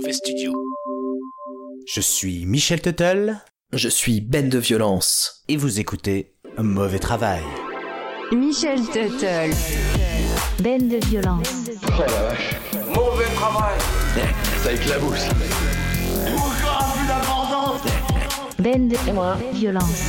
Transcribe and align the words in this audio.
Mauvais 0.00 0.14
Studio. 0.14 0.52
Je 1.86 2.00
suis 2.00 2.46
Michel 2.46 2.80
Tuttle 2.80 3.36
Je 3.74 3.90
suis 3.90 4.22
Ben 4.22 4.48
de 4.48 4.58
Violence. 4.58 5.42
et 5.46 5.58
vous 5.58 5.78
écoutez 5.78 6.32
Mauvais 6.56 6.98
Travail. 6.98 7.42
Michel 8.32 8.80
Tuttle. 8.86 9.54
Ben 10.60 10.88
de 10.88 11.04
violence. 11.06 11.50
Mauvais 12.94 13.26
travail. 13.34 13.78
Ça 14.62 14.72
éclabousse. 14.72 15.26
Ben 18.58 18.88
de 18.88 18.96
violence. 19.52 20.02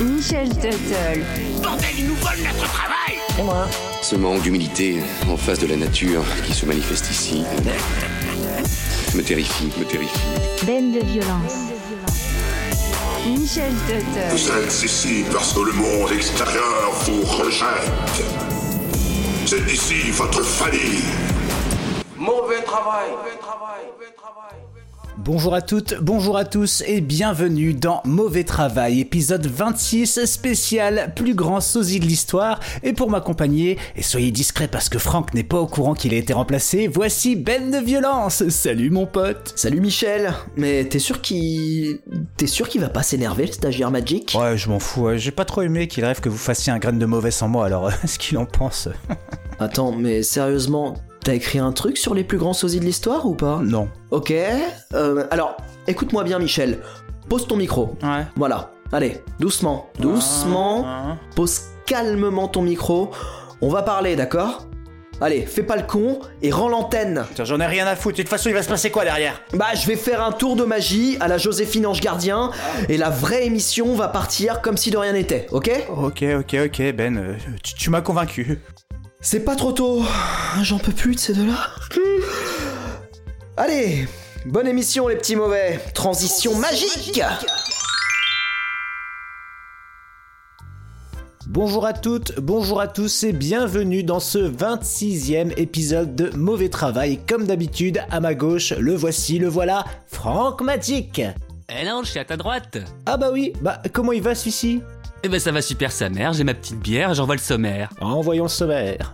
Michel 0.00 0.48
Tuttle. 0.48 1.24
Bordel, 1.62 1.88
ils 1.98 2.06
nous 2.06 2.14
volent 2.14 2.42
notre 2.42 2.72
travail 2.72 3.16
Ce 4.00 4.16
manque 4.16 4.40
d'humilité 4.40 5.02
en 5.28 5.36
face 5.36 5.58
de 5.58 5.66
la 5.66 5.76
nature 5.76 6.24
qui 6.46 6.54
se 6.54 6.64
manifeste 6.64 7.10
ici 7.10 7.44
me 9.16 9.22
terrifie, 9.22 9.72
me 9.78 9.84
terrifie. 9.84 10.20
Ben 10.66 10.92
de 10.92 11.00
violence. 11.00 11.54
Michel 13.26 13.72
Tuttle. 13.86 14.28
Vous 14.30 14.50
êtes 14.50 14.82
ici 14.84 15.24
parce 15.32 15.54
que 15.54 15.60
le 15.60 15.72
monde 15.72 16.12
extérieur 16.12 16.92
vous 17.06 17.22
rejette. 17.22 17.90
C'est 19.46 19.66
ici 19.72 20.10
votre 20.10 20.42
famille. 20.42 21.02
Mauvais 22.14 22.62
travail. 22.62 23.10
Mauvais 23.10 23.38
travail. 23.40 23.86
Mauvais 23.92 24.12
travail. 24.14 24.65
Bonjour 25.26 25.56
à 25.56 25.60
toutes, 25.60 25.96
bonjour 26.00 26.36
à 26.36 26.44
tous 26.44 26.84
et 26.86 27.00
bienvenue 27.00 27.74
dans 27.74 28.00
Mauvais 28.04 28.44
Travail, 28.44 29.00
épisode 29.00 29.44
26 29.44 30.24
spécial, 30.24 31.12
plus 31.16 31.34
grand 31.34 31.60
sosie 31.60 31.98
de 31.98 32.04
l'histoire. 32.04 32.60
Et 32.84 32.92
pour 32.92 33.10
m'accompagner, 33.10 33.76
et 33.96 34.02
soyez 34.04 34.30
discret 34.30 34.68
parce 34.68 34.88
que 34.88 35.00
Franck 35.00 35.34
n'est 35.34 35.42
pas 35.42 35.58
au 35.58 35.66
courant 35.66 35.94
qu'il 35.94 36.14
a 36.14 36.16
été 36.16 36.32
remplacé, 36.32 36.86
voici 36.86 37.34
Ben 37.34 37.72
de 37.72 37.78
Violence. 37.78 38.48
Salut 38.50 38.90
mon 38.90 39.04
pote. 39.04 39.52
Salut 39.56 39.80
Michel, 39.80 40.32
mais 40.54 40.84
t'es 40.84 41.00
sûr 41.00 41.20
qu'il... 41.20 41.98
T'es 42.36 42.46
sûr 42.46 42.68
qu'il 42.68 42.80
va 42.80 42.88
pas 42.88 43.02
s'énerver 43.02 43.46
le 43.46 43.52
stagiaire 43.52 43.90
Magic? 43.90 44.36
Ouais, 44.38 44.56
je 44.56 44.68
m'en 44.68 44.78
fous, 44.78 45.08
j'ai 45.16 45.32
pas 45.32 45.44
trop 45.44 45.62
aimé 45.62 45.88
qu'il 45.88 46.04
rêve 46.04 46.20
que 46.20 46.28
vous 46.28 46.38
fassiez 46.38 46.72
un 46.72 46.78
grain 46.78 46.92
de 46.92 47.06
mauvais 47.06 47.32
sans 47.32 47.48
moi, 47.48 47.66
alors 47.66 47.90
ce 48.06 48.16
qu'il 48.16 48.38
en 48.38 48.46
pense 48.46 48.88
Attends, 49.58 49.90
mais 49.90 50.22
sérieusement, 50.22 50.94
t'as 51.26 51.34
écrit 51.34 51.58
un 51.58 51.72
truc 51.72 51.98
sur 51.98 52.14
les 52.14 52.22
plus 52.22 52.38
grands 52.38 52.52
sosies 52.52 52.78
de 52.78 52.84
l'histoire 52.84 53.26
ou 53.26 53.34
pas? 53.34 53.58
Non. 53.60 53.88
Ok, 54.12 54.32
euh, 54.94 55.26
alors, 55.32 55.56
écoute-moi 55.88 56.22
bien 56.22 56.38
Michel. 56.38 56.78
Pose 57.28 57.48
ton 57.48 57.56
micro. 57.56 57.96
Ouais. 58.00 58.24
Voilà, 58.36 58.70
allez, 58.92 59.20
doucement, 59.40 59.90
doucement. 59.98 61.16
Pose 61.34 61.62
calmement 61.84 62.46
ton 62.46 62.62
micro. 62.62 63.10
On 63.60 63.68
va 63.68 63.82
parler, 63.82 64.14
d'accord? 64.14 64.68
Allez, 65.20 65.40
fais 65.46 65.64
pas 65.64 65.74
le 65.74 65.82
con 65.82 66.20
et 66.42 66.52
rends 66.52 66.68
l'antenne. 66.68 67.24
Putain, 67.28 67.44
J'en 67.44 67.58
ai 67.58 67.66
rien 67.66 67.88
à 67.88 67.96
foutre, 67.96 68.18
de 68.18 68.22
toute 68.22 68.28
façon 68.30 68.48
il 68.48 68.54
va 68.54 68.62
se 68.62 68.68
passer 68.68 68.90
quoi 68.90 69.02
derrière? 69.02 69.42
Bah, 69.52 69.74
je 69.74 69.84
vais 69.88 69.96
faire 69.96 70.22
un 70.22 70.30
tour 70.30 70.54
de 70.54 70.62
magie 70.62 71.16
à 71.18 71.26
la 71.26 71.38
Joséphine 71.38 71.86
Ange 71.88 72.02
Gardien 72.02 72.52
et 72.88 72.98
la 72.98 73.10
vraie 73.10 73.46
émission 73.46 73.96
va 73.96 74.06
partir 74.06 74.60
comme 74.62 74.76
si 74.76 74.92
de 74.92 74.98
rien 74.98 75.14
n'était, 75.14 75.48
ok? 75.50 75.70
Ok, 75.88 76.24
ok, 76.38 76.56
ok, 76.66 76.92
Ben, 76.94 77.16
euh, 77.16 77.34
tu, 77.64 77.74
tu 77.74 77.90
m'as 77.90 78.02
convaincu. 78.02 78.60
C'est 79.28 79.40
pas 79.40 79.56
trop 79.56 79.72
tôt. 79.72 80.04
J'en 80.62 80.78
peux 80.78 80.92
plus 80.92 81.16
de 81.16 81.18
ces 81.18 81.34
deux-là. 81.34 81.70
Allez, 83.56 84.06
bonne 84.44 84.68
émission 84.68 85.08
les 85.08 85.16
petits 85.16 85.34
mauvais. 85.34 85.80
Transition 85.94 86.54
magique 86.54 87.20
Bonjour 91.48 91.86
à 91.86 91.92
toutes, 91.92 92.38
bonjour 92.38 92.80
à 92.80 92.86
tous 92.86 93.24
et 93.24 93.32
bienvenue 93.32 94.04
dans 94.04 94.20
ce 94.20 94.38
26e 94.38 95.52
épisode 95.56 96.14
de 96.14 96.30
Mauvais 96.36 96.68
Travail. 96.68 97.18
Comme 97.28 97.46
d'habitude, 97.46 98.02
à 98.12 98.20
ma 98.20 98.36
gauche, 98.36 98.74
le 98.74 98.94
voici, 98.94 99.40
le 99.40 99.48
voilà, 99.48 99.84
Franck 100.06 100.60
Magic. 100.60 101.20
Eh 101.68 101.84
non, 101.84 102.04
je 102.04 102.10
suis 102.10 102.20
à 102.20 102.24
ta 102.24 102.36
droite. 102.36 102.78
Ah 103.06 103.16
bah 103.16 103.30
oui, 103.32 103.52
bah 103.60 103.82
comment 103.92 104.12
il 104.12 104.22
va 104.22 104.36
celui-ci? 104.36 104.82
Eh 105.26 105.28
ben 105.28 105.40
ça 105.40 105.50
va 105.50 105.60
super 105.60 105.90
sa 105.90 106.08
mère, 106.08 106.32
j'ai 106.34 106.44
ma 106.44 106.54
petite 106.54 106.78
bière, 106.78 107.12
j'envoie 107.12 107.34
le 107.34 107.40
sommaire. 107.40 107.90
Envoyons 108.00 108.44
le 108.44 108.48
sommaire. 108.48 109.12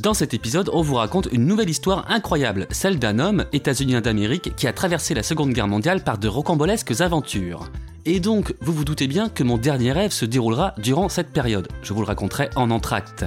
Dans 0.00 0.14
cet 0.14 0.32
épisode, 0.32 0.70
on 0.72 0.80
vous 0.80 0.94
raconte 0.94 1.28
une 1.32 1.44
nouvelle 1.44 1.70
histoire 1.70 2.08
incroyable, 2.08 2.68
celle 2.70 3.00
d'un 3.00 3.18
homme, 3.18 3.46
états-unien 3.52 4.00
d'Amérique, 4.00 4.54
qui 4.54 4.68
a 4.68 4.72
traversé 4.72 5.12
la 5.12 5.24
Seconde 5.24 5.50
Guerre 5.50 5.66
mondiale 5.66 6.04
par 6.04 6.18
de 6.18 6.28
rocambolesques 6.28 7.00
aventures. 7.00 7.68
Et 8.04 8.20
donc, 8.20 8.54
vous 8.60 8.72
vous 8.72 8.84
doutez 8.84 9.08
bien 9.08 9.28
que 9.28 9.42
mon 9.42 9.58
dernier 9.58 9.90
rêve 9.90 10.12
se 10.12 10.24
déroulera 10.24 10.74
durant 10.78 11.08
cette 11.08 11.32
période. 11.32 11.66
Je 11.82 11.92
vous 11.92 12.00
le 12.00 12.06
raconterai 12.06 12.48
en 12.54 12.70
entracte. 12.70 13.24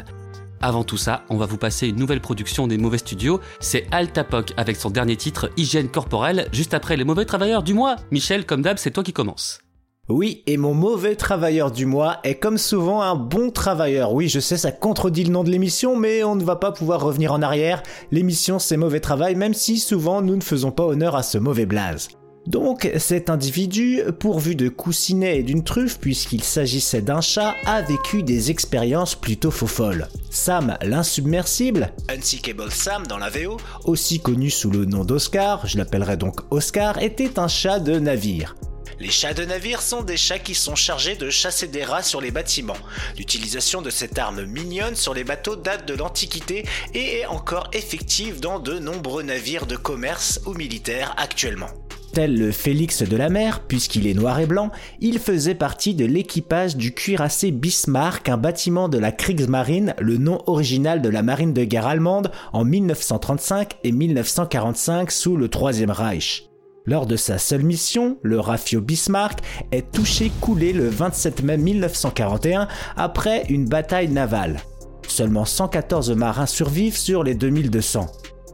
Avant 0.62 0.86
tout 0.86 0.98
ça, 0.98 1.26
on 1.30 1.36
va 1.36 1.46
vous 1.46 1.58
passer 1.58 1.90
une 1.90 1.98
nouvelle 1.98 2.22
production 2.22 2.68
des 2.68 2.78
Mauvais 2.78 3.00
Studios. 3.00 3.42
C'est 3.60 3.86
Al 3.92 4.10
Tapoc 4.10 4.54
avec 4.56 4.78
son 4.78 4.92
dernier 4.92 5.18
titre 5.18 5.52
Hygiène 5.58 5.90
corporelle, 5.90 6.48
juste 6.54 6.74
après 6.74 6.96
les 6.96 7.04
mauvais 7.04 7.26
travailleurs 7.26 7.64
du 7.64 7.74
mois. 7.74 7.98
Michel, 8.12 8.46
comme 8.46 8.62
d'hab, 8.62 8.78
c'est 8.78 8.92
toi 8.92 9.04
qui 9.04 9.12
commence. 9.12 9.60
Oui, 10.10 10.44
et 10.46 10.58
mon 10.58 10.74
mauvais 10.74 11.16
travailleur 11.16 11.72
du 11.72 11.86
mois 11.86 12.18
est 12.24 12.36
comme 12.36 12.58
souvent 12.58 13.02
un 13.02 13.16
bon 13.16 13.50
travailleur. 13.50 14.14
Oui, 14.14 14.28
je 14.28 14.40
sais, 14.40 14.58
ça 14.58 14.72
contredit 14.72 15.24
le 15.24 15.32
nom 15.32 15.44
de 15.44 15.50
l'émission, 15.50 15.96
mais 15.96 16.24
on 16.24 16.36
ne 16.36 16.44
va 16.44 16.58
pas 16.58 16.72
pouvoir 16.72 17.02
revenir 17.02 17.32
en 17.32 17.42
arrière. 17.42 17.82
L'émission, 18.12 18.60
c'est 18.60 18.78
mauvais 18.78 19.00
travail, 19.00 19.36
même 19.36 19.54
si 19.54 19.80
souvent 19.80 20.22
nous 20.22 20.36
ne 20.36 20.42
faisons 20.42 20.72
pas 20.72 20.84
honneur 20.84 21.16
à 21.16 21.24
ce 21.24 21.38
mauvais 21.38 21.66
blaze. 21.66 22.10
Donc, 22.48 22.92
cet 22.98 23.30
individu, 23.30 24.02
pourvu 24.20 24.56
de 24.56 24.68
coussinets 24.68 25.40
et 25.40 25.44
d'une 25.44 25.64
truffe, 25.64 26.00
puisqu'il 26.00 26.44
s'agissait 26.44 27.04
d'un 27.04 27.22
chat, 27.22 27.54
a 27.66 27.84
vécu 27.84 28.24
des 28.24 28.50
expériences 28.50 29.14
plutôt 29.14 29.52
faux 29.52 29.68
folles. 29.68 30.08
Sam, 30.32 30.78
l'insubmersible, 30.82 31.94
Unsinkable 32.10 32.72
Sam 32.72 33.06
dans 33.06 33.20
la 33.20 33.30
VO, 33.30 33.58
aussi 33.86 34.20
connu 34.20 34.50
sous 34.50 34.72
le 34.72 34.86
nom 34.86 35.06
d'Oscar, 35.06 35.68
je 35.68 35.78
l'appellerai 35.78 36.18
donc 36.18 36.42
Oscar, 36.50 37.02
était 37.02 37.40
un 37.40 37.48
chat 37.48 37.80
de 37.80 38.00
navire. 38.00 38.56
Les 39.02 39.10
chats 39.10 39.34
de 39.34 39.44
navire 39.44 39.82
sont 39.82 40.04
des 40.04 40.16
chats 40.16 40.38
qui 40.38 40.54
sont 40.54 40.76
chargés 40.76 41.16
de 41.16 41.32
chasser 41.32 41.68
des 41.68 41.84
rats 41.84 42.04
sur 42.04 42.22
les 42.22 42.30
bâtiments. 42.30 42.78
L'utilisation 43.18 43.82
de 43.82 43.90
cette 43.90 44.20
arme 44.20 44.46
mignonne 44.46 44.96
sur 44.96 45.16
les 45.16 45.24
bateaux 45.24 45.56
date 45.56 45.88
de 45.88 45.96
l'Antiquité 45.96 46.66
et 46.94 47.18
est 47.18 47.26
encore 47.26 47.72
effective 47.74 48.40
dans 48.40 48.60
de 48.60 48.78
nombreux 48.78 49.24
navires 49.24 49.66
de 49.66 49.76
commerce 49.76 50.40
ou 50.46 50.54
militaires 50.54 51.16
actuellement. 51.18 51.70
Tel 52.14 52.38
le 52.38 52.52
Félix 52.52 53.02
de 53.02 53.18
la 53.18 53.30
mer, 53.30 53.62
puisqu'il 53.68 54.06
est 54.06 54.14
noir 54.14 54.40
et 54.40 54.46
blanc, 54.46 54.70
il 55.00 55.18
faisait 55.18 55.56
partie 55.56 55.96
de 55.96 56.06
l'équipage 56.06 56.76
du 56.76 56.94
cuirassé 56.94 57.50
Bismarck, 57.50 58.30
un 58.30 58.38
bâtiment 58.38 58.88
de 58.88 59.00
la 59.00 59.12
Kriegsmarine, 59.12 59.96
le 59.98 60.18
nom 60.18 60.44
original 60.46 61.02
de 61.02 61.10
la 61.10 61.24
marine 61.24 61.54
de 61.54 61.64
guerre 61.64 61.88
allemande, 61.88 62.30
en 62.54 62.66
1935 62.66 63.78
et 63.84 63.92
1945 63.92 65.10
sous 65.10 65.38
le 65.38 65.48
Troisième 65.48 65.90
Reich. 65.90 66.51
Lors 66.86 67.06
de 67.06 67.16
sa 67.16 67.38
seule 67.38 67.62
mission, 67.62 68.18
le 68.24 68.40
Rafio 68.40 68.82
Bismarck 68.82 69.42
est 69.72 69.92
touché 69.92 70.32
coulé 70.42 70.74
le 70.74 70.90
27 70.90 71.44
mai 71.44 71.58
1941 71.58 72.68
après 72.98 73.44
une 73.50 73.66
bataille 73.66 74.10
navale. 74.10 74.62
Seulement 75.08 75.46
114 75.46 76.12
marins 76.12 76.48
survivent 76.48 76.98
sur 76.98 77.24
les 77.24 77.36
2200. 77.36 78.08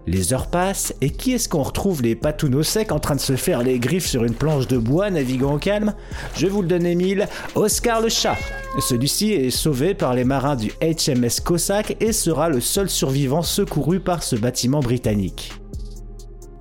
Les 0.08 0.34
heures 0.34 0.48
passent 0.48 0.94
et 1.00 1.10
qui 1.10 1.34
est-ce 1.34 1.48
qu'on 1.48 1.64
retrouve 1.64 2.02
les 2.02 2.16
patounes 2.16 2.64
secs 2.64 2.92
en 2.92 3.00
train 3.00 3.16
de 3.16 3.22
se 3.22 3.38
faire 3.38 3.64
les 3.64 3.80
griffes 3.80 4.08
sur 4.08 4.26
une 4.26 4.34
planche 4.34 4.68
de 4.68 4.78
bois 4.78 5.10
naviguant 5.10 5.56
au 5.56 5.58
calme? 5.58 5.94
Je 6.36 6.48
vous 6.48 6.62
le 6.62 6.68
donne 6.68 6.86
Émile, 6.86 7.30
Oscar 7.56 8.02
le 8.02 8.10
chat. 8.10 8.36
Celui-ci 8.80 9.32
est 9.32 9.52
sauvé 9.52 9.94
par 9.94 10.14
les 10.14 10.26
marins 10.26 10.58
du 10.58 10.74
HMS 10.82 11.42
Cossack 11.44 11.96
et 12.02 12.12
sera 12.12 12.50
le 12.50 12.60
seul 12.60 12.90
survivant 12.90 13.42
secouru 13.42 14.02
par 14.02 14.22
ce 14.22 14.36
bâtiment 14.36 14.82
britannique. 14.82 15.54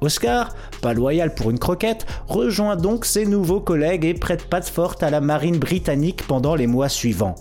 Oscar, 0.01 0.55
pas 0.83 0.95
loyal 0.95 1.35
pour 1.35 1.51
une 1.51 1.59
croquette, 1.59 2.07
rejoint 2.29 2.77
donc 2.77 3.05
ses 3.05 3.27
nouveaux 3.27 3.61
collègues 3.61 4.05
et 4.05 4.15
prête 4.15 4.49
patte 4.49 4.69
forte 4.69 5.03
à 5.03 5.11
la 5.11 5.21
marine 5.21 5.59
britannique 5.59 6.27
pendant 6.27 6.55
les 6.55 6.67
mois 6.67 6.89
suivants. 6.89 7.35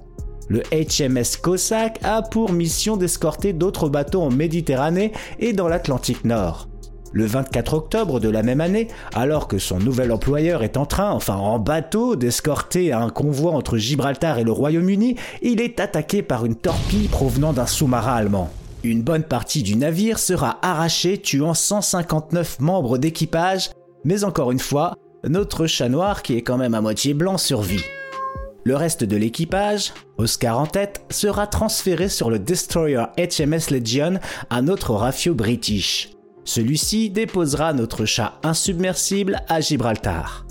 Le 0.48 0.62
HMS 0.72 1.42
Cossack 1.42 2.00
a 2.04 2.22
pour 2.22 2.52
mission 2.52 2.98
d'escorter 2.98 3.52
d'autres 3.52 3.90
bateaux 3.90 4.22
en 4.22 4.30
Méditerranée 4.30 5.12
et 5.40 5.54
dans 5.54 5.68
l'Atlantique 5.68 6.24
Nord. 6.24 6.68
Le 7.12 7.26
24 7.26 7.74
octobre 7.74 8.20
de 8.20 8.30
la 8.30 8.44
même 8.44 8.62
année, 8.62 8.90
alors 9.14 9.48
que 9.48 9.58
son 9.58 9.80
nouvel 9.80 10.12
employeur 10.12 10.64
est 10.64 10.76
en 10.76 10.86
train, 10.86 11.12
enfin 11.12 11.36
en 11.36 11.60
bateau, 11.60 12.16
d'escorter 12.16 12.92
un 12.92 13.10
convoi 13.10 13.54
entre 13.54 13.78
Gibraltar 13.78 14.38
et 14.38 14.44
le 14.44 14.52
Royaume-Uni, 14.52 15.16
il 15.42 15.62
est 15.62 15.80
attaqué 15.80 16.22
par 16.22 16.46
une 16.46 16.56
torpille 16.56 17.08
provenant 17.08 17.54
d'un 17.54 17.68
sous-marin 17.68 18.14
allemand. 18.14 18.50
Une 18.86 19.02
bonne 19.02 19.24
partie 19.24 19.64
du 19.64 19.76
navire 19.78 20.20
sera 20.20 20.60
arrachée, 20.62 21.18
tuant 21.18 21.56
159 21.56 22.60
membres 22.60 23.00
d'équipage, 23.00 23.72
mais 24.04 24.24
encore 24.24 24.52
une 24.52 24.60
fois, 24.60 24.94
notre 25.28 25.66
chat 25.66 25.90
noir, 25.90 26.22
qui 26.22 26.38
est 26.38 26.44
quand 26.44 26.60
même 26.60 26.76
à 26.76 26.82
moitié 26.82 27.16
blanc, 27.16 27.40
survit. 27.40 27.82
Le 28.64 28.76
reste 28.76 29.04
de 29.04 29.18
l'équipage, 29.18 29.92
Oscar 30.20 30.60
en 30.60 30.68
tête, 30.68 31.04
sera 31.10 31.48
transféré 31.48 32.10
sur 32.10 32.30
le 32.30 32.38
destroyer 32.38 33.06
HMS 33.18 33.72
Legion, 33.72 34.20
un 34.52 34.68
autre 34.68 34.94
rafio 34.94 35.34
british. 35.34 36.12
Celui-ci 36.44 37.10
déposera 37.10 37.74
notre 37.74 38.06
chat 38.06 38.34
insubmersible 38.44 39.42
à 39.50 39.62
Gibraltar. 39.62 40.45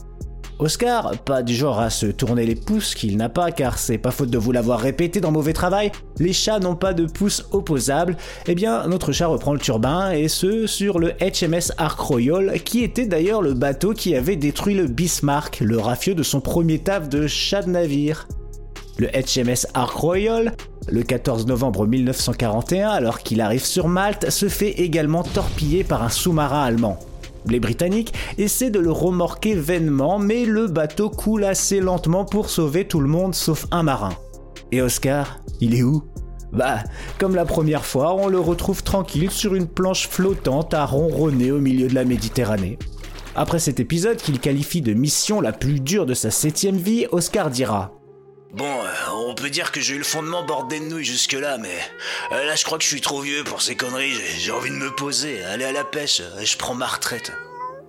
Oscar, 0.59 1.13
pas 1.25 1.43
du 1.43 1.55
genre 1.55 1.81
à 1.81 1.91
se 1.91 2.07
tourner 2.07 2.47
les 2.47 2.55
pouces 2.55 2.95
qu'il 2.95 3.17
n'a 3.17 3.29
pas 3.29 3.51
car 3.51 3.79
c'est 3.79 3.99
pas 3.99 4.13
faute 4.13 4.31
de 4.31 4.39
vous 4.39 4.53
l'avoir 4.53 4.79
répété 4.79 5.21
dans 5.21 5.33
Mauvais 5.33 5.53
Travail, 5.53 5.91
les 6.19 6.33
chats 6.33 6.61
n'ont 6.61 6.77
pas 6.77 6.93
de 6.93 7.07
pouces 7.07 7.45
opposables, 7.51 8.17
eh 8.47 8.55
bien 8.55 8.87
notre 8.87 9.11
chat 9.13 9.27
reprend 9.27 9.53
le 9.53 9.59
turbin 9.59 10.13
et 10.13 10.29
ce 10.29 10.67
sur 10.67 11.01
le 11.01 11.13
HMS 11.21 11.73
Ark 11.77 11.99
Royal 11.99 12.61
qui 12.63 12.85
était 12.85 13.07
d'ailleurs 13.07 13.43
le 13.43 13.55
bateau 13.55 13.95
qui 13.95 14.15
avait 14.15 14.37
détruit 14.37 14.75
le 14.75 14.87
Bismarck, 14.87 15.61
le 15.61 15.79
rafieux 15.79 16.15
de 16.15 16.23
son 16.23 16.41
premier 16.41 16.79
taf 16.79 17.09
de 17.09 17.27
chat 17.27 17.63
de 17.63 17.71
navire. 17.71 18.29
Le 18.97 19.09
HMS 19.09 19.67
Ark 19.75 19.97
Royal, 19.97 20.53
le 20.87 21.03
14 21.03 21.47
novembre 21.49 21.85
1941, 21.85 22.91
alors 22.91 23.19
qu'il 23.19 23.41
arrive 23.41 23.65
sur 23.65 23.89
Malte, 23.89 24.31
se 24.31 24.49
fait 24.49 24.71
également 24.71 25.25
torpiller 25.25 25.83
par 25.83 26.05
un 26.05 26.11
sous-marin 26.11 26.63
allemand. 26.63 27.01
Les 27.47 27.61
Britanniques 27.61 28.15
essaient 28.39 28.71
de 28.71 28.79
le 28.79 28.91
remorquer 28.91 29.55
vainement, 29.55 30.19
mais 30.19 30.45
le 30.45 30.67
bateau 30.67 31.11
coule 31.11 31.45
assez 31.45 31.81
lentement 31.81 32.25
pour 32.25 32.49
sauver 32.49 32.87
tout 32.87 33.01
le 33.01 33.09
monde 33.09 33.35
sauf 33.35 33.67
un 33.71 33.83
marin. 33.83 34.17
Et 34.73 34.81
Oscar, 34.81 35.41
il 35.61 35.75
est 35.75 35.83
où? 35.83 36.03
Bah, 36.53 36.79
comme 37.19 37.35
la 37.35 37.45
première 37.45 37.85
fois, 37.85 38.15
on 38.15 38.29
le 38.29 38.39
retrouve 38.39 38.83
tranquille 38.83 39.31
sur 39.31 39.55
une 39.55 39.67
planche 39.67 40.09
flottante 40.09 40.73
à 40.73 40.87
ronronner 40.87 41.51
au 41.51 41.61
milieu 41.61 41.89
de 41.89 41.95
la 41.95 42.05
Méditerranée. 42.05 42.79
Après 43.35 43.59
cet 43.59 43.81
épisode 43.81 44.19
qu'il 44.19 44.39
qualifie 44.39 44.81
de 44.81 44.95
mission 44.95 45.41
la 45.41 45.53
plus 45.53 45.81
dure 45.81 46.07
de 46.07 46.15
sa 46.15 46.31
septième 46.31 46.77
vie, 46.77 47.07
Oscar 47.11 47.51
dira 47.51 47.93
Bon, 48.57 48.65
euh, 48.65 49.13
on 49.29 49.35
peut 49.35 49.51
dire 49.51 49.73
que 49.73 49.81
j'ai 49.81 49.95
eu 49.95 49.99
le 49.99 50.05
fondement 50.05 50.45
bordé 50.45 50.79
de 50.79 50.85
nouilles 50.85 51.05
jusque-là, 51.05 51.59
mais 51.59 51.75
euh, 52.33 52.47
là 52.47 52.55
je 52.55 52.65
crois 52.65 52.79
que 52.79 52.85
je 52.85 52.89
suis 52.89 53.01
trop 53.01 53.21
vieux 53.21 53.43
pour 53.43 53.61
ces 53.63 53.75
conneries, 53.75 54.13
j'ai- 54.39 54.53
envie 54.53 54.71
de 54.71 54.77
me 54.77 54.95
poser, 54.95 55.43
aller 55.45 55.65
à 55.65 55.73
la 55.73 55.83
pêche, 55.83 56.23
et 56.41 56.47
je 56.47 56.57
prends 56.57 56.75
ma 56.75 56.87
retraite. 56.87 57.33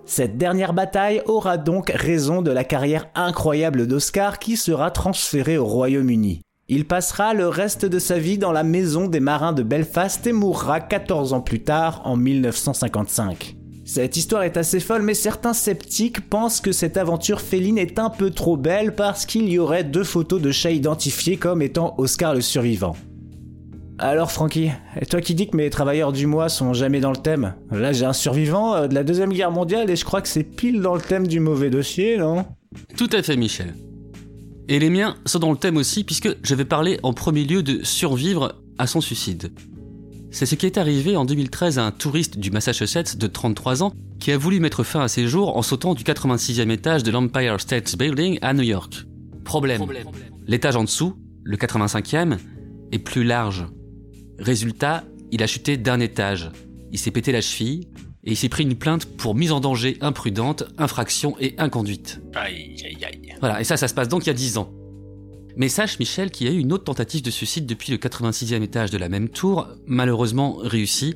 Cette 0.06 0.38
dernière 0.38 0.72
bataille 0.72 1.22
aura 1.26 1.56
donc 1.56 1.90
raison 1.94 2.42
de 2.42 2.50
la 2.50 2.64
carrière 2.64 3.06
incroyable 3.14 3.86
d'Oscar 3.86 4.38
qui 4.40 4.56
sera 4.56 4.90
transféré 4.90 5.56
au 5.56 5.66
Royaume-Uni. 5.66 6.40
Il 6.68 6.84
passera 6.86 7.32
le 7.32 7.48
reste 7.48 7.84
de 7.86 7.98
sa 8.00 8.18
vie 8.18 8.38
dans 8.38 8.52
la 8.52 8.64
maison 8.64 9.06
des 9.06 9.20
marins 9.20 9.52
de 9.52 9.62
Belfast 9.62 10.26
et 10.26 10.32
mourra 10.32 10.80
14 10.80 11.32
ans 11.32 11.40
plus 11.42 11.62
tard 11.62 12.02
en 12.04 12.16
1955. 12.16 13.54
Cette 13.86 14.16
histoire 14.16 14.42
est 14.42 14.56
assez 14.56 14.80
folle, 14.80 15.02
mais 15.02 15.14
certains 15.14 15.54
sceptiques 15.54 16.28
pensent 16.28 16.60
que 16.60 16.72
cette 16.72 16.96
aventure 16.96 17.40
féline 17.40 17.78
est 17.78 18.00
un 18.00 18.10
peu 18.10 18.30
trop 18.30 18.56
belle 18.56 18.96
parce 18.96 19.26
qu'il 19.26 19.48
y 19.48 19.60
aurait 19.60 19.84
deux 19.84 20.02
photos 20.02 20.42
de 20.42 20.50
chats 20.50 20.72
identifiés 20.72 21.36
comme 21.36 21.62
étant 21.62 21.94
Oscar 21.96 22.34
le 22.34 22.40
survivant. 22.40 22.96
Alors 23.98 24.32
Francky, 24.32 24.70
et 25.00 25.06
toi 25.06 25.20
qui 25.20 25.36
dis 25.36 25.46
que 25.46 25.56
mes 25.56 25.70
travailleurs 25.70 26.12
du 26.12 26.26
mois 26.26 26.48
sont 26.48 26.74
jamais 26.74 26.98
dans 26.98 27.12
le 27.12 27.16
thème, 27.16 27.54
là 27.70 27.92
j'ai 27.92 28.04
un 28.04 28.12
survivant 28.12 28.74
euh, 28.74 28.88
de 28.88 28.94
la 28.94 29.04
Deuxième 29.04 29.32
Guerre 29.32 29.52
mondiale 29.52 29.88
et 29.88 29.96
je 29.96 30.04
crois 30.04 30.20
que 30.20 30.28
c'est 30.28 30.42
pile 30.42 30.82
dans 30.82 30.96
le 30.96 31.00
thème 31.00 31.28
du 31.28 31.38
mauvais 31.38 31.70
dossier, 31.70 32.18
non? 32.18 32.44
Tout 32.98 33.08
à 33.12 33.22
fait, 33.22 33.36
Michel. 33.36 33.72
Et 34.68 34.80
les 34.80 34.90
miens 34.90 35.14
sont 35.26 35.38
dans 35.38 35.52
le 35.52 35.56
thème 35.56 35.76
aussi, 35.76 36.02
puisque 36.02 36.28
je 36.42 36.54
vais 36.56 36.64
parler 36.64 36.98
en 37.04 37.12
premier 37.12 37.44
lieu 37.44 37.62
de 37.62 37.84
survivre 37.84 38.56
à 38.78 38.88
son 38.88 39.00
suicide. 39.00 39.52
C'est 40.30 40.46
ce 40.46 40.54
qui 40.54 40.66
est 40.66 40.78
arrivé 40.78 41.16
en 41.16 41.24
2013 41.24 41.78
à 41.78 41.84
un 41.86 41.90
touriste 41.90 42.38
du 42.38 42.50
Massachusetts 42.50 43.16
de 43.16 43.26
33 43.26 43.82
ans 43.82 43.92
qui 44.20 44.32
a 44.32 44.38
voulu 44.38 44.60
mettre 44.60 44.82
fin 44.82 45.00
à 45.00 45.08
ses 45.08 45.26
jours 45.26 45.56
en 45.56 45.62
sautant 45.62 45.94
du 45.94 46.04
86e 46.04 46.70
étage 46.70 47.02
de 47.02 47.10
l'Empire 47.10 47.60
State 47.60 47.96
Building 47.96 48.38
à 48.42 48.52
New 48.52 48.62
York. 48.62 49.04
Problème. 49.44 49.82
L'étage 50.46 50.76
en 50.76 50.84
dessous, 50.84 51.14
le 51.42 51.56
85e, 51.56 52.38
est 52.92 52.98
plus 52.98 53.24
large. 53.24 53.66
Résultat, 54.38 55.04
il 55.30 55.42
a 55.42 55.46
chuté 55.46 55.76
d'un 55.76 56.00
étage. 56.00 56.50
Il 56.92 56.98
s'est 56.98 57.10
pété 57.10 57.32
la 57.32 57.40
cheville 57.40 57.88
et 58.24 58.32
il 58.32 58.36
s'est 58.36 58.48
pris 58.48 58.64
une 58.64 58.76
plainte 58.76 59.06
pour 59.16 59.34
mise 59.34 59.52
en 59.52 59.60
danger 59.60 59.96
imprudente, 60.00 60.64
infraction 60.78 61.36
et 61.40 61.54
inconduite. 61.58 62.20
Aïe, 62.34 62.76
aïe, 62.84 63.04
aïe. 63.04 63.34
Voilà, 63.40 63.60
et 63.60 63.64
ça, 63.64 63.76
ça 63.76 63.88
se 63.88 63.94
passe 63.94 64.08
donc 64.08 64.24
il 64.24 64.28
y 64.28 64.30
a 64.30 64.34
10 64.34 64.58
ans. 64.58 64.72
Mais 65.56 65.70
sache, 65.70 65.98
Michel, 65.98 66.30
qu'il 66.30 66.46
y 66.46 66.50
a 66.50 66.52
eu 66.52 66.58
une 66.58 66.72
autre 66.72 66.84
tentative 66.84 67.22
de 67.22 67.30
suicide 67.30 67.64
depuis 67.64 67.90
le 67.90 67.96
86e 67.96 68.62
étage 68.62 68.90
de 68.90 68.98
la 68.98 69.08
même 69.08 69.30
tour, 69.30 69.68
malheureusement 69.86 70.56
réussie, 70.56 71.14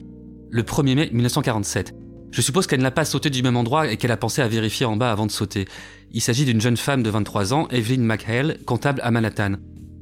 le 0.49 0.63
1er 0.63 0.95
mai 0.95 1.11
1947. 1.13 1.95
Je 2.31 2.41
suppose 2.41 2.67
qu'elle 2.67 2.81
n'a 2.81 2.91
pas 2.91 3.05
sauté 3.05 3.29
du 3.29 3.43
même 3.43 3.59
endroit 3.59 3.91
et 3.91 3.99
qu'elle 3.99 4.13
a 4.13 4.17
pensé 4.17 4.41
à 4.41 4.49
vérifier 4.49 4.87
en 4.87 4.97
bas 4.97 5.13
avant 5.13 5.27
de 5.27 5.31
sauter. 5.31 5.67
Il 6.13 6.23
s'agit 6.23 6.47
d'une 6.47 6.61
jeune 6.61 6.79
femme 6.79 7.03
de 7.03 7.11
23 7.11 7.53
ans, 7.53 7.69
Evelyn 7.71 8.03
McHale, 8.03 8.59
comptable 8.65 9.01
à 9.05 9.11
Manhattan. 9.11 9.57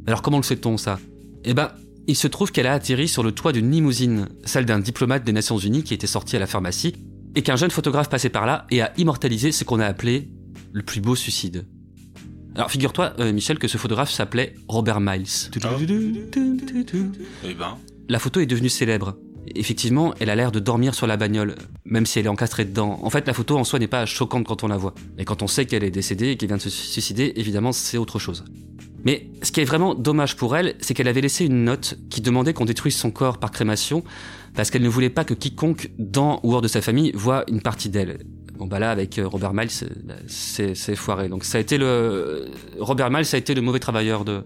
Alors 0.07 0.23
comment 0.23 0.37
le 0.37 0.45
sait-on 0.45 0.77
ça? 0.77 1.01
Eh 1.45 1.53
ben, 1.53 1.73
il 2.07 2.17
se 2.17 2.29
trouve 2.29 2.53
qu'elle 2.53 2.67
a 2.67 2.75
atterri 2.75 3.09
sur 3.09 3.25
le 3.25 3.33
toit 3.33 3.53
d'une 3.53 3.71
limousine, 3.71 4.29
celle 4.45 4.67
d'un 4.67 4.79
diplomate 4.79 5.25
des 5.25 5.33
Nations 5.33 5.59
Unies 5.59 5.83
qui 5.83 5.95
était 5.95 6.07
sorti 6.07 6.37
à 6.37 6.39
la 6.39 6.47
pharmacie, 6.47 6.95
et 7.35 7.43
qu'un 7.43 7.57
jeune 7.57 7.71
photographe 7.71 8.09
passait 8.09 8.29
par 8.29 8.47
là 8.47 8.67
et 8.71 8.83
a 8.83 8.93
immortalisé 8.99 9.51
ce 9.51 9.65
qu'on 9.65 9.81
a 9.81 9.87
appelé 9.87 10.31
le 10.73 10.83
plus 10.83 11.01
beau 11.01 11.17
suicide. 11.17 11.67
Alors 12.59 12.73
figure-toi, 12.73 13.13
euh, 13.21 13.33
Michel, 13.33 13.57
que 13.61 13.69
ce 13.69 13.79
photographe 13.79 14.11
s'appelait 14.11 14.53
Robert 14.67 15.01
Miles. 15.01 15.29
Eh 17.45 17.55
ben. 17.55 17.79
La 18.09 18.19
photo 18.19 18.41
est 18.41 18.47
devenue 18.47 18.69
célèbre. 18.69 19.17
Effectivement, 19.55 20.13
elle 20.19 20.29
a 20.29 20.35
l'air 20.35 20.51
de 20.51 20.59
dormir 20.59 20.93
sur 20.93 21.07
la 21.07 21.17
bagnole, 21.17 21.55
même 21.85 22.05
si 22.05 22.19
elle 22.19 22.27
est 22.27 22.29
encastrée 22.29 22.65
dedans. 22.65 22.99
En 23.05 23.11
fait, 23.11 23.29
la 23.29 23.33
photo 23.33 23.57
en 23.57 23.63
soi 23.63 23.79
n'est 23.79 23.87
pas 23.87 24.05
choquante 24.07 24.45
quand 24.45 24.65
on 24.65 24.67
la 24.67 24.77
voit. 24.77 24.97
Et 25.19 25.25
quand 25.25 25.43
on 25.43 25.47
sait 25.47 25.67
qu'elle 25.67 25.85
est 25.85 25.93
décédée 25.93 26.31
et 26.31 26.37
qu'elle 26.37 26.49
vient 26.49 26.57
de 26.57 26.63
se 26.63 26.69
suicider, 26.69 27.33
évidemment, 27.37 27.71
c'est 27.71 27.97
autre 27.97 28.19
chose. 28.19 28.45
Mais 29.05 29.29
ce 29.43 29.53
qui 29.53 29.61
est 29.61 29.65
vraiment 29.65 29.95
dommage 29.95 30.37
pour 30.37 30.57
elle, 30.57 30.75
c'est 30.81 30.95
qu'elle 30.95 31.09
avait 31.09 31.21
laissé 31.21 31.45
une 31.47 31.65
note 31.65 31.99
qui 32.11 32.21
demandait 32.21 32.53
qu'on 32.53 32.65
détruise 32.65 32.97
son 32.97 33.11
corps 33.11 33.39
par 33.39 33.51
crémation, 33.51 34.03
parce 34.55 34.71
qu'elle 34.71 34.83
ne 34.83 34.89
voulait 34.89 35.11
pas 35.11 35.25
que 35.25 35.35
quiconque, 35.35 35.91
dans 35.99 36.41
ou 36.43 36.55
hors 36.55 36.63
de 36.63 36.69
sa 36.69 36.81
famille, 36.83 37.13
voit 37.15 37.45
une 37.49 37.61
partie 37.61 37.89
d'elle. 37.89 38.19
Bon 38.59 38.67
bah 38.67 38.81
là, 38.81 38.91
avec 38.91 39.19
euh, 39.19 39.29
Robert 39.29 39.55
Miles, 39.55 39.71
c'est 40.27 40.75
c'est 40.75 40.97
foiré. 40.97 41.29
Donc 41.29 41.45
ça 41.45 41.59
a 41.59 41.61
été 41.61 41.79
le... 41.79 42.47
Robert 42.81 43.09
Miles 43.09 43.27
a 43.33 43.37
été 43.37 43.55
le 43.55 43.63
mauvais 43.63 43.79
travailleur 43.79 44.25
de, 44.25 44.43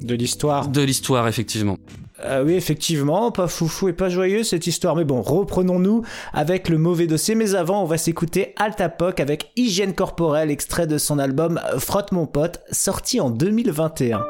De 0.00 0.14
l'histoire. 0.14 0.68
de 0.68 0.80
l'histoire, 0.80 1.28
effectivement. 1.28 1.76
Euh, 2.24 2.44
oui, 2.44 2.54
effectivement, 2.54 3.30
pas 3.30 3.46
foufou 3.46 3.88
et 3.88 3.92
pas 3.92 4.08
joyeux 4.08 4.42
cette 4.42 4.66
histoire. 4.66 4.96
Mais 4.96 5.04
bon, 5.04 5.22
reprenons-nous 5.22 6.02
avec 6.32 6.68
le 6.68 6.78
mauvais 6.78 7.06
dossier. 7.06 7.34
Mais 7.34 7.54
avant, 7.54 7.82
on 7.82 7.86
va 7.86 7.98
s'écouter 7.98 8.54
Altapoc 8.56 9.20
avec 9.20 9.52
Hygiène 9.56 9.94
corporelle, 9.94 10.50
extrait 10.50 10.86
de 10.86 10.98
son 10.98 11.18
album 11.18 11.60
Frotte 11.78 12.12
mon 12.12 12.26
pote, 12.26 12.60
sorti 12.70 13.20
en 13.20 13.30
2021. 13.30 14.22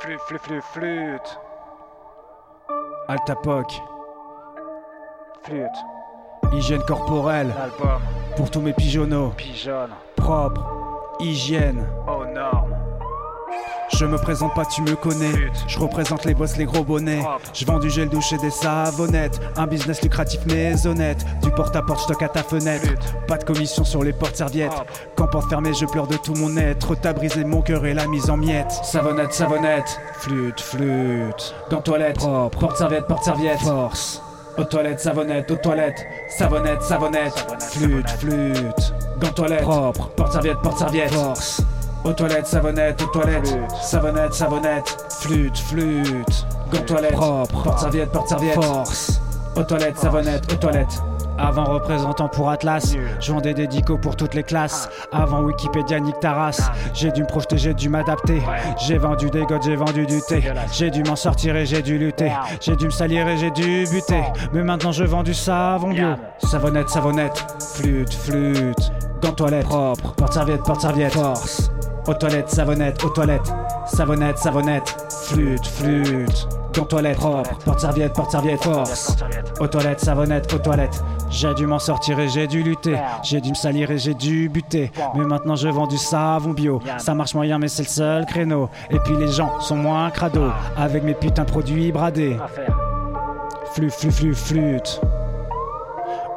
Flûte, 0.00 0.18
flûte, 0.26 0.40
flûte, 0.42 0.62
flûte. 0.72 1.38
Altapoc. 3.08 3.80
Flûte. 5.44 6.52
Hygiène 6.52 6.82
corporelle. 6.82 7.54
Album. 7.62 8.00
Pour 8.36 8.50
tous 8.50 8.60
mes 8.60 8.72
pigeonneaux. 8.72 9.32
Pigeonne. 9.36 9.90
Propre. 10.16 10.66
Hygiène. 11.20 11.84
Aux 12.06 12.24
normes. 12.32 12.77
Je 13.96 14.04
me 14.04 14.16
présente 14.16 14.54
pas, 14.54 14.64
tu 14.64 14.82
me 14.82 14.94
connais. 14.94 15.32
Je 15.66 15.78
représente 15.78 16.24
les 16.24 16.34
boss, 16.34 16.56
les 16.56 16.64
gros 16.64 16.84
bonnets. 16.84 17.22
Je 17.52 17.64
vends 17.64 17.78
du 17.78 17.90
gel 17.90 18.08
douche 18.08 18.32
et 18.32 18.38
des 18.38 18.50
savonnettes. 18.50 19.40
Un 19.56 19.66
business 19.66 20.02
lucratif 20.02 20.40
mais 20.46 20.86
honnête. 20.86 21.24
Du 21.42 21.50
porte-à-porte, 21.50 22.00
stock 22.00 22.22
à 22.22 22.28
ta 22.28 22.42
fenêtre. 22.42 22.88
Pas 23.26 23.38
de 23.38 23.44
commission 23.44 23.84
sur 23.84 24.04
les 24.04 24.12
portes-serviettes. 24.12 24.72
Quand 25.16 25.26
porte 25.28 25.48
fermée, 25.48 25.72
je 25.74 25.86
pleure 25.86 26.06
de 26.06 26.16
tout 26.16 26.34
mon 26.34 26.56
être. 26.56 26.94
T'as 26.94 27.12
brisé 27.12 27.44
mon 27.44 27.62
cœur 27.62 27.84
et 27.86 27.94
la 27.94 28.06
mise 28.06 28.30
en 28.30 28.36
miettes. 28.36 28.72
Savonnette, 28.82 29.32
savonnette. 29.32 30.00
Flûte, 30.14 30.60
flûte. 30.60 31.54
Dans 31.70 31.80
toilette. 31.80 32.18
Propre. 32.18 32.58
Porte-serviette, 32.58 33.06
porte-serviette. 33.06 33.60
Force. 33.60 34.22
Aux 34.58 34.64
toilettes, 34.64 35.00
savonnette, 35.00 35.50
aux 35.50 35.56
toilettes. 35.56 36.04
Savonnette, 36.28 36.82
savonnette. 36.82 37.46
Flûte, 37.70 38.10
flûte. 38.10 38.94
Gants 39.20 39.32
toilette. 39.32 39.62
Propre. 39.62 40.08
Porte-serviette, 40.16 40.58
porte-serviette. 40.62 41.14
Force. 41.14 41.62
Aux 42.04 42.12
toilettes, 42.12 42.46
savonnette, 42.46 43.02
aux 43.02 43.06
toilettes. 43.06 43.58
Savonnette, 43.82 44.32
savonnette. 44.32 45.06
Flûte, 45.20 45.58
flûte. 45.58 46.46
Gants 46.72 46.84
toilette. 46.86 47.12
Propre. 47.12 47.62
Porte-serviette, 47.64 48.12
porte-serviette. 48.12 48.54
Force. 48.54 49.20
Aux 49.56 49.62
toilettes, 49.62 49.98
savonnette, 49.98 50.52
aux 50.52 50.56
toilettes. 50.56 51.02
Avant 51.40 51.64
représentant 51.64 52.28
pour 52.28 52.50
Atlas, 52.50 52.96
je 53.20 53.32
vendais 53.32 53.54
des 53.54 53.68
dicos 53.68 53.96
pour 53.96 54.16
toutes 54.16 54.34
les 54.34 54.42
classes. 54.42 54.88
Avant 55.12 55.40
Wikipédia, 55.42 56.00
nique 56.00 56.18
ta 56.20 56.32
race. 56.32 56.62
J'ai 56.94 57.12
dû 57.12 57.22
me 57.22 57.26
projeter, 57.26 57.58
j'ai 57.58 57.74
dû 57.74 57.88
m'adapter. 57.88 58.42
J'ai 58.86 58.98
vendu 58.98 59.30
des 59.30 59.44
godes, 59.44 59.62
j'ai 59.62 59.76
vendu 59.76 60.04
du 60.04 60.20
thé. 60.20 60.42
J'ai 60.72 60.90
dû 60.90 61.02
m'en 61.04 61.14
sortir 61.14 61.54
et 61.56 61.64
j'ai 61.64 61.82
dû 61.82 61.96
lutter. 61.96 62.32
J'ai 62.60 62.74
dû 62.74 62.86
me 62.86 62.90
salir 62.90 63.28
et 63.28 63.36
j'ai 63.36 63.50
dû 63.52 63.86
buter. 63.90 64.22
Mais 64.52 64.62
maintenant 64.62 64.90
je 64.90 65.04
vends 65.04 65.22
du 65.22 65.34
savon 65.34 65.90
bio. 65.90 66.08
Savonnette, 66.38 66.88
savonnette. 66.88 67.46
Flûte, 67.74 68.14
flûte. 68.14 68.92
Gants 69.22 69.32
toilette 69.32 69.66
propre. 69.66 70.14
Porte-serviette, 70.14 70.62
porte-serviette. 70.64 71.12
Force. 71.12 71.70
Aux 72.08 72.14
toilettes, 72.14 72.48
savonnette, 72.48 73.04
aux 73.04 73.10
toilettes. 73.10 73.52
Savonnette, 73.86 74.38
savonnette. 74.38 74.96
Flûte, 75.26 75.66
flûte. 75.66 76.48
Gants 76.72 76.86
toilette 76.86 77.18
propre. 77.18 77.54
Porte-serviette, 77.66 78.14
porte-serviette. 78.14 78.64
Force. 78.64 79.14
Aux 79.60 79.66
toilettes, 79.66 80.00
savonnette, 80.00 80.54
aux 80.54 80.58
toilettes. 80.58 81.04
J'ai 81.28 81.52
dû 81.52 81.66
m'en 81.66 81.78
sortir 81.78 82.18
et 82.18 82.30
j'ai 82.30 82.46
dû 82.46 82.62
lutter. 82.62 82.96
J'ai 83.22 83.42
dû 83.42 83.50
me 83.50 83.54
salir 83.54 83.90
et 83.90 83.98
j'ai 83.98 84.14
dû 84.14 84.48
buter. 84.48 84.90
Mais 85.16 85.24
maintenant 85.26 85.54
je 85.54 85.68
vends 85.68 85.86
du 85.86 85.98
savon 85.98 86.52
bio. 86.52 86.80
Ça 86.96 87.14
marche 87.14 87.34
moyen, 87.34 87.58
mais 87.58 87.68
c'est 87.68 87.82
le 87.82 87.88
seul 87.88 88.24
créneau. 88.24 88.70
Et 88.90 88.98
puis 89.00 89.14
les 89.16 89.28
gens 89.30 89.60
sont 89.60 89.76
moins 89.76 90.10
crado. 90.10 90.48
Avec 90.78 91.02
mes 91.02 91.12
putains 91.12 91.44
produits 91.44 91.92
bradés. 91.92 92.38
Flûte, 93.74 93.92
flûte, 93.92 94.12
flûte, 94.12 94.36
flûte. 94.36 95.00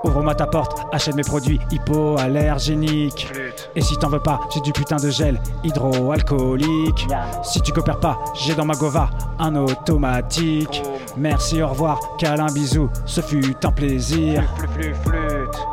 Ouvre-moi 0.03 0.33
ta 0.33 0.47
porte, 0.47 0.81
achète 0.91 1.15
mes 1.15 1.23
produits 1.23 1.59
hypoallergéniques. 1.71 3.31
Et 3.75 3.81
si 3.81 3.95
t'en 3.97 4.09
veux 4.09 4.19
pas, 4.19 4.39
j'ai 4.53 4.61
du 4.61 4.71
putain 4.73 4.97
de 4.97 5.09
gel 5.09 5.39
hydroalcoolique. 5.63 7.07
Si 7.43 7.61
tu 7.61 7.71
coopères 7.71 7.99
pas, 7.99 8.17
j'ai 8.33 8.55
dans 8.55 8.65
ma 8.65 8.73
gova 8.73 9.09
un 9.39 9.55
automatique. 9.55 10.81
Merci, 11.17 11.61
au 11.61 11.67
revoir, 11.67 11.99
câlin, 12.17 12.47
bisous, 12.47 12.89
ce 13.05 13.21
fut 13.21 13.55
un 13.63 13.71
plaisir. 13.71 14.43
Flûte, 14.55 14.95
flûte, 15.03 15.67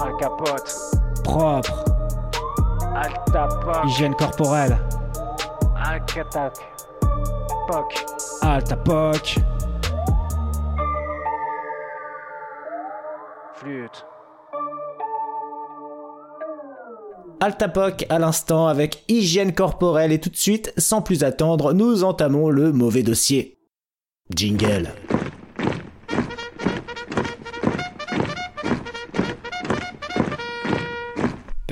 Un 0.00 0.18
capote. 0.18 0.76
Propre. 1.22 1.84
Hygiène 3.84 4.14
corporelle. 4.14 4.78
Alcatac. 5.76 6.54
Poc. 7.66 8.04
Flûte. 13.62 14.04
Altapoc 17.40 18.06
à 18.08 18.18
l'instant 18.18 18.66
avec 18.66 19.04
hygiène 19.08 19.54
corporelle 19.54 20.10
et 20.10 20.20
tout 20.20 20.30
de 20.30 20.36
suite, 20.36 20.72
sans 20.76 21.00
plus 21.00 21.22
attendre, 21.22 21.72
nous 21.72 22.02
entamons 22.02 22.50
le 22.50 22.72
mauvais 22.72 23.04
dossier. 23.04 23.58
Jingle. 24.34 24.92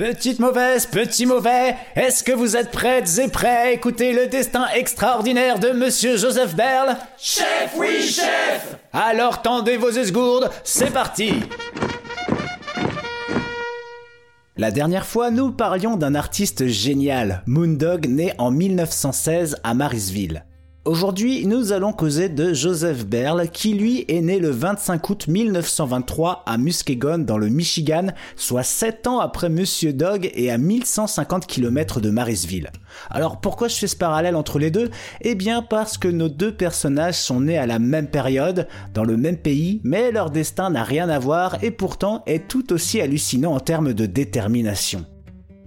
Petite 0.01 0.39
mauvaise, 0.39 0.87
petit 0.87 1.27
mauvais, 1.27 1.75
est-ce 1.95 2.23
que 2.23 2.31
vous 2.31 2.57
êtes 2.57 2.71
prêtes 2.71 3.19
et 3.19 3.27
prêts 3.27 3.47
à 3.47 3.71
écouter 3.71 4.13
le 4.13 4.25
destin 4.25 4.65
extraordinaire 4.73 5.59
de 5.59 5.69
Monsieur 5.69 6.17
Joseph 6.17 6.55
Berle? 6.55 6.97
Chef, 7.19 7.73
oui, 7.77 8.01
chef 8.01 8.77
Alors 8.93 9.43
tendez 9.43 9.77
vos 9.77 9.91
esgourdes, 9.91 10.49
c'est 10.63 10.91
parti 10.91 11.33
La 14.57 14.69
dernière 14.69 15.05
fois, 15.05 15.31
nous 15.31 15.51
parlions 15.51 15.95
d'un 15.95 16.13
artiste 16.13 16.67
génial, 16.67 17.41
Moondog, 17.45 18.07
né 18.07 18.33
en 18.37 18.51
1916 18.51 19.55
à 19.63 19.73
Marisville. 19.73 20.43
Aujourd'hui, 20.83 21.45
nous 21.45 21.73
allons 21.73 21.93
causer 21.93 22.27
de 22.27 22.53
Joseph 22.53 23.05
Berle, 23.05 23.49
qui 23.49 23.75
lui 23.75 24.03
est 24.07 24.19
né 24.19 24.39
le 24.39 24.49
25 24.49 25.11
août 25.11 25.27
1923 25.27 26.41
à 26.47 26.57
Muskegon 26.57 27.19
dans 27.19 27.37
le 27.37 27.49
Michigan, 27.49 28.07
soit 28.35 28.63
7 28.63 29.05
ans 29.05 29.19
après 29.19 29.49
Monsieur 29.49 29.93
Dog 29.93 30.31
et 30.33 30.49
à 30.49 30.57
1150 30.57 31.45
km 31.45 32.01
de 32.01 32.09
Marisville. 32.09 32.71
Alors 33.11 33.39
pourquoi 33.41 33.67
je 33.67 33.75
fais 33.75 33.85
ce 33.85 33.95
parallèle 33.95 34.35
entre 34.35 34.57
les 34.57 34.71
deux? 34.71 34.89
Eh 35.21 35.35
bien 35.35 35.61
parce 35.61 35.99
que 35.99 36.07
nos 36.07 36.29
deux 36.29 36.51
personnages 36.51 37.19
sont 37.19 37.41
nés 37.41 37.59
à 37.59 37.67
la 37.67 37.77
même 37.77 38.07
période, 38.07 38.67
dans 38.95 39.03
le 39.03 39.17
même 39.17 39.37
pays, 39.37 39.81
mais 39.83 40.11
leur 40.11 40.31
destin 40.31 40.71
n'a 40.71 40.83
rien 40.83 41.09
à 41.09 41.19
voir 41.19 41.63
et 41.63 41.69
pourtant 41.69 42.23
est 42.25 42.47
tout 42.47 42.73
aussi 42.73 42.99
hallucinant 42.99 43.53
en 43.53 43.59
termes 43.59 43.93
de 43.93 44.07
détermination. 44.07 45.05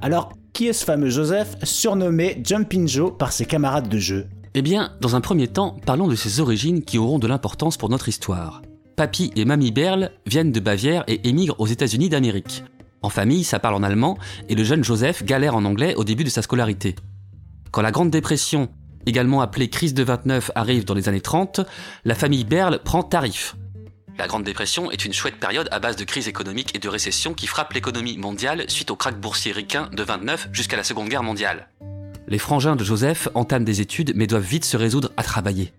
Alors, 0.01 0.33
qui 0.53 0.67
est 0.67 0.73
ce 0.73 0.85
fameux 0.85 1.11
Joseph, 1.11 1.55
surnommé 1.63 2.43
Jumping 2.45 2.89
Joe 2.89 3.13
par 3.17 3.31
ses 3.31 3.45
camarades 3.45 3.89
de 3.89 3.99
jeu 3.99 4.27
eh 4.55 4.63
bien, 4.63 4.93
dans 5.01 5.17
un 5.17 5.21
premier 5.21 5.49
temps, 5.49 5.77
parlons 5.85 6.07
de 6.07 6.15
ses 6.15 6.41
origines 6.41 6.85
qui 6.85 6.97
auront 6.97 7.19
de 7.19 7.27
l'importance 7.27 7.77
pour 7.77 7.89
notre 7.89 8.09
histoire. 8.09 8.63
Papy 8.97 9.33
et 9.35 9.45
Mamie 9.45 9.73
Berle 9.73 10.13
viennent 10.27 10.53
de 10.53 10.61
Bavière 10.61 11.03
et 11.09 11.29
émigrent 11.29 11.59
aux 11.59 11.67
États-Unis 11.67 12.09
d'Amérique. 12.09 12.63
En 13.03 13.11
famille, 13.11 13.43
ça 13.43 13.59
parle 13.59 13.75
en 13.75 13.83
allemand 13.83 14.17
et 14.49 14.55
le 14.55 14.63
jeune 14.63 14.85
Joseph 14.85 15.25
galère 15.25 15.57
en 15.57 15.65
anglais 15.65 15.97
au 15.97 16.05
début 16.05 16.23
de 16.23 16.31
sa 16.31 16.43
scolarité. 16.43 16.95
Quand 17.73 17.83
la 17.83 17.91
Grande 17.91 18.11
Dépression, 18.11 18.69
également 19.07 19.41
appelée 19.41 19.69
crise 19.69 19.93
de 19.93 20.05
29, 20.05 20.53
arrive 20.55 20.85
dans 20.85 20.95
les 20.95 21.09
années 21.09 21.21
30, 21.21 21.61
la 22.05 22.15
famille 22.15 22.45
Berle 22.45 22.79
prend 22.85 23.03
tarif. 23.03 23.57
La 24.17 24.29
Grande 24.29 24.45
Dépression 24.45 24.93
est 24.93 25.05
une 25.05 25.13
chouette 25.13 25.41
période 25.41 25.69
à 25.73 25.81
base 25.81 25.97
de 25.97 26.05
crise 26.05 26.29
économique 26.29 26.77
et 26.77 26.79
de 26.79 26.89
récession 26.89 27.35
qui 27.35 27.49
frappe 27.49 27.73
l'économie 27.73 28.17
mondiale 28.17 28.65
suite 28.69 28.93
au 28.93 28.97
krach 28.97 29.17
boursier 29.17 29.51
ricain 29.51 29.91
de 29.93 30.03
29 30.05 30.51
jusqu'à 30.53 30.77
la 30.77 30.85
Seconde 30.85 31.09
Guerre 31.09 31.25
mondiale. 31.25 31.69
Les 32.27 32.39
frangins 32.39 32.77
de 32.77 32.85
Joseph 32.85 33.29
entament 33.35 33.65
des 33.65 33.81
études 33.81 34.13
mais 34.15 34.27
doivent 34.27 34.43
vite 34.43 34.65
se 34.65 34.77
résoudre 34.77 35.13
à 35.17 35.23
travailler. 35.23 35.73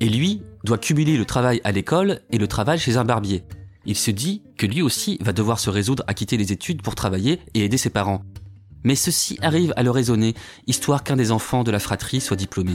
Et 0.00 0.08
lui 0.08 0.42
doit 0.64 0.78
cumuler 0.78 1.16
le 1.16 1.24
travail 1.24 1.60
à 1.64 1.72
l'école 1.72 2.20
et 2.30 2.38
le 2.38 2.46
travail 2.46 2.78
chez 2.78 2.96
un 2.96 3.04
barbier. 3.04 3.42
Il 3.84 3.96
se 3.96 4.10
dit 4.10 4.42
que 4.56 4.66
lui 4.66 4.82
aussi 4.82 5.18
va 5.20 5.32
devoir 5.32 5.58
se 5.58 5.70
résoudre 5.70 6.04
à 6.06 6.14
quitter 6.14 6.36
les 6.36 6.52
études 6.52 6.82
pour 6.82 6.94
travailler 6.94 7.40
et 7.54 7.64
aider 7.64 7.78
ses 7.78 7.90
parents. 7.90 8.22
Mais 8.84 8.94
ceci 8.94 9.38
arrive 9.42 9.72
à 9.76 9.82
le 9.82 9.90
raisonner, 9.90 10.34
histoire 10.66 11.02
qu'un 11.02 11.16
des 11.16 11.32
enfants 11.32 11.64
de 11.64 11.70
la 11.70 11.80
fratrie 11.80 12.20
soit 12.20 12.36
diplômé. 12.36 12.74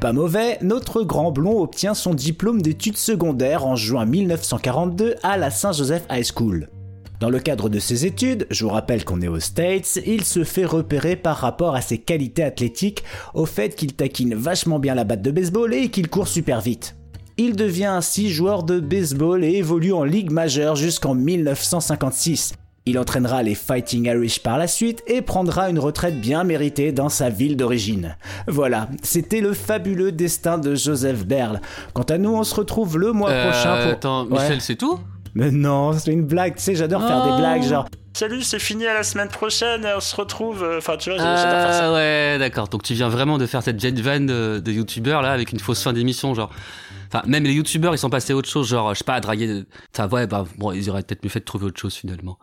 Pas 0.00 0.12
mauvais, 0.12 0.58
notre 0.62 1.02
grand 1.02 1.32
blond 1.32 1.60
obtient 1.60 1.94
son 1.94 2.14
diplôme 2.14 2.62
d'études 2.62 2.96
secondaires 2.96 3.66
en 3.66 3.74
juin 3.74 4.04
1942 4.04 5.16
à 5.24 5.36
la 5.36 5.50
Saint-Joseph 5.50 6.04
High 6.08 6.24
School. 6.24 6.68
Dans 7.20 7.30
le 7.30 7.40
cadre 7.40 7.68
de 7.68 7.80
ses 7.80 8.06
études, 8.06 8.46
je 8.50 8.64
vous 8.64 8.70
rappelle 8.70 9.04
qu'on 9.04 9.20
est 9.20 9.28
aux 9.28 9.40
States, 9.40 9.98
il 10.06 10.24
se 10.24 10.44
fait 10.44 10.64
repérer 10.64 11.16
par 11.16 11.36
rapport 11.38 11.74
à 11.74 11.80
ses 11.80 11.98
qualités 11.98 12.44
athlétiques, 12.44 13.02
au 13.34 13.44
fait 13.44 13.74
qu'il 13.74 13.94
taquine 13.94 14.34
vachement 14.36 14.78
bien 14.78 14.94
la 14.94 15.02
batte 15.04 15.22
de 15.22 15.32
baseball 15.32 15.74
et 15.74 15.88
qu'il 15.88 16.08
court 16.08 16.28
super 16.28 16.60
vite. 16.60 16.94
Il 17.36 17.56
devient 17.56 17.86
ainsi 17.86 18.30
joueur 18.30 18.62
de 18.62 18.78
baseball 18.78 19.42
et 19.44 19.54
évolue 19.54 19.92
en 19.92 20.04
Ligue 20.04 20.30
majeure 20.30 20.76
jusqu'en 20.76 21.14
1956. 21.14 22.52
Il 22.86 22.98
entraînera 22.98 23.42
les 23.42 23.54
Fighting 23.54 24.06
Irish 24.06 24.40
par 24.42 24.56
la 24.56 24.66
suite 24.66 25.02
et 25.06 25.20
prendra 25.20 25.68
une 25.68 25.78
retraite 25.78 26.20
bien 26.20 26.42
méritée 26.42 26.90
dans 26.90 27.10
sa 27.10 27.28
ville 27.28 27.56
d'origine. 27.56 28.16
Voilà, 28.46 28.88
c'était 29.02 29.40
le 29.42 29.52
fabuleux 29.52 30.10
destin 30.10 30.56
de 30.56 30.74
Joseph 30.74 31.26
Berle. 31.26 31.60
Quant 31.92 32.04
à 32.04 32.16
nous, 32.16 32.30
on 32.34 32.44
se 32.44 32.54
retrouve 32.54 32.96
le 32.96 33.12
mois 33.12 33.30
Euh, 33.30 33.50
prochain 33.50 33.82
pour... 33.82 33.92
Attends, 33.92 34.24
Michel, 34.24 34.52
Ouais. 34.52 34.60
c'est 34.60 34.76
tout? 34.76 34.98
Mais 35.38 35.52
non, 35.52 35.92
c'est 35.92 36.10
une 36.12 36.26
blague, 36.26 36.56
tu 36.56 36.62
sais, 36.62 36.74
j'adore 36.74 37.06
faire 37.06 37.22
des 37.24 37.30
Oh. 37.32 37.38
blagues 37.38 37.62
genre... 37.62 37.86
Salut, 38.12 38.42
c'est 38.42 38.58
fini 38.58 38.84
à 38.88 38.94
la 38.94 39.04
semaine 39.04 39.28
prochaine, 39.28 39.86
on 39.96 40.00
se 40.00 40.16
retrouve. 40.16 40.64
euh, 40.64 40.78
Enfin, 40.78 40.96
tu 40.96 41.10
vois, 41.10 41.18
j'adore 41.18 41.36
faire 41.38 41.72
ça. 41.72 41.86
Ah 41.90 41.92
ouais, 41.92 42.36
d'accord. 42.40 42.66
Donc 42.66 42.82
tu 42.82 42.92
viens 42.94 43.08
vraiment 43.08 43.38
de 43.38 43.46
faire 43.46 43.62
cette 43.62 43.78
jet 43.78 43.92
van 44.00 44.18
de, 44.18 44.58
de 44.58 44.72
youtubeur 44.72 45.22
là 45.22 45.30
avec 45.30 45.52
une 45.52 45.60
fausse 45.60 45.80
fin 45.84 45.92
d'émission, 45.92 46.34
genre. 46.34 46.50
Enfin, 47.06 47.22
même 47.26 47.44
les 47.44 47.52
youtubeurs 47.52 47.94
ils 47.94 47.98
sont 47.98 48.10
passés 48.10 48.32
à 48.32 48.36
autre 48.36 48.48
chose, 48.48 48.66
genre, 48.68 48.92
je 48.92 48.98
sais 48.98 49.04
pas, 49.04 49.14
à 49.14 49.20
draguer. 49.20 49.46
de- 49.46 49.66
Enfin, 49.94 50.08
ouais, 50.08 50.26
bah, 50.26 50.44
bon, 50.56 50.72
ils 50.72 50.90
auraient 50.90 51.04
peut-être 51.04 51.22
mieux 51.22 51.30
fait 51.30 51.38
de 51.40 51.44
trouver 51.44 51.66
autre 51.66 51.78
chose 51.80 51.94
finalement. 51.94 52.38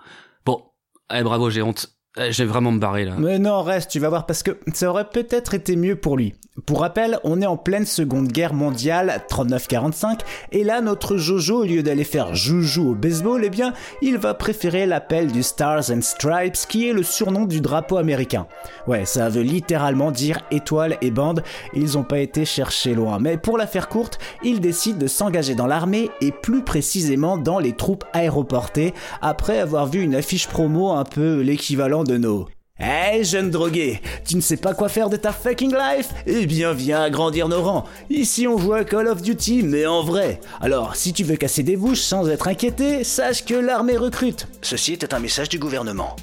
Bon, 0.45 0.63
allez, 1.09 1.23
bravo, 1.23 1.49
j'ai 1.49 1.61
honte. 1.61 1.87
Euh, 2.17 2.27
J'ai 2.31 2.45
vraiment 2.45 2.71
me 2.71 2.79
barrer 2.79 3.05
là. 3.05 3.15
Mais 3.17 3.39
non, 3.39 3.61
reste, 3.61 3.91
tu 3.91 3.99
vas 3.99 4.09
voir, 4.09 4.25
parce 4.25 4.43
que 4.43 4.57
ça 4.73 4.89
aurait 4.89 5.09
peut-être 5.09 5.53
été 5.53 5.75
mieux 5.75 5.95
pour 5.95 6.17
lui. 6.17 6.33
Pour 6.65 6.79
rappel, 6.79 7.19
on 7.25 7.41
est 7.41 7.45
en 7.45 7.57
pleine 7.57 7.85
Seconde 7.85 8.29
Guerre 8.29 8.53
mondiale, 8.53 9.21
39-45, 9.29 10.19
et 10.53 10.63
là, 10.63 10.79
notre 10.79 11.17
Jojo, 11.17 11.63
au 11.63 11.65
lieu 11.65 11.83
d'aller 11.83 12.05
faire 12.05 12.33
joujou 12.33 12.91
au 12.91 12.95
baseball, 12.95 13.43
eh 13.43 13.49
bien, 13.49 13.73
il 14.01 14.17
va 14.17 14.33
préférer 14.33 14.85
l'appel 14.85 15.33
du 15.33 15.43
Stars 15.43 15.91
and 15.91 16.01
Stripes, 16.01 16.55
qui 16.69 16.87
est 16.87 16.93
le 16.93 17.03
surnom 17.03 17.45
du 17.45 17.59
drapeau 17.59 17.97
américain. 17.97 18.47
Ouais, 18.87 19.03
ça 19.03 19.27
veut 19.27 19.41
littéralement 19.41 20.11
dire 20.11 20.39
étoile 20.49 20.95
et 21.01 21.11
bande, 21.11 21.43
ils 21.73 21.97
ont 21.97 22.03
pas 22.03 22.19
été 22.19 22.45
chercher 22.45 22.95
loin. 22.95 23.19
Mais 23.19 23.35
pour 23.35 23.57
la 23.57 23.67
faire 23.67 23.89
courte, 23.89 24.17
il 24.41 24.61
décide 24.61 24.97
de 24.97 25.07
s'engager 25.07 25.55
dans 25.55 25.67
l'armée, 25.67 26.09
et 26.21 26.31
plus 26.31 26.63
précisément 26.63 27.37
dans 27.37 27.59
les 27.59 27.73
troupes 27.73 28.05
aéroportées, 28.13 28.93
après 29.21 29.59
avoir 29.59 29.87
vu 29.87 30.01
une 30.01 30.15
affiche 30.15 30.47
promo 30.47 30.91
un 30.91 31.03
peu 31.03 31.41
l'équivalent 31.41 32.04
de 32.05 32.17
nos 32.17 32.47
Hey 32.77 33.23
jeune 33.23 33.51
drogué, 33.51 34.01
tu 34.27 34.35
ne 34.35 34.41
sais 34.41 34.57
pas 34.57 34.73
quoi 34.73 34.89
faire 34.89 35.09
de 35.09 35.15
ta 35.15 35.31
fucking 35.31 35.73
life? 35.73 36.09
Eh 36.25 36.45
bien 36.45 36.73
viens 36.73 37.01
agrandir 37.01 37.47
nos 37.47 37.61
rangs. 37.61 37.85
Ici 38.09 38.47
on 38.49 38.57
joue 38.57 38.73
à 38.73 38.83
Call 38.83 39.07
of 39.07 39.21
Duty, 39.21 39.63
mais 39.63 39.85
en 39.85 40.03
vrai. 40.03 40.41
Alors 40.59 40.97
si 40.97 41.13
tu 41.13 41.23
veux 41.23 41.37
casser 41.37 41.63
des 41.63 41.77
bouches 41.77 42.01
sans 42.01 42.27
être 42.27 42.49
inquiété, 42.49 43.05
sache 43.05 43.45
que 43.45 43.53
l'armée 43.53 43.95
recrute. 43.95 44.47
Ceci 44.61 44.91
était 44.91 45.13
un 45.13 45.19
message 45.19 45.47
du 45.47 45.57
gouvernement. 45.57 46.17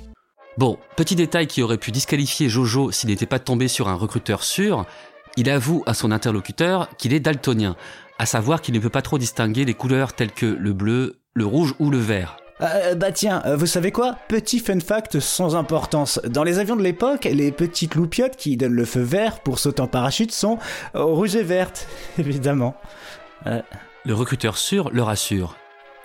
Bon, 0.58 0.76
petit 0.96 1.16
détail 1.16 1.46
qui 1.46 1.62
aurait 1.62 1.78
pu 1.78 1.90
disqualifier 1.90 2.50
Jojo 2.50 2.92
s'il 2.92 3.08
n'était 3.08 3.24
pas 3.24 3.38
tombé 3.38 3.66
sur 3.66 3.88
un 3.88 3.94
recruteur 3.94 4.42
sûr, 4.42 4.84
il 5.38 5.48
avoue 5.48 5.82
à 5.86 5.94
son 5.94 6.12
interlocuteur 6.12 6.90
qu'il 6.98 7.14
est 7.14 7.20
daltonien, 7.20 7.76
à 8.18 8.26
savoir 8.26 8.60
qu'il 8.60 8.74
ne 8.74 8.78
peut 8.78 8.90
pas 8.90 9.00
trop 9.00 9.16
distinguer 9.16 9.64
les 9.64 9.72
couleurs 9.72 10.12
telles 10.12 10.32
que 10.32 10.44
le 10.44 10.74
bleu, 10.74 11.16
le 11.32 11.46
rouge 11.46 11.74
ou 11.78 11.88
le 11.88 11.98
vert. 11.98 12.36
Euh, 12.62 12.94
bah 12.94 13.10
tiens, 13.12 13.42
euh, 13.46 13.56
vous 13.56 13.66
savez 13.66 13.90
quoi? 13.90 14.16
Petit 14.28 14.60
fun 14.60 14.78
fact 14.80 15.18
sans 15.20 15.56
importance. 15.56 16.20
Dans 16.24 16.44
les 16.44 16.58
avions 16.58 16.76
de 16.76 16.82
l'époque, 16.82 17.24
les 17.24 17.50
petites 17.50 17.94
loupiottes 17.96 18.36
qui 18.36 18.56
donnent 18.56 18.74
le 18.74 18.84
feu 18.84 19.00
vert 19.00 19.40
pour 19.40 19.58
sauter 19.58 19.82
en 19.82 19.88
parachute 19.88 20.32
sont 20.32 20.58
euh, 20.94 21.02
rouges 21.02 21.34
et 21.34 21.42
vertes, 21.42 21.88
évidemment. 22.18 22.74
Euh, 23.46 23.60
Le 24.04 24.14
recruteur 24.14 24.56
sûr 24.56 24.90
le 24.92 25.02
rassure. 25.02 25.56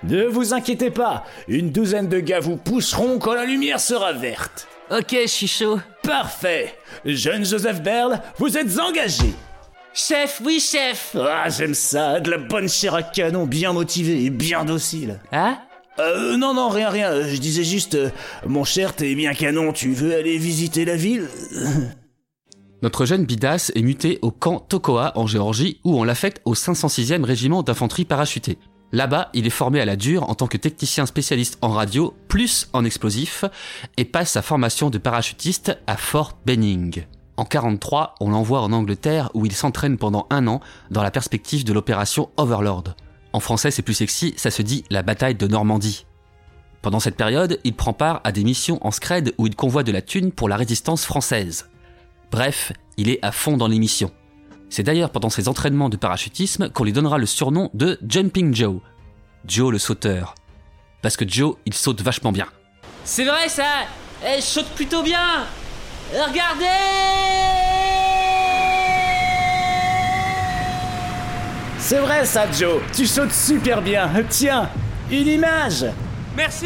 Ne 0.04 0.26
vous 0.26 0.54
inquiétez 0.54 0.92
pas, 0.92 1.26
une 1.48 1.72
douzaine 1.72 2.08
de 2.08 2.20
gars 2.20 2.40
vous 2.40 2.58
pousseront 2.58 3.18
quand 3.20 3.34
la 3.34 3.46
lumière 3.46 3.80
sera 3.80 4.14
verte. 4.14 4.68
Ok, 4.92 5.16
chaud. 5.28 5.80
Parfait 6.04 6.76
Jeune 7.04 7.46
Joseph 7.46 7.82
Berle, 7.82 8.22
vous 8.38 8.58
êtes 8.58 8.80
engagé 8.80 9.34
Chef, 9.94 10.42
oui 10.46 10.60
chef 10.60 11.16
Ah, 11.20 11.50
j'aime 11.50 11.74
ça, 11.74 12.20
de 12.20 12.30
la 12.30 12.38
bonne 12.38 12.70
chair 12.70 12.94
à 12.94 13.02
canon, 13.02 13.46
bien 13.48 13.74
motivé 13.74 14.24
et 14.24 14.30
bien 14.30 14.64
docile. 14.64 15.20
Hein 15.32 15.58
Euh, 16.00 16.38
non, 16.38 16.54
non, 16.54 16.70
rien, 16.70 16.90
rien, 16.90 17.28
je 17.28 17.38
disais 17.38 17.64
juste, 17.64 17.96
euh, 17.96 18.10
mon 18.46 18.64
cher, 18.64 18.96
t'es 18.96 19.16
bien 19.16 19.34
canon, 19.34 19.74
tu 19.74 19.94
veux 19.94 20.16
aller 20.16 20.38
visiter 20.38 20.86
la 20.86 20.96
ville? 20.96 21.28
Notre 22.84 23.06
jeune 23.06 23.26
Bidas 23.26 23.72
est 23.74 23.82
muté 23.82 24.20
au 24.22 24.30
camp 24.30 24.60
Tokoa 24.60 25.14
en 25.16 25.26
Géorgie 25.26 25.82
où 25.84 26.00
on 26.00 26.04
l'affecte 26.04 26.42
au 26.46 26.54
506e 26.54 27.24
régiment 27.24 27.64
d'infanterie 27.64 28.06
parachutée. 28.06 28.60
Là-bas, 28.92 29.30
il 29.34 29.48
est 29.48 29.50
formé 29.50 29.82
à 29.82 29.86
la 29.86 29.96
dure 29.96 30.30
en 30.30 30.36
tant 30.36 30.46
que 30.46 30.58
technicien 30.58 31.08
spécialiste 31.08 31.58
en 31.62 31.70
radio, 31.70 32.14
plus 32.28 32.70
en 32.74 32.86
explosifs, 32.86 33.44
et 33.98 34.06
passe 34.06 34.32
sa 34.32 34.44
formation 34.44 34.92
de 34.92 35.00
parachutiste 35.00 35.78
à 35.88 35.98
Fort 35.98 36.38
Benning. 36.46 37.06
En 37.36 37.46
43, 37.46 38.16
on 38.22 38.30
l'envoie 38.30 38.62
en 38.62 38.72
Angleterre 38.72 39.30
où 39.34 39.46
il 39.46 39.54
s'entraîne 39.54 39.98
pendant 39.98 40.28
un 40.30 40.48
an 40.48 40.62
dans 40.92 41.04
la 41.04 41.12
perspective 41.12 41.66
de 41.66 41.74
l'opération 41.74 42.30
Overlord. 42.38 42.96
En 43.38 43.40
français, 43.40 43.70
c'est 43.70 43.84
plus 43.84 43.94
sexy, 43.94 44.34
ça 44.36 44.50
se 44.50 44.64
dit 44.64 44.84
la 44.90 45.04
bataille 45.04 45.36
de 45.36 45.46
Normandie. 45.46 46.08
Pendant 46.82 47.00
cette 47.00 47.18
période, 47.18 47.60
il 47.64 47.76
prend 47.76 47.94
part 47.94 48.20
à 48.24 48.32
des 48.32 48.44
missions 48.44 48.80
en 48.82 48.90
scred 48.90 49.36
où 49.38 49.46
il 49.46 49.56
convoie 49.56 49.84
de 49.84 49.92
la 49.92 50.02
thune 50.02 50.32
pour 50.32 50.50
la 50.50 50.56
résistance 50.56 51.06
française. 51.06 51.70
Bref, 52.32 52.74
il 52.98 53.10
est 53.10 53.20
à 53.22 53.32
fond 53.32 53.56
dans 53.56 53.68
les 53.68 53.78
missions. 53.78 54.10
C'est 54.72 54.82
d'ailleurs 54.82 55.12
pendant 55.12 55.30
ses 55.30 55.48
entraînements 55.50 55.90
de 55.90 55.98
parachutisme 55.98 56.72
qu'on 56.72 56.84
lui 56.84 56.94
donnera 56.94 57.20
le 57.20 57.28
surnom 57.28 57.70
de 57.76 58.00
Jumping 58.10 58.56
Joe. 58.56 58.80
Joe 59.46 59.72
le 59.72 59.78
sauteur. 59.78 60.34
Parce 61.04 61.16
que 61.16 61.30
Joe, 61.30 61.58
il 61.68 61.76
saute 61.76 62.02
vachement 62.02 62.32
bien. 62.32 62.48
C'est 63.04 63.26
vrai 63.26 63.50
ça 63.50 63.86
Elle 64.26 64.42
saute 64.42 64.70
plutôt 64.70 65.04
bien 65.04 65.46
Regardez 66.12 67.57
C'est 71.90 72.00
vrai 72.00 72.26
ça, 72.26 72.52
Joe. 72.52 72.82
Tu 72.94 73.06
sautes 73.08 73.32
super 73.32 73.82
bien. 73.82 74.12
Tiens, 74.30 74.68
une 75.10 75.26
image. 75.26 75.86
Merci 76.36 76.66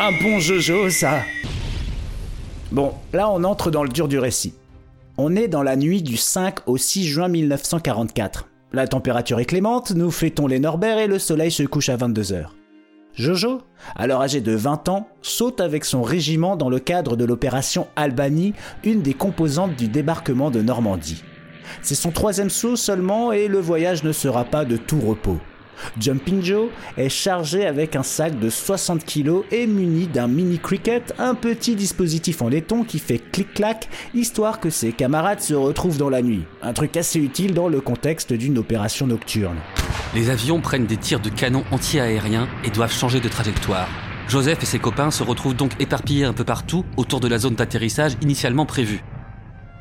Un 0.00 0.12
bon 0.22 0.40
Jojo, 0.40 0.88
ça. 0.88 1.18
Bon, 2.72 2.94
là 3.12 3.28
on 3.28 3.44
entre 3.44 3.70
dans 3.70 3.82
le 3.82 3.90
dur 3.90 4.08
du 4.08 4.18
récit. 4.18 4.54
On 5.18 5.36
est 5.36 5.48
dans 5.48 5.62
la 5.62 5.76
nuit 5.76 6.00
du 6.00 6.16
5 6.16 6.60
au 6.66 6.78
6 6.78 7.06
juin 7.06 7.28
1944. 7.28 8.48
La 8.72 8.88
température 8.88 9.38
est 9.38 9.44
clémente, 9.44 9.90
nous 9.90 10.10
fêtons 10.10 10.46
les 10.46 10.60
Norbert 10.60 10.96
et 10.96 11.08
le 11.08 11.18
soleil 11.18 11.50
se 11.50 11.64
couche 11.64 11.90
à 11.90 11.98
22h. 11.98 12.46
Jojo, 13.12 13.60
alors 13.94 14.22
âgé 14.22 14.40
de 14.40 14.52
20 14.52 14.88
ans, 14.88 15.08
saute 15.20 15.60
avec 15.60 15.84
son 15.84 16.00
régiment 16.00 16.56
dans 16.56 16.70
le 16.70 16.78
cadre 16.78 17.16
de 17.16 17.26
l'opération 17.26 17.86
Albanie, 17.96 18.54
une 18.82 19.02
des 19.02 19.12
composantes 19.12 19.76
du 19.76 19.88
débarquement 19.88 20.50
de 20.50 20.62
Normandie. 20.62 21.22
C'est 21.82 21.94
son 21.94 22.10
troisième 22.10 22.50
saut 22.50 22.76
seulement 22.76 23.32
et 23.32 23.48
le 23.48 23.58
voyage 23.58 24.04
ne 24.04 24.12
sera 24.12 24.44
pas 24.44 24.64
de 24.64 24.76
tout 24.76 25.00
repos. 25.00 25.38
Jumping 25.98 26.42
Joe 26.42 26.68
est 26.96 27.08
chargé 27.08 27.66
avec 27.66 27.96
un 27.96 28.02
sac 28.02 28.38
de 28.38 28.50
60 28.50 29.04
kg 29.04 29.42
et 29.50 29.66
muni 29.66 30.06
d'un 30.06 30.28
mini 30.28 30.58
cricket, 30.58 31.14
un 31.18 31.34
petit 31.34 31.76
dispositif 31.76 32.42
en 32.42 32.48
laiton 32.48 32.84
qui 32.84 32.98
fait 32.98 33.18
clic-clac, 33.18 33.88
histoire 34.14 34.60
que 34.60 34.70
ses 34.70 34.92
camarades 34.92 35.40
se 35.40 35.54
retrouvent 35.54 35.98
dans 35.98 36.10
la 36.10 36.22
nuit. 36.22 36.44
Un 36.62 36.72
truc 36.72 36.96
assez 36.96 37.18
utile 37.18 37.54
dans 37.54 37.68
le 37.68 37.80
contexte 37.80 38.32
d'une 38.32 38.58
opération 38.58 39.06
nocturne. 39.06 39.56
Les 40.14 40.30
avions 40.30 40.60
prennent 40.60 40.86
des 40.86 40.96
tirs 40.96 41.20
de 41.20 41.28
canon 41.28 41.64
anti-aériens 41.70 42.48
et 42.64 42.70
doivent 42.70 42.92
changer 42.92 43.20
de 43.20 43.28
trajectoire. 43.28 43.88
Joseph 44.28 44.62
et 44.62 44.66
ses 44.66 44.78
copains 44.78 45.10
se 45.10 45.22
retrouvent 45.22 45.56
donc 45.56 45.72
éparpillés 45.80 46.24
un 46.24 46.34
peu 46.34 46.44
partout 46.44 46.84
autour 46.96 47.20
de 47.20 47.28
la 47.28 47.38
zone 47.38 47.54
d'atterrissage 47.54 48.12
initialement 48.20 48.66
prévue. 48.66 49.02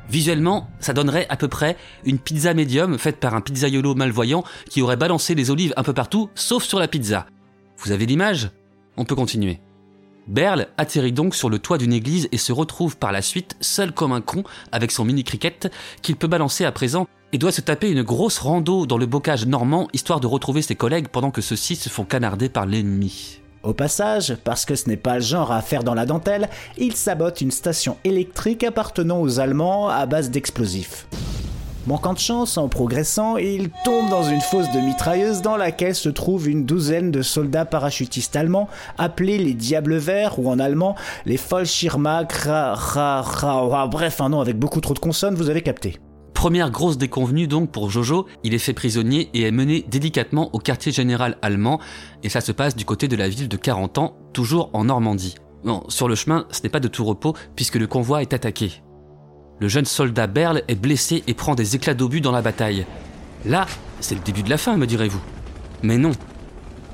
Visuellement, 0.09 0.69
ça 0.79 0.93
donnerait 0.93 1.27
à 1.29 1.35
peu 1.35 1.47
près 1.47 1.75
une 2.05 2.19
pizza 2.19 2.53
médium 2.53 2.97
faite 2.97 3.19
par 3.19 3.35
un 3.35 3.41
pizzaiolo 3.41 3.93
malvoyant 3.93 4.43
qui 4.69 4.81
aurait 4.81 4.95
balancé 4.95 5.35
les 5.35 5.51
olives 5.51 5.73
un 5.75 5.83
peu 5.83 5.93
partout, 5.93 6.29
sauf 6.35 6.63
sur 6.63 6.79
la 6.79 6.87
pizza. 6.87 7.25
Vous 7.77 7.91
avez 7.91 8.05
l'image? 8.05 8.51
On 8.95 9.05
peut 9.05 9.15
continuer. 9.15 9.59
Berle 10.27 10.67
atterrit 10.77 11.13
donc 11.13 11.35
sur 11.35 11.49
le 11.49 11.59
toit 11.59 11.77
d'une 11.77 11.93
église 11.93 12.27
et 12.31 12.37
se 12.37 12.51
retrouve 12.51 12.97
par 12.97 13.11
la 13.11 13.21
suite 13.21 13.55
seul 13.61 13.93
comme 13.93 14.11
un 14.11 14.21
con 14.21 14.43
avec 14.71 14.91
son 14.91 15.05
mini 15.05 15.23
cricket 15.23 15.71
qu'il 16.01 16.15
peut 16.17 16.27
balancer 16.27 16.65
à 16.65 16.71
présent 16.71 17.07
et 17.31 17.37
doit 17.37 17.51
se 17.51 17.61
taper 17.61 17.89
une 17.89 18.03
grosse 18.03 18.39
rando 18.39 18.85
dans 18.85 18.97
le 18.97 19.05
bocage 19.05 19.45
normand 19.45 19.87
histoire 19.93 20.19
de 20.19 20.27
retrouver 20.27 20.61
ses 20.61 20.75
collègues 20.75 21.07
pendant 21.09 21.31
que 21.31 21.41
ceux-ci 21.41 21.75
se 21.75 21.89
font 21.89 22.05
canarder 22.05 22.49
par 22.49 22.65
l'ennemi. 22.65 23.41
Au 23.67 23.73
passage, 23.73 24.37
parce 24.45 24.63
que 24.63 24.75
ce 24.75 24.87
n'est 24.87 24.95
pas 24.95 25.15
le 25.15 25.21
genre 25.21 25.51
à 25.51 25.61
faire 25.61 25.83
dans 25.83 25.93
la 25.93 26.05
dentelle, 26.05 26.47
il 26.77 26.95
sabote 26.95 27.41
une 27.41 27.51
station 27.51 27.97
électrique 28.05 28.63
appartenant 28.63 29.19
aux 29.19 29.41
Allemands 29.41 29.89
à 29.89 30.05
base 30.05 30.31
d'explosifs. 30.31 31.05
Manquant 31.85 32.13
de 32.13 32.19
chance, 32.19 32.57
en 32.57 32.69
progressant, 32.69 33.35
il 33.35 33.69
tombe 33.83 34.09
dans 34.09 34.23
une 34.23 34.39
fosse 34.39 34.71
de 34.71 34.79
mitrailleuse 34.79 35.41
dans 35.41 35.57
laquelle 35.57 35.95
se 35.95 36.07
trouve 36.07 36.47
une 36.47 36.65
douzaine 36.65 37.11
de 37.11 37.21
soldats 37.21 37.65
parachutistes 37.65 38.37
allemands 38.37 38.69
appelés 38.97 39.37
les 39.37 39.53
Diables 39.53 39.97
Verts 39.97 40.39
ou 40.39 40.49
en 40.49 40.59
allemand 40.59 40.95
les 41.25 41.35
Fallschirmjäger. 41.35 42.73
Bref, 43.91 44.21
un 44.21 44.29
nom 44.29 44.39
avec 44.39 44.57
beaucoup 44.57 44.79
trop 44.79 44.93
de 44.93 44.99
consonnes, 44.99 45.35
vous 45.35 45.49
avez 45.49 45.61
capté. 45.61 45.99
Première 46.37 46.69
grosse 46.69 46.99
déconvenue 46.99 47.47
donc 47.47 47.71
pour 47.71 47.89
Jojo, 47.89 48.27
il 48.43 48.53
est 48.53 48.59
fait 48.59 48.73
prisonnier 48.73 49.31
et 49.33 49.41
est 49.41 49.51
mené 49.51 49.83
délicatement 49.87 50.53
au 50.53 50.59
quartier 50.59 50.91
général 50.91 51.35
allemand, 51.41 51.79
et 52.21 52.29
ça 52.29 52.41
se 52.41 52.51
passe 52.51 52.75
du 52.75 52.85
côté 52.85 53.07
de 53.07 53.15
la 53.15 53.27
ville 53.27 53.49
de 53.49 53.57
40 53.57 53.97
ans, 53.97 54.15
toujours 54.33 54.69
en 54.73 54.83
Normandie. 54.83 55.33
Non, 55.63 55.83
sur 55.87 56.07
le 56.07 56.13
chemin, 56.13 56.45
ce 56.51 56.61
n'est 56.61 56.69
pas 56.69 56.79
de 56.79 56.87
tout 56.87 57.03
repos 57.03 57.33
puisque 57.55 57.77
le 57.77 57.87
convoi 57.87 58.21
est 58.21 58.33
attaqué. 58.33 58.83
Le 59.59 59.67
jeune 59.67 59.85
soldat 59.85 60.27
Berle 60.27 60.61
est 60.67 60.75
blessé 60.75 61.23
et 61.25 61.33
prend 61.33 61.55
des 61.55 61.75
éclats 61.75 61.95
d'obus 61.95 62.21
dans 62.21 62.31
la 62.31 62.43
bataille. 62.43 62.85
Là, 63.43 63.65
c'est 63.99 64.13
le 64.13 64.21
début 64.21 64.43
de 64.43 64.51
la 64.51 64.59
fin, 64.59 64.77
me 64.77 64.85
direz-vous. 64.85 65.21
Mais 65.81 65.97
non, 65.97 66.11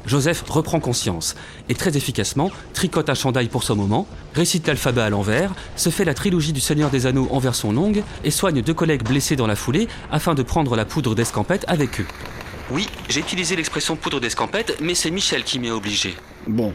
Joseph 0.06 0.44
reprend 0.50 0.80
conscience 0.80 1.36
et 1.70 1.76
très 1.76 1.96
efficacement 1.98 2.52
tricote 2.74 3.10
un 3.10 3.14
chandail 3.14 3.48
pour 3.48 3.64
son 3.64 3.76
moment, 3.76 4.08
récite 4.34 4.68
l'alphabet 4.68 5.02
à 5.02 5.10
l'envers, 5.10 5.52
se 5.76 5.90
fait 5.90 6.06
la 6.06 6.14
trilogie 6.14 6.54
du 6.54 6.60
Seigneur 6.60 6.90
des 6.90 7.06
Anneaux 7.06 7.28
en 7.32 7.40
version 7.40 7.72
longue 7.72 8.04
et 8.24 8.32
soigne 8.32 8.62
deux 8.62 8.74
collègues 8.74 9.04
blessés 9.04 9.36
dans 9.36 9.48
la 9.48 9.56
foulée 9.56 9.88
afin 10.12 10.36
de 10.36 10.44
prendre 10.44 10.76
la 10.76 10.86
poudre 10.86 11.16
d'escampette 11.16 11.66
avec 11.68 12.02
eux. 12.02 12.06
Oui, 12.72 12.88
j'ai 13.10 13.20
utilisé 13.20 13.56
l'expression 13.56 13.96
poudre 13.96 14.20
d'escampette, 14.20 14.78
mais 14.82 14.96
c'est 14.96 15.12
Michel 15.12 15.44
qui 15.44 15.60
m'y 15.60 15.70
a 15.70 15.76
obligé. 15.76 16.16
Bon, 16.48 16.74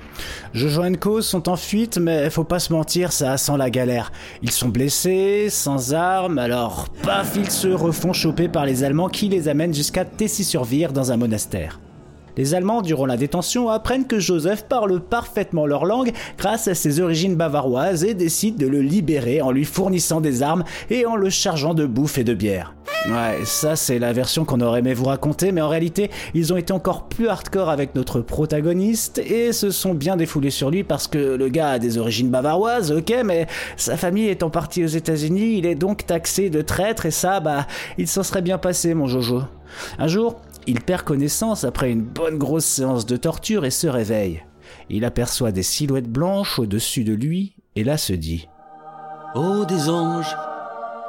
Jojo 0.54 0.84
et 0.84 0.96
Co 0.96 1.22
sont 1.22 1.48
en 1.48 1.56
fuite, 1.56 1.98
mais 1.98 2.30
faut 2.30 2.44
pas 2.44 2.58
se 2.58 2.72
mentir, 2.72 3.12
ça 3.12 3.36
sent 3.36 3.56
la 3.56 3.70
galère. 3.70 4.12
Ils 4.42 4.50
sont 4.50 4.68
blessés, 4.68 5.48
sans 5.50 5.94
armes, 5.94 6.38
alors 6.38 6.88
paf, 7.02 7.36
ils 7.36 7.50
se 7.50 7.68
refont 7.68 8.12
choper 8.12 8.48
par 8.48 8.66
les 8.66 8.84
Allemands 8.84 9.08
qui 9.08 9.28
les 9.28 9.48
amènent 9.48 9.74
jusqu'à 9.74 10.04
Tessy-sur-Vire 10.04 10.92
dans 10.92 11.10
un 11.10 11.16
monastère. 11.16 11.80
Les 12.38 12.54
Allemands, 12.54 12.82
durant 12.82 13.06
la 13.06 13.16
détention, 13.16 13.68
apprennent 13.68 14.06
que 14.06 14.20
Joseph 14.20 14.66
parle 14.68 15.00
parfaitement 15.00 15.66
leur 15.66 15.84
langue 15.84 16.12
grâce 16.38 16.68
à 16.68 16.76
ses 16.76 17.00
origines 17.00 17.34
bavaroises 17.34 18.04
et 18.04 18.14
décident 18.14 18.56
de 18.56 18.68
le 18.68 18.80
libérer 18.80 19.42
en 19.42 19.50
lui 19.50 19.64
fournissant 19.64 20.20
des 20.20 20.40
armes 20.40 20.62
et 20.88 21.04
en 21.04 21.16
le 21.16 21.30
chargeant 21.30 21.74
de 21.74 21.84
bouffe 21.84 22.16
et 22.16 22.22
de 22.22 22.34
bière. 22.34 22.76
Ouais, 23.06 23.44
ça 23.44 23.74
c'est 23.74 23.98
la 23.98 24.12
version 24.12 24.44
qu'on 24.44 24.60
aurait 24.60 24.78
aimé 24.80 24.94
vous 24.94 25.06
raconter, 25.06 25.50
mais 25.50 25.60
en 25.60 25.68
réalité, 25.68 26.10
ils 26.32 26.52
ont 26.52 26.56
été 26.56 26.72
encore 26.72 27.08
plus 27.08 27.26
hardcore 27.26 27.70
avec 27.70 27.96
notre 27.96 28.20
protagoniste 28.20 29.18
et 29.18 29.52
se 29.52 29.70
sont 29.70 29.94
bien 29.94 30.16
défoulés 30.16 30.50
sur 30.50 30.70
lui 30.70 30.84
parce 30.84 31.08
que 31.08 31.18
le 31.18 31.48
gars 31.48 31.70
a 31.70 31.78
des 31.80 31.98
origines 31.98 32.30
bavaroises, 32.30 32.92
ok, 32.92 33.14
mais 33.24 33.48
sa 33.76 33.96
famille 33.96 34.28
étant 34.28 34.50
partie 34.50 34.84
aux 34.84 34.88
États-Unis, 34.88 35.58
il 35.58 35.66
est 35.66 35.74
donc 35.74 36.06
taxé 36.06 36.50
de 36.50 36.62
traître 36.62 37.04
et 37.04 37.10
ça, 37.10 37.40
bah, 37.40 37.66
il 37.98 38.06
s'en 38.06 38.22
serait 38.22 38.42
bien 38.42 38.58
passé, 38.58 38.94
mon 38.94 39.08
Jojo. 39.08 39.42
Un 39.98 40.08
jour, 40.08 40.40
il 40.68 40.82
perd 40.82 41.02
connaissance 41.02 41.64
après 41.64 41.90
une 41.90 42.02
bonne 42.02 42.36
grosse 42.36 42.66
séance 42.66 43.06
de 43.06 43.16
torture 43.16 43.64
et 43.64 43.70
se 43.70 43.86
réveille. 43.86 44.44
Il 44.90 45.06
aperçoit 45.06 45.50
des 45.50 45.62
silhouettes 45.62 46.12
blanches 46.12 46.58
au-dessus 46.58 47.04
de 47.04 47.14
lui 47.14 47.56
et 47.74 47.84
là 47.84 47.96
se 47.96 48.12
dit 48.12 48.48
Oh 49.34 49.64
des 49.64 49.88
anges 49.88 50.36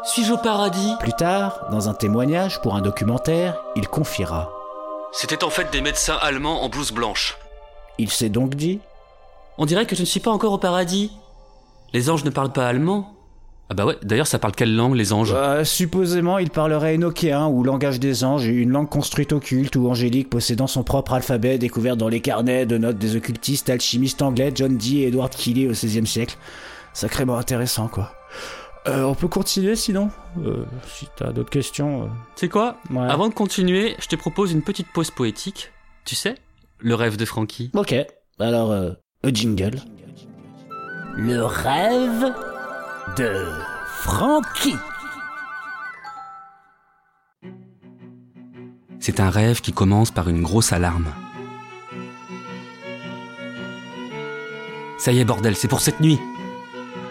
Suis-je 0.05 0.31
au 0.31 0.37
paradis? 0.37 0.93
Plus 1.01 1.11
tard, 1.11 1.67
dans 1.71 1.89
un 1.89 1.93
témoignage 1.93 2.61
pour 2.61 2.75
un 2.75 2.81
documentaire, 2.81 3.61
il 3.75 3.89
confiera 3.89 4.49
C'était 5.11 5.43
en 5.43 5.49
fait 5.49 5.69
des 5.73 5.81
médecins 5.81 6.17
allemands 6.21 6.63
en 6.63 6.69
blouse 6.69 6.93
blanche. 6.93 7.37
Il 7.97 8.11
s'est 8.11 8.29
donc 8.29 8.55
dit 8.55 8.79
On 9.57 9.65
dirait 9.65 9.85
que 9.85 9.95
je 9.97 10.01
ne 10.01 10.05
suis 10.05 10.21
pas 10.21 10.31
encore 10.31 10.53
au 10.53 10.57
paradis. 10.57 11.11
Les 11.91 12.09
anges 12.09 12.23
ne 12.23 12.29
parlent 12.29 12.53
pas 12.53 12.67
allemand 12.67 13.13
ah 13.71 13.75
bah 13.75 13.85
ouais, 13.85 13.97
d'ailleurs 14.01 14.25
ça 14.27 14.39
parle 14.39 14.53
quelle 14.55 14.75
langue 14.75 14.95
les 14.95 15.13
anges? 15.13 15.31
Euh, 15.35 15.63
Supposément 15.63 16.37
il 16.39 16.49
parlerait 16.49 16.95
enokéen 16.95 17.47
ou 17.47 17.63
langage 17.63 17.99
des 17.99 18.23
anges, 18.23 18.47
une 18.47 18.71
langue 18.71 18.89
construite 18.89 19.31
occulte 19.31 19.75
ou 19.75 19.87
angélique 19.87 20.29
possédant 20.29 20.67
son 20.67 20.83
propre 20.83 21.13
alphabet 21.13 21.57
découvert 21.59 21.95
dans 21.95 22.07
les 22.07 22.19
carnets 22.19 22.65
de 22.65 22.77
notes 22.77 22.97
des 22.97 23.15
occultistes 23.15 23.69
alchimistes 23.69 24.21
anglais 24.23 24.51
John 24.55 24.75
Dee 24.77 25.03
et 25.03 25.07
Edward 25.09 25.29
Keeley 25.35 25.67
au 25.67 25.71
XVIe 25.71 26.07
siècle. 26.07 26.35
Sacrément 26.93 27.37
intéressant 27.37 27.87
quoi. 27.87 28.11
Euh, 28.87 29.03
on 29.03 29.13
peut 29.13 29.27
continuer 29.27 29.75
sinon? 29.75 30.09
Euh, 30.43 30.63
Si 30.87 31.07
t'as 31.17 31.31
d'autres 31.31 31.49
questions. 31.51 32.03
Euh... 32.03 32.07
C'est 32.35 32.49
quoi? 32.49 32.77
Avant 33.07 33.27
de 33.29 33.33
continuer, 33.33 33.95
je 33.99 34.07
te 34.07 34.15
propose 34.15 34.51
une 34.51 34.63
petite 34.63 34.87
pause 34.93 35.11
poétique. 35.11 35.71
Tu 36.05 36.15
sais 36.15 36.35
Le 36.79 36.95
rêve 36.95 37.17
de 37.17 37.25
Frankie? 37.25 37.69
Ok, 37.75 37.93
alors, 38.39 38.71
euh, 38.71 38.91
jingle. 39.31 39.81
Le 41.17 41.43
rêve 41.43 42.33
de 43.17 43.45
Frankie. 43.85 44.75
C'est 48.99 49.19
un 49.19 49.29
rêve 49.29 49.61
qui 49.61 49.71
commence 49.71 50.11
par 50.11 50.29
une 50.29 50.41
grosse 50.41 50.73
alarme. 50.73 51.07
Ça 54.97 55.11
y 55.11 55.19
est, 55.19 55.25
bordel, 55.25 55.55
c'est 55.55 55.67
pour 55.67 55.79
cette 55.79 56.01
nuit. 56.01 56.19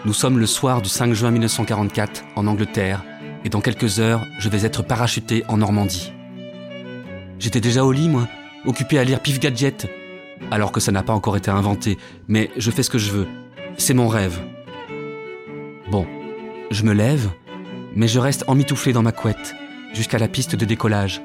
Nous 0.05 0.13
sommes 0.13 0.37
le 0.37 0.45
soir 0.45 0.81
du 0.81 0.89
5 0.89 1.13
juin 1.13 1.31
1944 1.31 2.23
en 2.35 2.47
Angleterre 2.47 3.03
et 3.43 3.49
dans 3.49 3.61
quelques 3.61 3.99
heures, 3.99 4.25
je 4.39 4.49
vais 4.49 4.65
être 4.65 4.83
parachuté 4.83 5.43
en 5.47 5.57
Normandie. 5.57 6.13
J'étais 7.39 7.61
déjà 7.61 7.83
au 7.83 7.91
lit, 7.91 8.09
moi, 8.09 8.27
occupé 8.65 8.99
à 8.99 9.03
lire 9.03 9.21
Pif 9.21 9.39
Gadget, 9.39 9.87
alors 10.51 10.71
que 10.71 10.79
ça 10.79 10.91
n'a 10.91 11.03
pas 11.03 11.13
encore 11.13 11.37
été 11.37 11.49
inventé, 11.49 11.97
mais 12.27 12.51
je 12.57 12.69
fais 12.71 12.83
ce 12.83 12.89
que 12.89 12.97
je 12.99 13.11
veux. 13.11 13.27
C'est 13.77 13.93
mon 13.93 14.07
rêve. 14.07 14.39
Bon, 15.91 16.05
je 16.69 16.83
me 16.83 16.93
lève, 16.93 17.31
mais 17.95 18.07
je 18.07 18.19
reste 18.19 18.43
emmitouflé 18.47 18.93
dans 18.93 19.01
ma 19.01 19.11
couette, 19.11 19.55
jusqu'à 19.91 20.19
la 20.19 20.27
piste 20.27 20.55
de 20.55 20.63
décollage, 20.63 21.19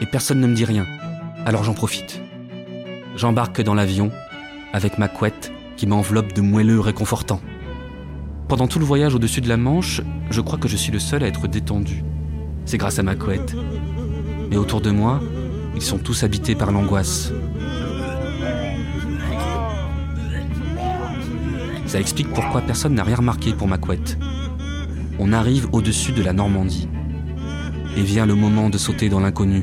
et 0.00 0.06
personne 0.06 0.40
ne 0.40 0.48
me 0.48 0.56
dit 0.56 0.64
rien, 0.64 0.86
alors 1.46 1.62
j'en 1.62 1.72
profite. 1.72 2.20
J'embarque 3.14 3.62
dans 3.62 3.74
l'avion, 3.74 4.10
avec 4.72 4.98
ma 4.98 5.06
couette 5.06 5.52
qui 5.76 5.86
m'enveloppe 5.86 6.32
de 6.32 6.40
moelleux 6.40 6.80
réconfortant. 6.80 7.40
Pendant 8.48 8.66
tout 8.66 8.80
le 8.80 8.84
voyage 8.84 9.14
au-dessus 9.14 9.40
de 9.40 9.48
la 9.48 9.56
Manche, 9.56 10.02
je 10.30 10.40
crois 10.40 10.58
que 10.58 10.66
je 10.66 10.76
suis 10.76 10.90
le 10.90 10.98
seul 10.98 11.22
à 11.22 11.28
être 11.28 11.46
détendu. 11.46 12.02
C'est 12.64 12.78
grâce 12.78 12.98
à 12.98 13.04
ma 13.04 13.14
couette. 13.14 13.54
Mais 14.50 14.56
autour 14.56 14.80
de 14.80 14.90
moi, 14.90 15.20
ils 15.76 15.82
sont 15.82 15.98
tous 15.98 16.24
habités 16.24 16.56
par 16.56 16.72
l'angoisse. 16.72 17.30
Ça 21.88 21.98
explique 21.98 22.30
pourquoi 22.34 22.60
personne 22.60 22.94
n'a 22.94 23.02
rien 23.02 23.16
remarqué 23.16 23.54
pour 23.54 23.66
ma 23.66 23.78
couette. 23.78 24.18
On 25.18 25.32
arrive 25.32 25.68
au-dessus 25.72 26.12
de 26.12 26.22
la 26.22 26.34
Normandie. 26.34 26.86
Et 27.96 28.02
vient 28.02 28.26
le 28.26 28.34
moment 28.34 28.68
de 28.68 28.76
sauter 28.76 29.08
dans 29.08 29.20
l'inconnu. 29.20 29.62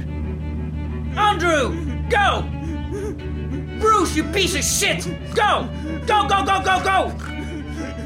Andrew, 1.15 1.75
go! 2.09 2.43
Bruce, 3.79 4.15
you 4.15 4.23
piece 4.33 4.55
of 4.55 4.63
shit! 4.63 5.07
Go! 5.35 5.67
Go, 6.07 6.27
go, 6.27 6.43
go, 6.43 6.59
go, 6.63 6.81
go! 6.83 7.11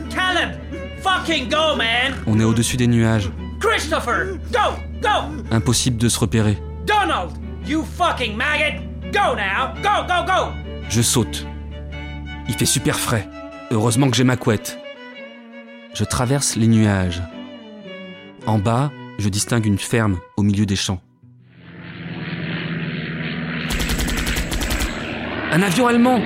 Caleb, 0.09 0.59
fucking 1.01 1.47
go, 1.47 1.77
man! 1.77 2.13
On 2.27 2.41
est 2.41 2.43
au-dessus 2.43 2.75
des 2.75 2.87
nuages. 2.87 3.31
Christopher, 3.61 4.37
go, 4.51 4.75
go! 5.01 5.33
Impossible 5.49 5.97
de 5.97 6.09
se 6.09 6.19
repérer. 6.19 6.57
Donald, 6.85 7.31
you 7.65 7.85
fucking 7.95 8.35
maggot! 8.35 8.81
Go 9.13 9.33
now! 9.37 9.73
Go, 9.81 10.05
go, 10.05 10.25
go! 10.25 10.51
Je 10.89 11.01
saute. 11.01 11.45
Il 12.49 12.55
fait 12.55 12.65
super 12.65 12.99
frais. 12.99 13.25
Heureusement 13.71 14.09
que 14.09 14.15
j'ai 14.15 14.23
ma 14.23 14.35
couette. 14.35 14.79
Je 15.93 16.03
traverse 16.03 16.55
les 16.55 16.65
nuages. 16.65 17.21
En 18.47 18.57
bas, 18.57 18.91
je 19.19 19.29
distingue 19.29 19.67
une 19.67 19.77
ferme 19.77 20.17
au 20.37 20.41
milieu 20.41 20.65
des 20.65 20.75
champs. 20.75 20.99
Un 25.51 25.61
avion 25.61 25.85
allemand 25.85 26.19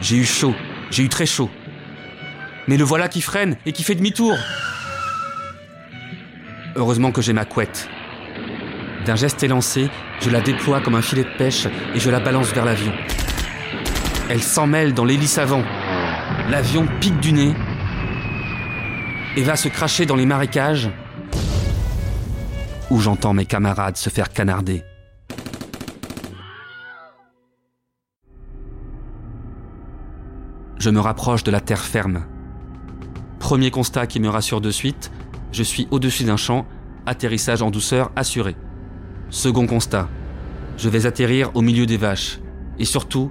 J'ai 0.00 0.16
eu 0.16 0.24
chaud, 0.24 0.54
j'ai 0.90 1.02
eu 1.02 1.10
très 1.10 1.26
chaud. 1.26 1.50
Mais 2.66 2.78
le 2.78 2.84
voilà 2.84 3.08
qui 3.08 3.20
freine 3.20 3.58
et 3.66 3.72
qui 3.72 3.82
fait 3.82 3.94
demi-tour. 3.94 4.38
Heureusement 6.76 7.12
que 7.12 7.20
j'ai 7.20 7.34
ma 7.34 7.44
couette. 7.44 7.90
D'un 9.04 9.16
geste 9.16 9.42
élancé, 9.42 9.90
je 10.20 10.30
la 10.30 10.40
déploie 10.40 10.80
comme 10.80 10.94
un 10.94 11.02
filet 11.02 11.24
de 11.24 11.36
pêche 11.36 11.66
et 11.94 12.00
je 12.00 12.08
la 12.08 12.20
balance 12.20 12.54
vers 12.54 12.64
l'avion. 12.64 12.92
Elle 14.30 14.42
s'en 14.42 14.66
mêle 14.66 14.94
dans 14.94 15.04
l'hélice 15.04 15.36
avant. 15.36 15.62
L'avion 16.50 16.84
pique 16.98 17.20
du 17.20 17.32
nez 17.32 17.54
et 19.36 19.42
va 19.44 19.54
se 19.54 19.68
cracher 19.68 20.04
dans 20.04 20.16
les 20.16 20.26
marécages 20.26 20.90
où 22.90 22.98
j'entends 22.98 23.32
mes 23.32 23.46
camarades 23.46 23.96
se 23.96 24.10
faire 24.10 24.32
canarder. 24.32 24.82
Je 30.78 30.90
me 30.90 30.98
rapproche 30.98 31.44
de 31.44 31.52
la 31.52 31.60
terre 31.60 31.84
ferme. 31.84 32.24
Premier 33.38 33.70
constat 33.70 34.08
qui 34.08 34.18
me 34.18 34.28
rassure 34.28 34.60
de 34.60 34.72
suite, 34.72 35.12
je 35.52 35.62
suis 35.62 35.86
au-dessus 35.92 36.24
d'un 36.24 36.36
champ, 36.36 36.66
atterrissage 37.06 37.62
en 37.62 37.70
douceur 37.70 38.10
assuré. 38.16 38.56
Second 39.28 39.68
constat, 39.68 40.08
je 40.78 40.88
vais 40.88 41.06
atterrir 41.06 41.52
au 41.54 41.62
milieu 41.62 41.86
des 41.86 41.96
vaches. 41.96 42.40
Et 42.80 42.84
surtout, 42.84 43.30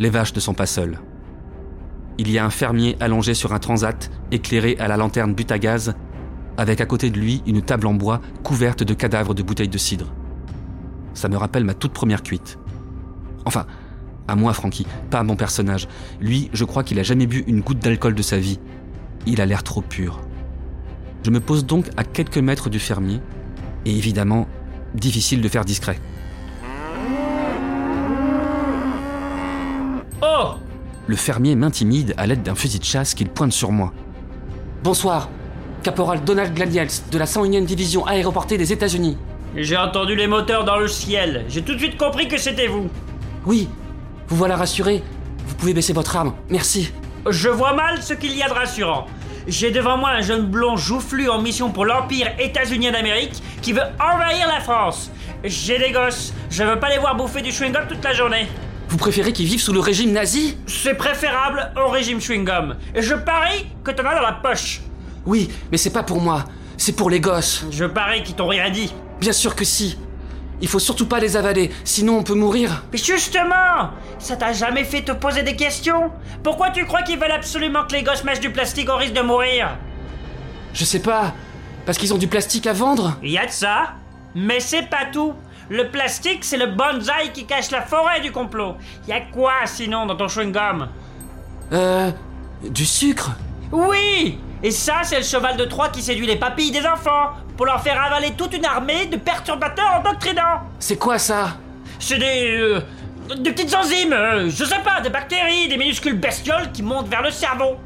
les 0.00 0.10
vaches 0.10 0.34
ne 0.34 0.40
sont 0.40 0.54
pas 0.54 0.66
seules. 0.66 0.98
Il 2.20 2.30
y 2.32 2.38
a 2.38 2.44
un 2.44 2.50
fermier 2.50 2.96
allongé 2.98 3.32
sur 3.32 3.52
un 3.52 3.60
transat, 3.60 4.10
éclairé 4.32 4.76
à 4.80 4.88
la 4.88 4.96
lanterne 4.96 5.34
but 5.34 5.50
à 5.52 5.58
gaz, 5.58 5.94
avec 6.56 6.80
à 6.80 6.86
côté 6.86 7.10
de 7.10 7.18
lui 7.18 7.42
une 7.46 7.62
table 7.62 7.86
en 7.86 7.94
bois 7.94 8.20
couverte 8.42 8.82
de 8.82 8.92
cadavres 8.92 9.34
de 9.34 9.42
bouteilles 9.44 9.68
de 9.68 9.78
cidre. 9.78 10.12
Ça 11.14 11.28
me 11.28 11.36
rappelle 11.36 11.64
ma 11.64 11.74
toute 11.74 11.92
première 11.92 12.24
cuite. 12.24 12.58
Enfin, 13.44 13.66
à 14.26 14.34
moi, 14.34 14.52
Francky, 14.52 14.84
pas 15.10 15.20
à 15.20 15.22
mon 15.22 15.36
personnage. 15.36 15.86
Lui, 16.20 16.50
je 16.52 16.64
crois 16.64 16.82
qu'il 16.82 16.98
a 16.98 17.04
jamais 17.04 17.26
bu 17.26 17.44
une 17.46 17.60
goutte 17.60 17.78
d'alcool 17.78 18.14
de 18.14 18.22
sa 18.22 18.38
vie. 18.38 18.58
Il 19.26 19.40
a 19.40 19.46
l'air 19.46 19.62
trop 19.62 19.80
pur. 19.80 20.20
Je 21.22 21.30
me 21.30 21.40
pose 21.40 21.64
donc 21.64 21.88
à 21.96 22.04
quelques 22.04 22.38
mètres 22.38 22.68
du 22.68 22.80
fermier, 22.80 23.20
et 23.84 23.96
évidemment, 23.96 24.48
difficile 24.94 25.40
de 25.40 25.48
faire 25.48 25.64
discret. 25.64 25.98
Oh 30.20 30.54
Le 31.08 31.16
fermier 31.16 31.56
m'intimide 31.56 32.12
à 32.18 32.26
l'aide 32.26 32.42
d'un 32.42 32.54
fusil 32.54 32.78
de 32.78 32.84
chasse 32.84 33.14
qu'il 33.14 33.30
pointe 33.30 33.52
sur 33.52 33.72
moi. 33.72 33.94
Bonsoir, 34.84 35.30
caporal 35.82 36.22
Donald 36.22 36.54
Glaniels 36.54 36.90
de 37.10 37.16
la 37.16 37.24
101e 37.24 37.64
division 37.64 38.06
aéroportée 38.06 38.58
des 38.58 38.74
États-Unis. 38.74 39.16
J'ai 39.56 39.78
entendu 39.78 40.14
les 40.14 40.26
moteurs 40.26 40.66
dans 40.66 40.76
le 40.76 40.86
ciel. 40.86 41.46
J'ai 41.48 41.62
tout 41.62 41.72
de 41.72 41.78
suite 41.78 41.96
compris 41.96 42.28
que 42.28 42.36
c'était 42.36 42.66
vous. 42.66 42.90
Oui, 43.46 43.70
vous 44.28 44.36
voilà 44.36 44.56
rassuré. 44.56 45.02
Vous 45.46 45.54
pouvez 45.54 45.72
baisser 45.72 45.94
votre 45.94 46.14
arme. 46.14 46.34
Merci. 46.50 46.92
Je 47.26 47.48
vois 47.48 47.72
mal 47.72 48.02
ce 48.02 48.12
qu'il 48.12 48.36
y 48.36 48.42
a 48.42 48.48
de 48.50 48.52
rassurant. 48.52 49.06
J'ai 49.46 49.70
devant 49.70 49.96
moi 49.96 50.10
un 50.10 50.20
jeune 50.20 50.44
blond 50.44 50.76
joufflu 50.76 51.30
en 51.30 51.40
mission 51.40 51.70
pour 51.70 51.86
l'Empire 51.86 52.32
états-unien 52.38 52.92
d'Amérique 52.92 53.42
qui 53.62 53.72
veut 53.72 53.80
envahir 53.98 54.46
la 54.46 54.60
France. 54.60 55.10
J'ai 55.42 55.78
des 55.78 55.90
gosses. 55.90 56.34
Je 56.50 56.64
veux 56.64 56.78
pas 56.78 56.90
les 56.90 56.98
voir 56.98 57.16
bouffer 57.16 57.40
du 57.40 57.48
chewing-gum 57.48 57.86
toute 57.88 58.04
la 58.04 58.12
journée. 58.12 58.46
Vous 58.88 58.96
préférez 58.96 59.32
qu'ils 59.32 59.46
vivent 59.46 59.60
sous 59.60 59.72
le 59.72 59.80
régime 59.80 60.12
nazi 60.12 60.56
C'est 60.66 60.94
préférable 60.94 61.72
au 61.76 61.88
régime 61.88 62.18
chewing-gum. 62.18 62.74
Et 62.94 63.02
je 63.02 63.14
parie 63.14 63.66
que 63.84 63.90
t'en 63.90 64.04
as 64.06 64.14
dans 64.14 64.22
la 64.22 64.32
poche. 64.32 64.80
Oui, 65.26 65.50
mais 65.70 65.76
c'est 65.76 65.90
pas 65.90 66.02
pour 66.02 66.20
moi. 66.22 66.46
C'est 66.78 66.96
pour 66.96 67.10
les 67.10 67.20
gosses. 67.20 67.66
Je 67.70 67.84
parie 67.84 68.22
qu'ils 68.22 68.34
t'ont 68.34 68.46
rien 68.48 68.70
dit. 68.70 68.92
Bien 69.20 69.32
sûr 69.32 69.54
que 69.54 69.64
si. 69.64 69.98
Il 70.60 70.68
faut 70.68 70.78
surtout 70.78 71.06
pas 71.06 71.20
les 71.20 71.36
avaler, 71.36 71.70
sinon 71.84 72.18
on 72.18 72.22
peut 72.22 72.34
mourir. 72.34 72.82
Mais 72.90 72.98
justement 72.98 73.90
Ça 74.18 74.36
t'a 74.36 74.52
jamais 74.52 74.84
fait 74.84 75.02
te 75.02 75.12
poser 75.12 75.42
des 75.42 75.54
questions? 75.54 76.10
Pourquoi 76.42 76.70
tu 76.70 76.84
crois 76.86 77.02
qu'ils 77.02 77.18
veulent 77.18 77.30
absolument 77.30 77.84
que 77.86 77.92
les 77.92 78.02
gosses 78.02 78.24
mâchent 78.24 78.40
du 78.40 78.50
plastique 78.50 78.88
au 78.88 78.96
risque 78.96 79.12
de 79.12 79.20
mourir? 79.20 79.76
Je 80.72 80.84
sais 80.84 81.00
pas. 81.00 81.34
Parce 81.84 81.98
qu'ils 81.98 82.12
ont 82.14 82.18
du 82.18 82.26
plastique 82.26 82.66
à 82.66 82.72
vendre? 82.72 83.16
Il 83.22 83.30
y 83.30 83.38
a 83.38 83.46
de 83.46 83.50
ça. 83.52 83.94
Mais 84.34 84.60
c'est 84.60 84.88
pas 84.88 85.06
tout. 85.12 85.34
Le 85.70 85.88
plastique, 85.88 86.44
c'est 86.44 86.56
le 86.56 86.66
bonsaï 86.66 87.32
qui 87.32 87.44
cache 87.44 87.70
la 87.70 87.82
forêt 87.82 88.20
du 88.20 88.32
complot. 88.32 88.76
Y 89.06 89.12
a 89.12 89.20
quoi 89.20 89.52
sinon 89.66 90.06
dans 90.06 90.16
ton 90.16 90.26
chewing-gum 90.26 90.88
Euh. 91.72 92.10
Du 92.70 92.84
sucre 92.86 93.30
Oui 93.70 94.38
Et 94.64 94.70
ça, 94.72 94.94
c'est 95.04 95.18
le 95.18 95.22
cheval 95.24 95.56
de 95.56 95.64
Troie 95.64 95.90
qui 95.90 96.02
séduit 96.02 96.26
les 96.26 96.36
papilles 96.36 96.72
des 96.72 96.84
enfants 96.86 97.30
pour 97.56 97.66
leur 97.66 97.80
faire 97.82 98.02
avaler 98.02 98.32
toute 98.36 98.52
une 98.56 98.64
armée 98.64 99.06
de 99.06 99.16
perturbateurs 99.16 100.00
endoctrinants. 100.00 100.62
C'est 100.80 100.96
quoi 100.98 101.18
ça? 101.18 101.56
C'est 102.00 102.18
des. 102.18 102.56
euh, 102.58 102.80
des 103.36 103.52
petites 103.52 103.74
enzymes, 103.74 104.12
euh, 104.12 104.48
je 104.50 104.64
sais 104.64 104.78
pas, 104.80 105.00
des 105.02 105.10
bactéries, 105.10 105.68
des 105.68 105.76
minuscules 105.76 106.18
bestioles 106.18 106.72
qui 106.72 106.82
montent 106.82 107.08
vers 107.08 107.22
le 107.22 107.30
cerveau. 107.30 107.76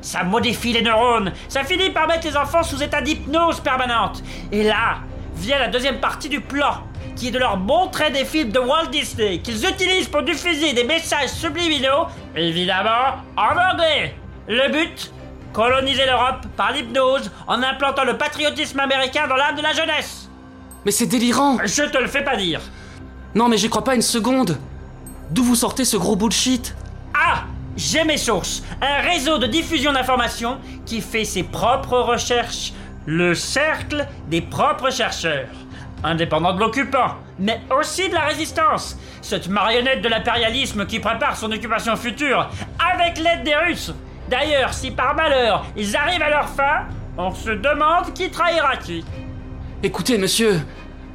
Ça 0.00 0.22
modifie 0.24 0.72
les 0.72 0.82
neurones, 0.82 1.32
ça 1.48 1.62
finit 1.64 1.90
par 1.90 2.06
mettre 2.06 2.26
les 2.26 2.36
enfants 2.36 2.62
sous 2.62 2.82
état 2.82 3.00
d'hypnose 3.02 3.60
permanente. 3.60 4.22
Et 4.50 4.62
là, 4.64 4.98
vient 5.36 5.58
la 5.58 5.68
deuxième 5.68 5.98
partie 6.00 6.28
du 6.28 6.40
plan, 6.40 6.82
qui 7.16 7.28
est 7.28 7.30
de 7.30 7.38
leur 7.38 7.56
montrer 7.56 8.10
des 8.10 8.24
films 8.24 8.50
de 8.50 8.58
Walt 8.58 8.86
Disney 8.90 9.38
qu'ils 9.38 9.64
utilisent 9.64 10.08
pour 10.08 10.22
diffuser 10.22 10.72
des 10.72 10.84
messages 10.84 11.30
subliminaux, 11.30 12.06
évidemment 12.36 13.16
en 13.36 13.72
anglais. 13.72 14.14
Le 14.48 14.70
but 14.70 15.12
Coloniser 15.52 16.06
l'Europe 16.06 16.46
par 16.56 16.72
l'hypnose 16.72 17.30
en 17.46 17.62
implantant 17.62 18.04
le 18.04 18.16
patriotisme 18.16 18.80
américain 18.80 19.28
dans 19.28 19.36
l'âme 19.36 19.56
de 19.56 19.62
la 19.62 19.74
jeunesse. 19.74 20.30
Mais 20.86 20.90
c'est 20.90 21.06
délirant 21.06 21.58
Je 21.64 21.82
te 21.82 21.98
le 21.98 22.06
fais 22.06 22.24
pas 22.24 22.36
dire. 22.36 22.60
Non 23.34 23.48
mais 23.48 23.58
j'y 23.58 23.68
crois 23.68 23.84
pas 23.84 23.94
une 23.94 24.02
seconde 24.02 24.58
D'où 25.30 25.44
vous 25.44 25.54
sortez 25.54 25.84
ce 25.84 25.96
gros 25.96 26.16
bullshit? 26.16 26.74
Ah 27.14 27.44
J'ai 27.76 28.04
mes 28.04 28.16
sources. 28.16 28.62
Un 28.80 29.02
réseau 29.02 29.38
de 29.38 29.46
diffusion 29.46 29.92
d'informations 29.92 30.58
qui 30.86 31.00
fait 31.00 31.24
ses 31.24 31.42
propres 31.42 31.98
recherches. 31.98 32.72
Le 33.06 33.34
cercle 33.34 34.06
des 34.28 34.40
propres 34.40 34.90
chercheurs. 34.90 35.48
Indépendant 36.04 36.52
de 36.52 36.60
l'occupant, 36.60 37.14
mais 37.38 37.60
aussi 37.78 38.08
de 38.08 38.14
la 38.14 38.22
résistance. 38.22 38.98
Cette 39.20 39.48
marionnette 39.48 40.02
de 40.02 40.08
l'impérialisme 40.08 40.84
qui 40.86 40.98
prépare 40.98 41.36
son 41.36 41.52
occupation 41.52 41.94
future 41.94 42.50
avec 42.92 43.18
l'aide 43.18 43.44
des 43.44 43.54
Russes. 43.54 43.92
D'ailleurs, 44.28 44.74
si 44.74 44.90
par 44.90 45.14
malheur 45.14 45.64
ils 45.76 45.96
arrivent 45.96 46.22
à 46.22 46.30
leur 46.30 46.48
fin, 46.48 46.86
on 47.16 47.30
se 47.32 47.50
demande 47.50 48.12
qui 48.14 48.30
trahira 48.30 48.76
qui. 48.76 49.04
Écoutez, 49.82 50.18
monsieur, 50.18 50.60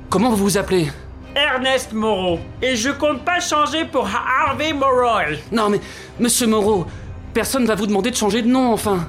comment 0.10 0.30
vous 0.30 0.38
vous 0.38 0.58
appelez? 0.58 0.90
Ernest 1.36 1.92
Moreau. 1.92 2.40
Et 2.62 2.76
je 2.76 2.90
compte 2.90 3.26
pas 3.26 3.40
changer 3.40 3.86
pour 3.86 4.08
Harvey 4.08 4.72
Morroy. 4.72 5.38
Non 5.52 5.70
mais, 5.70 5.82
monsieur 6.20 6.48
Moreau, 6.48 6.88
personne 7.34 7.66
va 7.66 7.76
vous 7.76 7.88
demander 7.88 8.12
de 8.12 8.16
changer 8.16 8.42
de 8.42 8.48
nom, 8.48 8.72
enfin. 8.72 9.08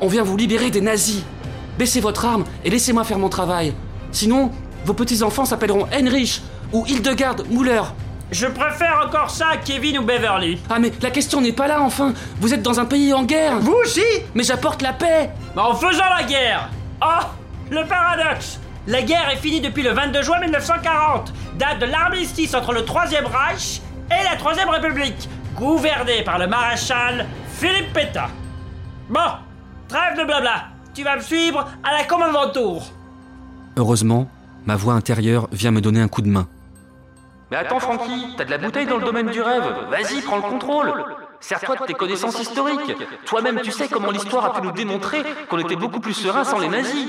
On 0.00 0.08
vient 0.08 0.22
vous 0.22 0.36
libérer 0.36 0.70
des 0.70 0.80
nazis. 0.80 1.22
Baissez 1.78 2.00
votre 2.00 2.24
arme 2.24 2.44
et 2.64 2.70
laissez-moi 2.70 3.04
faire 3.04 3.18
mon 3.18 3.28
travail. 3.28 3.74
Sinon, 4.12 4.50
vos 4.84 4.94
petits-enfants 4.94 5.44
s'appelleront 5.44 5.86
Heinrich 5.92 6.42
ou 6.72 6.84
Hildegard 6.86 7.36
Müller. 7.50 7.82
Je 8.30 8.46
préfère 8.46 9.02
encore 9.06 9.28
ça 9.30 9.48
à 9.48 9.56
Kevin 9.56 9.98
ou 9.98 10.02
Beverly. 10.02 10.60
Ah 10.70 10.78
mais 10.78 10.92
la 11.02 11.10
question 11.10 11.40
n'est 11.40 11.52
pas 11.52 11.66
là 11.66 11.82
enfin 11.82 12.12
Vous 12.40 12.54
êtes 12.54 12.62
dans 12.62 12.78
un 12.78 12.84
pays 12.84 13.12
en 13.12 13.24
guerre 13.24 13.58
Vous 13.58 13.72
aussi? 13.72 14.04
Mais 14.34 14.44
j'apporte 14.44 14.82
la 14.82 14.92
paix 14.92 15.30
Bah, 15.56 15.64
En 15.64 15.74
faisant 15.74 16.04
la 16.16 16.22
guerre 16.22 16.68
Oh 17.02 17.24
Le 17.72 17.84
paradoxe 17.86 18.60
La 18.86 19.02
guerre 19.02 19.28
est 19.32 19.36
finie 19.38 19.60
depuis 19.60 19.82
le 19.82 19.90
22 19.90 20.22
juin 20.22 20.38
1940, 20.40 21.32
date 21.58 21.80
de 21.80 21.86
l'armistice 21.86 22.54
entre 22.54 22.72
le 22.72 22.84
Troisième 22.84 23.26
Reich 23.26 23.80
et 24.10 24.24
la 24.24 24.36
Troisième 24.36 24.68
République, 24.68 25.28
gouvernée 25.56 26.22
par 26.22 26.38
le 26.38 26.46
maréchal 26.46 27.26
Philippe 27.58 27.92
Pétain. 27.92 28.28
Bon, 29.08 29.20
trêve 29.88 30.18
de 30.18 30.24
blabla, 30.24 30.66
tu 30.94 31.02
vas 31.02 31.16
me 31.16 31.20
suivre 31.20 31.66
à 31.82 31.98
la 31.98 32.04
commandement 32.04 32.48
tour. 32.50 32.84
Heureusement, 33.76 34.28
ma 34.66 34.76
voix 34.76 34.94
intérieure 34.94 35.48
vient 35.52 35.70
me 35.70 35.80
donner 35.80 36.00
un 36.00 36.08
coup 36.08 36.22
de 36.22 36.28
main. 36.28 36.48
Mais 37.50 37.56
attends 37.56 37.80
Francky, 37.80 38.34
t'as 38.36 38.44
de 38.44 38.50
la 38.50 38.58
bouteille 38.58 38.86
dans 38.86 38.98
le 38.98 39.04
domaine 39.04 39.30
du 39.30 39.40
rêve. 39.40 39.64
Vas-y, 39.90 40.22
prends 40.22 40.36
le 40.36 40.42
contrôle. 40.42 40.92
Sers-toi 41.40 41.76
de 41.76 41.86
tes 41.86 41.94
connaissances 41.94 42.38
historiques. 42.40 42.94
Toi-même, 43.24 43.60
tu 43.62 43.72
sais 43.72 43.88
comment 43.88 44.10
l'histoire 44.10 44.44
a 44.44 44.52
pu 44.52 44.62
nous 44.62 44.72
démontrer 44.72 45.22
qu'on 45.48 45.58
était 45.58 45.76
beaucoup 45.76 46.00
plus 46.00 46.12
serein 46.12 46.44
sans 46.44 46.58
les 46.58 46.68
nazis. 46.68 47.08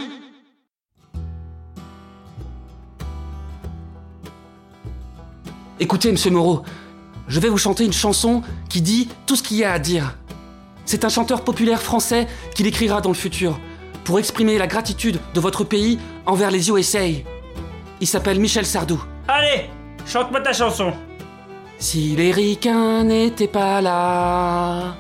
Écoutez, 5.80 6.12
monsieur 6.12 6.32
Moreau, 6.32 6.64
je 7.28 7.40
vais 7.40 7.50
vous 7.50 7.58
chanter 7.58 7.86
une 7.86 7.94
chanson 7.94 8.42
qui 8.70 8.82
dit 8.82 9.10
tout 9.26 9.36
ce 9.36 9.44
qu'il 9.44 9.58
y 9.58 9.64
a 9.64 9.74
à 9.74 9.80
dire. 9.80 10.16
C'est 10.86 11.06
un 11.06 11.10
chanteur 11.10 11.44
populaire 11.44 11.82
français 11.82 12.28
qui 12.56 12.64
l'écrira 12.64 13.02
dans 13.02 13.10
le 13.10 13.16
futur 13.16 13.60
pour 14.04 14.20
exprimer 14.20 14.58
la 14.58 14.68
gratitude 14.68 15.20
de 15.34 15.40
votre 15.40 15.64
pays 15.64 16.00
envers 16.26 16.52
les 16.52 16.70
USA. 16.70 17.00
Il 18.02 18.08
s'appelle 18.08 18.40
Michel 18.40 18.66
Sardou. 18.66 19.02
Allez, 19.28 19.70
chante-moi 20.06 20.42
ta 20.42 20.52
chanson. 20.52 20.92
Si 21.78 22.16
les 22.16 22.32
ricains 22.32 23.04
n'étaient 23.04 23.48
pas 23.48 23.80
là, 23.80 24.96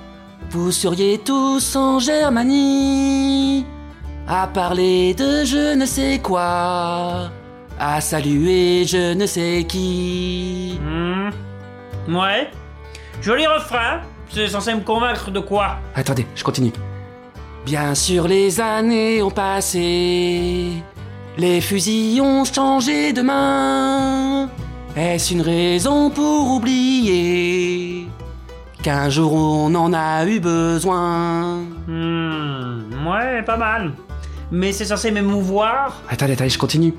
vous 0.51 0.71
seriez 0.71 1.17
tous 1.17 1.75
en 1.75 1.99
Germanie, 1.99 3.65
à 4.27 4.47
parler 4.47 5.13
de 5.15 5.43
je 5.43 5.75
ne 5.75 5.85
sais 5.85 6.19
quoi, 6.19 7.29
à 7.79 8.01
saluer 8.01 8.85
je 8.85 9.13
ne 9.13 9.25
sais 9.25 9.65
qui. 9.67 10.79
Hmm. 10.81 11.29
Ouais. 12.15 12.49
Joli 13.21 13.45
refrain. 13.47 14.01
C'est 14.29 14.47
censé 14.47 14.73
me 14.73 14.79
convaincre 14.79 15.29
de 15.29 15.39
quoi? 15.39 15.77
Attendez, 15.93 16.25
je 16.35 16.43
continue. 16.43 16.71
Bien 17.65 17.93
sûr, 17.93 18.27
les 18.27 18.61
années 18.61 19.21
ont 19.21 19.29
passé, 19.29 20.71
les 21.37 21.61
fusils 21.61 22.21
ont 22.21 22.43
changé 22.45 23.13
de 23.13 23.21
main. 23.21 24.49
Est-ce 24.95 25.33
une 25.33 25.41
raison 25.41 26.09
pour 26.09 26.51
oublier 26.51 28.07
qu'un 28.83 29.09
jour 29.09 29.33
on 29.33 29.73
en 29.75 29.93
a 29.93 30.25
eu 30.25 30.39
besoin? 30.39 31.59
Hmm. 31.87 33.07
Ouais, 33.07 33.41
pas 33.43 33.57
mal. 33.57 33.93
Mais 34.51 34.73
c'est 34.73 34.85
censé 34.85 35.11
m'émouvoir 35.11 36.01
Attendez, 36.09 36.33
attendez, 36.33 36.49
je 36.49 36.59
continue. 36.59 36.93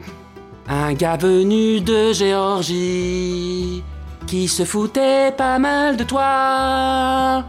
Un 0.68 0.94
gars 0.94 1.16
venu 1.16 1.80
de 1.80 2.12
Géorgie 2.12 3.82
qui 4.26 4.48
se 4.48 4.64
foutait 4.64 5.32
pas 5.36 5.58
mal 5.58 5.96
de 5.96 6.04
toi 6.04 7.44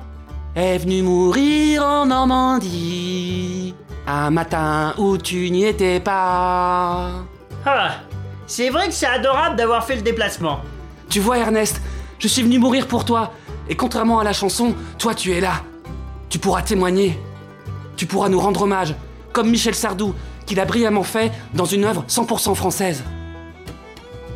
est 0.56 0.78
venu 0.78 1.04
mourir 1.04 1.84
en 1.84 2.06
Normandie 2.06 3.74
un 4.08 4.30
matin 4.30 4.94
où 4.98 5.18
tu 5.18 5.50
n'y 5.50 5.66
étais 5.66 6.00
pas. 6.00 7.24
Ah, 7.66 7.92
c'est 8.48 8.70
vrai 8.70 8.88
que 8.88 8.94
c'est 8.94 9.06
adorable 9.06 9.56
d'avoir 9.56 9.86
fait 9.86 9.96
le 9.96 10.02
déplacement. 10.02 10.60
Tu 11.10 11.20
vois 11.20 11.38
Ernest, 11.38 11.82
je 12.20 12.28
suis 12.28 12.42
venu 12.42 12.60
mourir 12.60 12.88
pour 12.88 13.06
toi 13.06 13.32
et 13.70 13.76
contrairement 13.76 14.20
à 14.20 14.24
la 14.24 14.34
chanson, 14.34 14.76
toi 14.98 15.16
tu 15.16 15.32
es 15.32 15.40
là. 15.40 15.64
Tu 16.30 16.40
pourras 16.40 16.62
témoigner. 16.62 17.18
Tu 17.96 18.06
pourras 18.06 18.30
nous 18.30 18.40
rendre 18.40 18.64
hommage, 18.64 18.96
comme 19.32 19.50
Michel 19.50 19.76
Sardou, 19.76 20.16
qui 20.46 20.56
l'a 20.56 20.66
brillamment 20.66 21.04
fait 21.04 21.32
dans 21.54 21.66
une 21.66 21.86
œuvre 21.86 22.04
100% 22.10 22.56
française. 22.56 23.04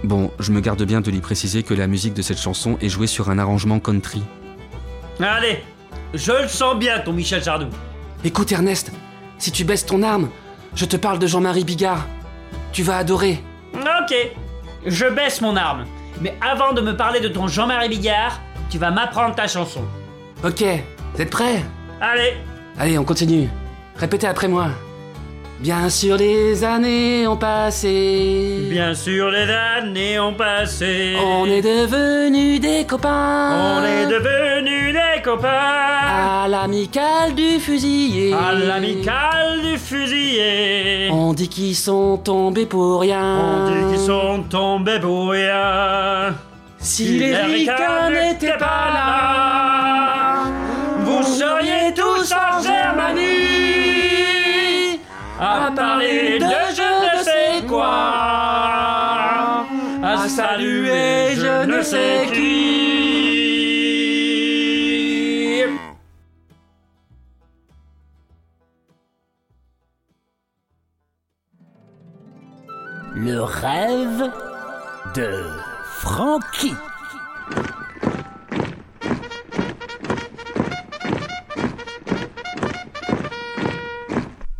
Bon, 0.03 0.31
je 0.39 0.51
me 0.51 0.61
garde 0.61 0.83
bien 0.83 1.01
de 1.01 1.09
lui 1.09 1.21
préciser 1.21 1.63
que 1.63 1.73
la 1.73 1.87
musique 1.87 2.13
de 2.13 2.21
cette 2.21 2.39
chanson 2.39 2.77
est 2.81 2.89
jouée 2.89 3.07
sur 3.07 3.29
un 3.29 3.39
arrangement 3.39 3.79
country. 3.79 4.21
Allez, 5.19 5.63
je 6.13 6.43
le 6.43 6.47
sens 6.47 6.77
bien 6.77 6.99
ton 6.99 7.13
Michel 7.13 7.43
Sardou. 7.43 7.67
Écoute 8.23 8.51
Ernest, 8.51 8.91
si 9.37 9.51
tu 9.51 9.63
baisses 9.63 9.85
ton 9.85 10.03
arme, 10.03 10.29
je 10.75 10.85
te 10.85 10.95
parle 10.97 11.19
de 11.19 11.27
Jean-Marie 11.27 11.63
Bigard. 11.63 12.05
Tu 12.71 12.83
vas 12.83 12.97
adorer. 12.97 13.41
Ok, 13.73 14.13
je 14.85 15.05
baisse 15.05 15.41
mon 15.41 15.55
arme. 15.55 15.85
Mais 16.21 16.35
avant 16.41 16.73
de 16.73 16.81
me 16.81 16.95
parler 16.95 17.19
de 17.19 17.27
ton 17.27 17.47
Jean-Marie 17.47 17.89
Bigard, 17.89 18.39
tu 18.69 18.77
vas 18.77 18.91
m'apprendre 18.91 19.35
ta 19.35 19.47
chanson. 19.47 19.81
Ok, 20.43 20.63
vous 21.13 21.21
êtes 21.21 21.29
prêts? 21.29 21.63
Allez, 22.01 22.33
Allez, 22.79 22.97
on 22.97 23.03
continue. 23.03 23.49
Répétez 23.95 24.27
après 24.27 24.47
moi. 24.47 24.67
Bien 25.59 25.89
sûr, 25.89 26.17
les 26.17 26.63
années 26.63 27.25
ont 27.25 27.35
passé. 27.35 28.67
bien 28.69 28.93
sûr 28.93 29.31
les 29.31 29.49
années 29.49 30.19
ont 30.19 30.33
passé. 30.33 31.15
On 31.19 31.45
est 31.45 31.63
devenus 31.63 32.59
des 32.59 32.85
copains. 32.85 33.79
On 33.79 33.83
est 33.83 34.05
devenus 34.05 34.93
des 34.93 35.21
copains. 35.23 35.47
À 35.49 36.47
l'amicale 36.47 37.33
du 37.33 37.59
fusillé. 37.59 38.33
À 38.33 38.53
l'amicale 38.53 39.61
du 39.63 39.79
fusillé. 39.79 41.09
On 41.11 41.33
dit 41.33 41.49
qu'ils 41.49 41.75
sont 41.75 42.17
tombés 42.17 42.67
pour 42.67 43.01
rien. 43.01 43.39
On 43.39 43.71
dit 43.71 43.95
qu'ils 43.95 44.05
sont 44.05 44.43
tombés 44.43 44.99
pour 44.99 45.31
rien. 45.31 46.35
Si 46.77 47.17
les 47.17 47.35
ricains 47.35 48.11
n'étaient 48.11 48.57
pas 48.59 48.89
là, 48.93 50.43
vous 50.99 51.23
seriez 51.23 51.95
tous 51.95 52.31
en 52.31 52.61
Germanie 52.61 53.36
à 55.39 55.71
parler 55.75 56.39
de 56.39 56.45
je 56.45 57.17
ne 57.17 57.23
sais 57.23 57.65
quoi, 57.67 57.87
à 60.03 60.27
saluer 60.27 61.35
je 61.35 61.65
ne 61.65 61.81
sais 61.81 62.27
qui. 62.33 62.87
Le 73.15 73.41
rêve 73.41 74.31
de 75.15 75.43
Frankie. 75.85 76.75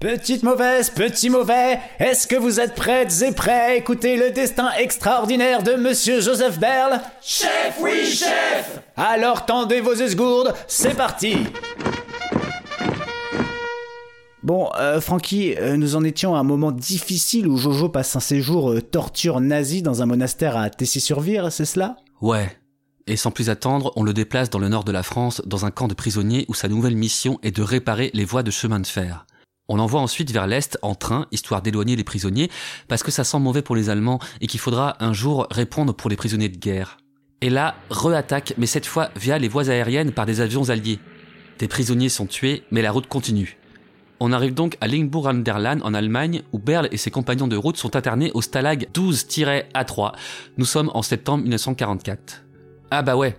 Petite 0.08 0.43
mauvaise, 0.43 0.89
petit 0.89 1.30
mauvais, 1.30 1.80
est-ce 2.00 2.28
que 2.28 2.38
vous 2.38 2.62
êtes 2.62 2.76
prêtes 2.76 3.22
et 3.24 3.34
prêts 3.34 3.52
à 3.52 3.76
écouter 3.76 4.15
le 4.15 4.32
destin 4.32 4.70
extraordinaire 4.80 5.63
de 5.63 5.74
Monsieur 5.74 6.22
Joseph 6.22 6.58
Berle? 6.60 7.02
Chef, 7.22 7.78
oui, 7.82 8.06
chef 8.06 8.80
Alors 8.96 9.46
tendez 9.46 9.82
vos 9.82 9.96
esgourdes, 9.96 10.54
c'est 10.65 10.96
parti 10.96 11.36
Bon, 14.43 14.70
euh, 14.80 15.02
Francky, 15.02 15.56
euh, 15.58 15.76
nous 15.76 15.98
en 15.98 16.06
étions 16.06 16.38
à 16.38 16.39
un 16.39 16.43
moment 16.43 16.72
difficile 16.72 17.46
où 17.46 17.58
Jojo 17.58 17.89
passe 17.89 18.15
un 18.15 18.22
séjour 18.22 18.72
euh, 18.72 18.82
torture 18.82 19.41
nazi 19.41 19.82
dans 19.82 20.02
un 20.04 20.06
monastère 20.06 20.56
à 20.56 20.70
Tessy-sur-Vire, 20.70 21.52
c'est 21.52 21.65
cela? 21.65 21.98
Ouais. 22.22 22.58
Et 23.08 23.17
sans 23.17 23.32
plus 23.32 23.50
attendre, 23.50 23.91
on 23.98 24.04
le 24.04 24.13
déplace 24.13 24.50
dans 24.50 24.60
le 24.60 24.70
nord 24.70 24.86
de 24.86 24.93
la 24.93 25.04
France, 25.04 25.41
dans 25.46 25.65
un 25.65 25.72
camp 25.72 25.89
de 25.89 25.93
prisonniers 25.93 26.46
où 26.48 26.54
sa 26.54 26.70
nouvelle 26.70 26.96
mission 26.96 27.39
est 27.43 27.52
de 27.52 27.62
réparer 27.62 28.10
les 28.13 28.24
voies 28.24 28.43
de 28.43 28.52
chemin 28.52 28.80
de 28.80 28.88
fer. 28.88 29.26
On 29.69 29.75
l'envoie 29.75 29.99
ensuite 29.99 30.32
vers 30.32 30.47
l'Est 30.47 30.80
en 30.82 30.95
train, 30.95 31.27
histoire 31.32 31.62
d'éloigner 31.62 31.97
les 31.97 32.06
prisonniers, 32.06 32.49
parce 32.88 33.03
que 33.03 33.12
ça 33.12 33.25
sent 33.25 33.39
mauvais 33.39 33.62
pour 33.62 33.75
les 33.75 33.89
Allemands 33.89 34.19
et 34.39 34.47
qu'il 34.47 34.62
faudra 34.62 34.95
un 35.03 35.12
jour 35.12 35.45
répondre 35.51 35.93
pour 35.93 36.10
les 36.10 36.15
prisonniers 36.15 36.47
de 36.47 36.58
guerre. 36.58 36.97
Et 37.41 37.49
là, 37.49 37.75
re-attaque, 37.89 38.53
mais 38.58 38.65
cette 38.65 38.86
fois 38.86 39.10
via 39.15 39.38
les 39.38 39.49
voies 39.49 39.69
aériennes 39.69 40.13
par 40.13 40.25
des 40.25 40.39
avions 40.39 40.69
alliés. 40.69 40.99
Des 41.60 41.67
prisonniers 41.67 42.10
sont 42.10 42.27
tués, 42.27 42.63
mais 42.71 42.82
la 42.82 42.91
route 42.91 43.08
continue. 43.08 43.58
On 44.19 44.32
arrive 44.32 44.53
donc 44.53 44.77
à 44.82 44.88
Lingbourg 44.88 45.27
an 45.27 45.36
der 45.36 45.60
Lahn 45.60 45.82
en 45.84 45.93
Allemagne, 45.93 46.41
où 46.53 46.60
Berle 46.60 46.88
et 46.91 46.97
ses 46.97 47.12
compagnons 47.12 47.47
de 47.47 47.58
route 47.58 47.77
sont 47.77 47.95
internés 47.95 48.32
au 48.34 48.41
stalag 48.41 48.88
12-A3. 48.93 50.13
Nous 50.58 50.65
sommes 50.65 50.89
en 50.93 51.01
septembre 51.01 51.43
1944. 51.43 52.45
Ah 52.89 53.03
bah 53.03 53.15
ouais. 53.15 53.38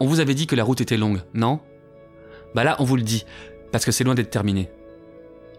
On 0.00 0.06
vous 0.06 0.20
avait 0.20 0.34
dit 0.34 0.46
que 0.46 0.56
la 0.56 0.64
route 0.64 0.80
était 0.80 0.96
longue, 0.96 1.22
non? 1.32 1.60
Bah 2.54 2.64
là, 2.64 2.76
on 2.80 2.84
vous 2.84 2.96
le 2.96 3.02
dit, 3.02 3.24
parce 3.72 3.84
que 3.84 3.92
c'est 3.92 4.04
loin 4.04 4.14
d'être 4.14 4.30
terminé. 4.30 4.68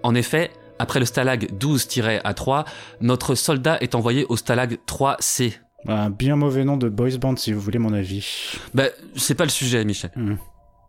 En 0.05 0.13
effet, 0.13 0.51
après 0.77 0.99
le 0.99 1.05
stalag 1.07 1.49
12-A3, 1.59 2.65
notre 3.01 3.33
soldat 3.33 3.79
est 3.81 3.95
envoyé 3.95 4.23
au 4.29 4.37
stalag 4.37 4.77
3C. 4.87 5.53
Un 5.87 6.11
bien 6.11 6.35
mauvais 6.35 6.63
nom 6.63 6.77
de 6.77 6.89
boys 6.89 7.17
band 7.19 7.35
si 7.37 7.51
vous 7.51 7.59
voulez 7.59 7.79
mon 7.79 7.91
avis. 7.91 8.55
Bah, 8.75 8.83
c'est 9.15 9.33
pas 9.33 9.45
le 9.45 9.49
sujet, 9.49 9.83
Michel. 9.83 10.11
Hmm. 10.15 10.35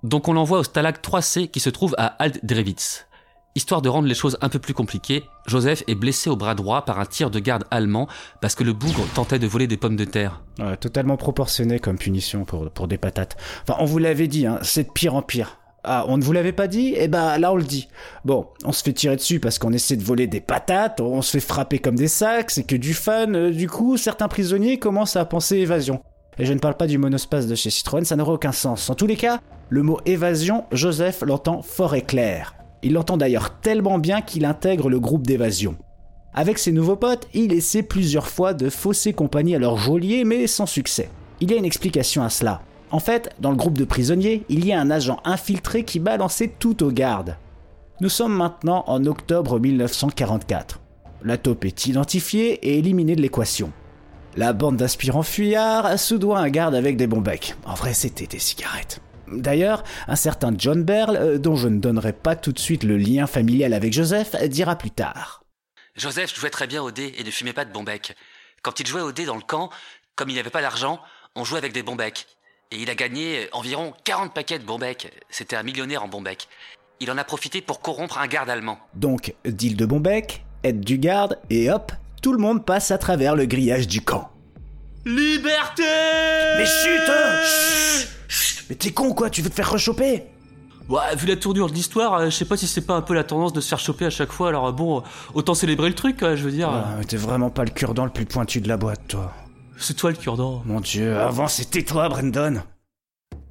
Donc 0.02 0.28
on 0.28 0.34
l'envoie 0.34 0.58
au 0.58 0.64
stalag 0.64 0.96
3C 0.98 1.48
qui 1.48 1.60
se 1.60 1.70
trouve 1.70 1.94
à 1.96 2.08
Alt-Drewitz. 2.22 3.06
Histoire 3.54 3.80
de 3.80 3.88
rendre 3.88 4.06
les 4.06 4.14
choses 4.14 4.36
un 4.42 4.50
peu 4.50 4.58
plus 4.58 4.74
compliquées, 4.74 5.24
Joseph 5.46 5.82
est 5.86 5.94
blessé 5.94 6.28
au 6.28 6.36
bras 6.36 6.54
droit 6.54 6.84
par 6.84 7.00
un 7.00 7.06
tir 7.06 7.30
de 7.30 7.38
garde 7.38 7.64
allemand 7.70 8.08
parce 8.42 8.54
que 8.54 8.64
le 8.64 8.74
bougre 8.74 9.06
tentait 9.14 9.38
de 9.38 9.46
voler 9.46 9.66
des 9.66 9.78
pommes 9.78 9.96
de 9.96 10.04
terre. 10.04 10.42
Ouais, 10.58 10.76
totalement 10.76 11.16
proportionné 11.16 11.78
comme 11.78 11.96
punition 11.96 12.44
pour, 12.44 12.70
pour 12.70 12.86
des 12.86 12.98
patates. 12.98 13.38
Enfin, 13.62 13.78
on 13.80 13.86
vous 13.86 13.96
l'avait 13.96 14.28
dit, 14.28 14.44
hein, 14.44 14.58
c'est 14.60 14.88
de 14.88 14.92
pire 14.92 15.14
en 15.14 15.22
pire. 15.22 15.56
Ah, 15.88 16.04
on 16.08 16.18
ne 16.18 16.24
vous 16.24 16.32
l'avait 16.32 16.52
pas 16.52 16.66
dit? 16.66 16.94
Eh 16.96 17.06
ben 17.06 17.38
là 17.38 17.52
on 17.52 17.56
le 17.56 17.62
dit. 17.62 17.88
Bon, 18.24 18.48
on 18.64 18.72
se 18.72 18.82
fait 18.82 18.92
tirer 18.92 19.14
dessus 19.14 19.38
parce 19.38 19.60
qu'on 19.60 19.72
essaie 19.72 19.94
de 19.94 20.02
voler 20.02 20.26
des 20.26 20.40
patates, 20.40 21.00
on 21.00 21.22
se 21.22 21.30
fait 21.30 21.40
frapper 21.40 21.78
comme 21.78 21.94
des 21.94 22.08
sacs, 22.08 22.50
c'est 22.50 22.64
que 22.64 22.74
du 22.74 22.92
fun. 22.92 23.32
Euh, 23.34 23.50
du 23.52 23.68
coup, 23.68 23.96
certains 23.96 24.26
prisonniers 24.26 24.80
commencent 24.80 25.14
à 25.14 25.24
penser 25.24 25.58
évasion. 25.58 26.00
Et 26.38 26.44
je 26.44 26.52
ne 26.52 26.58
parle 26.58 26.76
pas 26.76 26.88
du 26.88 26.98
monospace 26.98 27.46
de 27.46 27.54
chez 27.54 27.70
Citroën, 27.70 28.04
ça 28.04 28.16
n'aurait 28.16 28.32
aucun 28.32 28.50
sens. 28.50 28.90
En 28.90 28.96
tous 28.96 29.06
les 29.06 29.16
cas, 29.16 29.40
le 29.68 29.82
mot 29.82 30.00
évasion, 30.06 30.64
Joseph 30.72 31.22
l'entend 31.24 31.62
fort 31.62 31.94
et 31.94 32.02
clair. 32.02 32.56
Il 32.82 32.92
l'entend 32.92 33.16
d'ailleurs 33.16 33.60
tellement 33.60 33.98
bien 34.00 34.22
qu'il 34.22 34.44
intègre 34.44 34.90
le 34.90 34.98
groupe 34.98 35.26
d'évasion. 35.26 35.76
Avec 36.34 36.58
ses 36.58 36.72
nouveaux 36.72 36.96
potes, 36.96 37.28
il 37.32 37.52
essaie 37.52 37.82
plusieurs 37.82 38.26
fois 38.26 38.54
de 38.54 38.68
fausser 38.70 39.12
compagnie 39.12 39.54
à 39.54 39.58
leur 39.58 39.78
geôlier, 39.78 40.24
mais 40.24 40.46
sans 40.48 40.66
succès. 40.66 41.08
Il 41.40 41.50
y 41.50 41.54
a 41.54 41.56
une 41.56 41.64
explication 41.64 42.22
à 42.22 42.28
cela. 42.28 42.60
En 42.96 42.98
fait, 42.98 43.28
dans 43.40 43.50
le 43.50 43.58
groupe 43.58 43.76
de 43.76 43.84
prisonniers, 43.84 44.46
il 44.48 44.64
y 44.64 44.72
a 44.72 44.80
un 44.80 44.90
agent 44.90 45.20
infiltré 45.26 45.84
qui 45.84 45.98
balançait 45.98 46.54
tout 46.58 46.82
aux 46.82 46.90
gardes. 46.90 47.36
Nous 48.00 48.08
sommes 48.08 48.34
maintenant 48.34 48.84
en 48.86 49.04
octobre 49.04 49.60
1944. 49.60 50.80
La 51.22 51.36
taupe 51.36 51.66
est 51.66 51.84
identifiée 51.84 52.54
et 52.54 52.78
éliminée 52.78 53.14
de 53.14 53.20
l'équation. 53.20 53.70
La 54.34 54.54
bande 54.54 54.78
d'aspirants 54.78 55.22
fuyards 55.22 55.98
soudoie 55.98 56.38
un 56.38 56.48
garde 56.48 56.74
avec 56.74 56.96
des 56.96 57.06
bons 57.06 57.20
becs. 57.20 57.54
En 57.66 57.74
vrai, 57.74 57.92
c'était 57.92 58.26
des 58.26 58.38
cigarettes. 58.38 59.02
D'ailleurs, 59.30 59.84
un 60.08 60.16
certain 60.16 60.54
John 60.56 60.82
Berle, 60.82 61.18
euh, 61.18 61.38
dont 61.38 61.56
je 61.56 61.68
ne 61.68 61.78
donnerai 61.78 62.14
pas 62.14 62.34
tout 62.34 62.52
de 62.52 62.58
suite 62.58 62.82
le 62.82 62.96
lien 62.96 63.26
familial 63.26 63.74
avec 63.74 63.92
Joseph, 63.92 64.34
dira 64.48 64.74
plus 64.74 64.90
tard. 64.90 65.44
Joseph 65.96 66.34
jouait 66.34 66.48
très 66.48 66.66
bien 66.66 66.80
au 66.82 66.90
dé 66.90 67.12
et 67.18 67.24
ne 67.24 67.30
fumait 67.30 67.52
pas 67.52 67.66
de 67.66 67.72
bon. 67.74 67.84
Quand 68.62 68.80
il 68.80 68.86
jouait 68.86 69.02
au 69.02 69.12
dé 69.12 69.26
dans 69.26 69.36
le 69.36 69.42
camp, 69.42 69.68
comme 70.14 70.30
il 70.30 70.32
n'y 70.32 70.40
avait 70.40 70.48
pas 70.48 70.62
d'argent, 70.62 70.98
on 71.34 71.44
jouait 71.44 71.58
avec 71.58 71.74
des 71.74 71.82
bons 71.82 71.96
becs. 71.96 72.26
Et 72.72 72.82
il 72.82 72.90
a 72.90 72.94
gagné 72.96 73.48
environ 73.52 73.92
40 74.04 74.34
paquets 74.34 74.58
de 74.58 74.64
bons 74.64 74.78
becs. 74.78 75.12
C'était 75.30 75.54
un 75.54 75.62
millionnaire 75.62 76.02
en 76.02 76.08
bons 76.08 76.20
becs. 76.20 76.48
Il 76.98 77.10
en 77.10 77.18
a 77.18 77.22
profité 77.22 77.60
pour 77.60 77.80
corrompre 77.80 78.18
un 78.18 78.26
garde 78.26 78.50
allemand. 78.50 78.78
Donc, 78.94 79.34
deal 79.44 79.76
de 79.76 79.86
bon 79.86 80.00
bec, 80.00 80.44
aide 80.64 80.80
du 80.80 80.98
garde, 80.98 81.38
et 81.50 81.70
hop, 81.70 81.92
tout 82.22 82.32
le 82.32 82.38
monde 82.38 82.64
passe 82.64 82.90
à 82.90 82.98
travers 82.98 83.36
le 83.36 83.46
grillage 83.46 83.86
du 83.86 84.00
camp. 84.00 84.30
Liberté 85.04 85.84
Mais 86.58 86.66
chut, 86.66 87.08
hein 87.08 87.40
Chut, 87.44 88.08
chut. 88.28 88.64
Mais 88.68 88.74
t'es 88.74 88.90
con 88.90 89.12
quoi, 89.12 89.30
tu 89.30 89.42
veux 89.42 89.50
te 89.50 89.54
faire 89.54 89.70
rechoper? 89.70 90.24
Ouais, 90.88 91.14
vu 91.16 91.26
la 91.28 91.36
tournure 91.36 91.68
de 91.68 91.74
l'histoire, 91.74 92.14
euh, 92.14 92.24
je 92.26 92.30
sais 92.30 92.44
pas 92.44 92.56
si 92.56 92.66
c'est 92.66 92.80
pas 92.80 92.94
un 92.94 93.02
peu 93.02 93.14
la 93.14 93.22
tendance 93.24 93.52
de 93.52 93.60
se 93.60 93.68
faire 93.68 93.78
choper 93.78 94.06
à 94.06 94.10
chaque 94.10 94.32
fois, 94.32 94.48
alors 94.48 94.66
euh, 94.66 94.72
bon, 94.72 95.04
autant 95.34 95.54
célébrer 95.54 95.88
le 95.88 95.94
truc, 95.94 96.18
quoi, 96.18 96.34
je 96.34 96.42
veux 96.42 96.50
dire. 96.50 96.70
Mais 96.98 97.04
T'es 97.04 97.16
vraiment 97.16 97.50
pas 97.50 97.64
le 97.64 97.70
cure-dent 97.70 98.04
le 98.04 98.10
plus 98.10 98.24
pointu 98.26 98.60
de 98.60 98.68
la 98.68 98.76
boîte, 98.76 99.06
toi. 99.06 99.32
C'est 99.78 99.94
toi 99.94 100.10
le 100.10 100.16
cure-dent. 100.16 100.62
Mon 100.64 100.80
dieu, 100.80 101.18
avant 101.18 101.48
c'était 101.48 101.82
toi, 101.82 102.08
Brandon. 102.08 102.62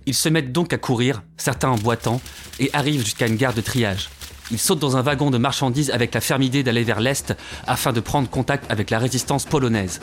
Ils 0.06 0.14
se 0.14 0.30
mettent 0.30 0.52
donc 0.52 0.74
à 0.74 0.78
courir, 0.78 1.24
certains 1.38 1.70
en 1.70 1.78
boitant, 1.78 2.22
et 2.60 2.70
arrivent 2.74 3.04
jusqu'à 3.04 3.28
une 3.28 3.36
gare 3.36 3.54
de 3.54 3.62
triage. 3.62 4.10
Ils 4.52 4.60
sautent 4.60 4.80
dans 4.80 4.98
un 4.98 5.02
wagon 5.02 5.32
de 5.32 5.38
marchandises 5.38 5.90
avec 5.90 6.14
la 6.14 6.22
ferme 6.22 6.44
idée 6.44 6.62
d'aller 6.62 6.84
vers 6.84 7.00
l'Est 7.00 7.36
afin 7.66 7.92
de 7.94 8.00
prendre 8.00 8.30
contact 8.30 8.70
avec 8.72 8.92
la 8.92 9.00
résistance 9.00 9.46
polonaise. 9.46 10.00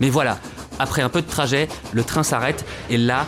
Mais 0.00 0.08
voilà, 0.08 0.38
après 0.78 1.02
un 1.02 1.10
peu 1.10 1.20
de 1.20 1.26
trajet, 1.26 1.68
le 1.92 2.02
train 2.02 2.22
s'arrête 2.22 2.64
et 2.88 2.96
là, 2.96 3.26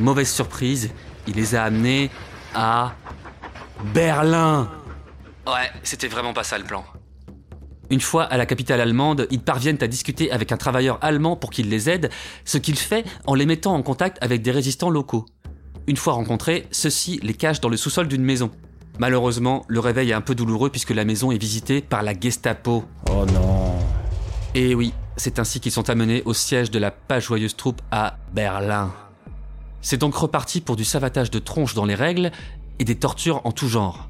mauvaise 0.00 0.30
surprise, 0.30 0.90
il 1.28 1.34
les 1.34 1.54
a 1.54 1.62
amenés 1.62 2.10
à 2.54 2.92
Berlin. 3.94 4.68
Ouais, 5.46 5.70
c'était 5.84 6.08
vraiment 6.08 6.32
pas 6.32 6.44
ça 6.44 6.58
le 6.58 6.64
plan. 6.64 6.84
Une 7.90 8.00
fois 8.00 8.22
à 8.22 8.36
la 8.36 8.46
capitale 8.46 8.80
allemande, 8.80 9.26
ils 9.32 9.40
parviennent 9.40 9.82
à 9.82 9.88
discuter 9.88 10.30
avec 10.30 10.52
un 10.52 10.56
travailleur 10.56 10.98
allemand 11.02 11.34
pour 11.34 11.50
qu'il 11.50 11.68
les 11.68 11.90
aide, 11.90 12.10
ce 12.44 12.56
qu'il 12.56 12.76
fait 12.76 13.04
en 13.26 13.34
les 13.34 13.46
mettant 13.46 13.74
en 13.74 13.82
contact 13.82 14.18
avec 14.20 14.42
des 14.42 14.52
résistants 14.52 14.90
locaux. 14.90 15.26
Une 15.88 15.96
fois 15.96 16.12
rencontrés, 16.12 16.68
ceux-ci 16.70 17.18
les 17.22 17.34
cachent 17.34 17.60
dans 17.60 17.68
le 17.68 17.76
sous-sol 17.76 18.06
d'une 18.06 18.22
maison. 18.22 18.50
Malheureusement, 19.00 19.64
le 19.66 19.80
réveil 19.80 20.10
est 20.10 20.14
un 20.14 20.20
peu 20.20 20.36
douloureux 20.36 20.70
puisque 20.70 20.90
la 20.90 21.04
maison 21.04 21.32
est 21.32 21.38
visitée 21.38 21.80
par 21.80 22.04
la 22.04 22.12
Gestapo. 22.18 22.84
Oh 23.10 23.24
non. 23.26 23.78
Et 24.54 24.74
oui, 24.74 24.92
c'est 25.16 25.38
ainsi 25.40 25.58
qu'ils 25.58 25.72
sont 25.72 25.90
amenés 25.90 26.22
au 26.26 26.34
siège 26.34 26.70
de 26.70 26.78
la 26.78 26.90
pas 26.92 27.18
joyeuse 27.18 27.56
troupe 27.56 27.82
à 27.90 28.18
Berlin. 28.32 28.92
C'est 29.80 29.96
donc 29.96 30.14
reparti 30.14 30.60
pour 30.60 30.76
du 30.76 30.84
savatage 30.84 31.30
de 31.30 31.38
tronches 31.38 31.74
dans 31.74 31.86
les 31.86 31.94
règles 31.94 32.30
et 32.78 32.84
des 32.84 32.96
tortures 32.96 33.40
en 33.44 33.52
tout 33.52 33.68
genre. 33.68 34.09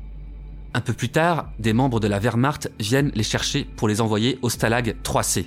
Un 0.72 0.80
peu 0.80 0.92
plus 0.92 1.09
tard, 1.09 1.50
des 1.59 1.72
membres 1.72 1.98
de 1.98 2.06
la 2.06 2.20
Wehrmacht 2.20 2.70
viennent 2.78 3.11
les 3.14 3.24
chercher 3.24 3.64
pour 3.76 3.88
les 3.88 4.00
envoyer 4.00 4.38
au 4.42 4.48
Stalag 4.48 4.96
3C. 5.02 5.46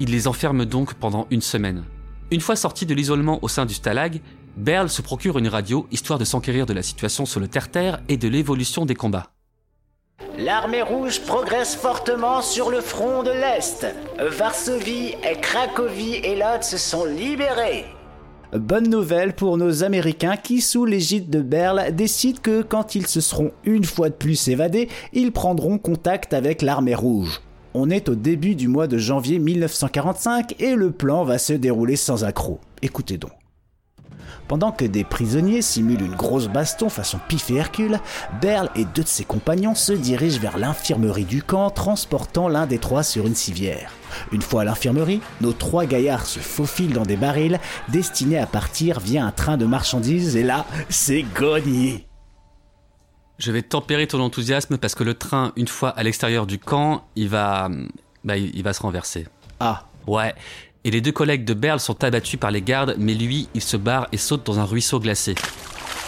Ils 0.00 0.10
les 0.10 0.26
enferment 0.26 0.64
donc 0.64 0.94
pendant 0.94 1.28
une 1.30 1.40
semaine. 1.40 1.84
Une 2.32 2.40
fois 2.40 2.56
sortis 2.56 2.84
de 2.84 2.94
l'isolement 2.94 3.38
au 3.42 3.48
sein 3.48 3.66
du 3.66 3.74
Stalag, 3.74 4.20
Berl 4.56 4.88
se 4.88 5.00
procure 5.00 5.38
une 5.38 5.46
radio 5.46 5.86
histoire 5.92 6.18
de 6.18 6.24
s'enquérir 6.24 6.66
de 6.66 6.72
la 6.72 6.82
situation 6.82 7.24
sur 7.24 7.38
le 7.38 7.46
terre-terre 7.46 8.00
et 8.08 8.16
de 8.16 8.26
l'évolution 8.26 8.84
des 8.84 8.96
combats. 8.96 9.30
L'armée 10.36 10.82
rouge 10.82 11.20
progresse 11.20 11.76
fortement 11.76 12.42
sur 12.42 12.70
le 12.70 12.80
front 12.80 13.22
de 13.22 13.30
l'Est. 13.30 13.86
Varsovie, 14.18 15.14
Cracovie 15.40 16.16
et 16.16 16.34
Lodz 16.34 16.76
sont 16.76 17.04
libérés. 17.04 17.86
Bonne 18.54 18.88
nouvelle 18.88 19.34
pour 19.34 19.58
nos 19.58 19.84
Américains 19.84 20.38
qui, 20.38 20.62
sous 20.62 20.86
l'égide 20.86 21.28
de 21.28 21.42
Berle, 21.42 21.94
décident 21.94 22.40
que 22.42 22.62
quand 22.62 22.94
ils 22.94 23.06
se 23.06 23.20
seront 23.20 23.52
une 23.64 23.84
fois 23.84 24.08
de 24.08 24.14
plus 24.14 24.48
évadés, 24.48 24.88
ils 25.12 25.32
prendront 25.32 25.76
contact 25.76 26.32
avec 26.32 26.62
l'armée 26.62 26.94
rouge. 26.94 27.42
On 27.74 27.90
est 27.90 28.08
au 28.08 28.14
début 28.14 28.54
du 28.54 28.66
mois 28.66 28.86
de 28.86 28.96
janvier 28.96 29.38
1945 29.38 30.54
et 30.60 30.74
le 30.74 30.92
plan 30.92 31.24
va 31.24 31.36
se 31.36 31.52
dérouler 31.52 31.96
sans 31.96 32.24
accroc. 32.24 32.58
Écoutez 32.80 33.18
donc. 33.18 33.32
Pendant 34.46 34.72
que 34.72 34.84
des 34.84 35.04
prisonniers 35.04 35.62
simulent 35.62 36.02
une 36.02 36.14
grosse 36.14 36.48
baston 36.48 36.88
façon 36.88 37.18
Pif 37.28 37.50
et 37.50 37.56
Hercule, 37.56 38.00
Berle 38.40 38.70
et 38.74 38.84
deux 38.84 39.02
de 39.02 39.08
ses 39.08 39.24
compagnons 39.24 39.74
se 39.74 39.92
dirigent 39.92 40.40
vers 40.40 40.58
l'infirmerie 40.58 41.24
du 41.24 41.42
camp, 41.42 41.70
transportant 41.70 42.48
l'un 42.48 42.66
des 42.66 42.78
trois 42.78 43.02
sur 43.02 43.26
une 43.26 43.34
civière. 43.34 43.90
Une 44.32 44.42
fois 44.42 44.62
à 44.62 44.64
l'infirmerie, 44.64 45.20
nos 45.40 45.52
trois 45.52 45.84
gaillards 45.84 46.26
se 46.26 46.38
faufilent 46.40 46.94
dans 46.94 47.02
des 47.02 47.16
barils 47.16 47.60
destinés 47.88 48.38
à 48.38 48.46
partir 48.46 49.00
via 49.00 49.24
un 49.24 49.32
train 49.32 49.56
de 49.56 49.66
marchandises 49.66 50.36
et 50.36 50.42
là, 50.42 50.66
c'est 50.88 51.24
gagné. 51.38 52.06
Je 53.38 53.52
vais 53.52 53.62
tempérer 53.62 54.06
ton 54.06 54.20
enthousiasme 54.20 54.78
parce 54.78 54.94
que 54.94 55.04
le 55.04 55.14
train, 55.14 55.52
une 55.56 55.68
fois 55.68 55.90
à 55.90 56.02
l'extérieur 56.02 56.46
du 56.46 56.58
camp, 56.58 57.04
il 57.14 57.28
va, 57.28 57.68
bah, 58.24 58.36
il 58.36 58.54
il 58.54 58.62
va 58.64 58.72
se 58.72 58.82
renverser. 58.82 59.26
Ah, 59.60 59.84
Ouais. 60.08 60.34
Et 60.88 60.90
les 60.90 61.02
deux 61.02 61.12
collègues 61.12 61.44
de 61.44 61.52
Berle 61.52 61.80
sont 61.80 62.02
abattus 62.02 62.40
par 62.40 62.50
les 62.50 62.62
gardes, 62.62 62.96
mais 62.98 63.12
lui, 63.12 63.46
il 63.52 63.60
se 63.60 63.76
barre 63.76 64.08
et 64.10 64.16
saute 64.16 64.46
dans 64.46 64.58
un 64.58 64.64
ruisseau 64.64 64.98
glacé. 64.98 65.34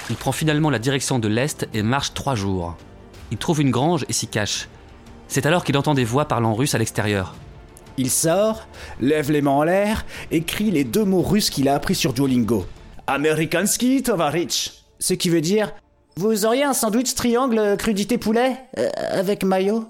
Il 0.09 0.17
prend 0.17 0.33
finalement 0.33 0.71
la 0.71 0.79
direction 0.79 1.19
de 1.19 1.29
l'Est 1.29 1.69
et 1.75 1.83
marche 1.83 2.15
trois 2.15 2.35
jours. 2.35 2.79
Il 3.31 3.37
trouve 3.37 3.61
une 3.61 3.71
grange 3.71 4.07
et 4.09 4.15
s'y 4.15 4.27
cache. 4.27 4.69
C'est 5.29 5.45
alors 5.45 5.65
qu'il 5.65 5.77
entend 5.77 5.93
des 5.93 6.07
voix 6.07 6.25
parlant 6.25 6.55
russe 6.55 6.75
à 6.75 6.79
l'extérieur. 6.79 7.35
Il 7.99 8.09
sort, 8.09 8.69
lève 9.01 9.31
les 9.31 9.43
mains 9.43 9.51
en 9.51 9.65
l'air 9.65 10.07
et 10.31 10.45
crie 10.45 10.71
les 10.71 10.85
deux 10.85 11.05
mots 11.05 11.21
russes 11.21 11.51
qu'il 11.51 11.69
a 11.69 11.75
appris 11.75 11.95
sur 11.95 12.15
Duolingo. 12.15 12.65
Amerikanski 13.07 14.03
Tovarich. 14.03 14.83
Ce 14.99 15.13
qui 15.13 15.29
veut 15.29 15.43
dire 15.43 15.75
Vous 16.17 16.47
auriez 16.47 16.65
un 16.65 16.73
sandwich 16.73 17.15
triangle 17.15 17.77
crudité 17.77 18.17
poulet 18.17 18.57
euh, 18.79 18.89
avec 18.97 19.45
mayo 19.45 19.85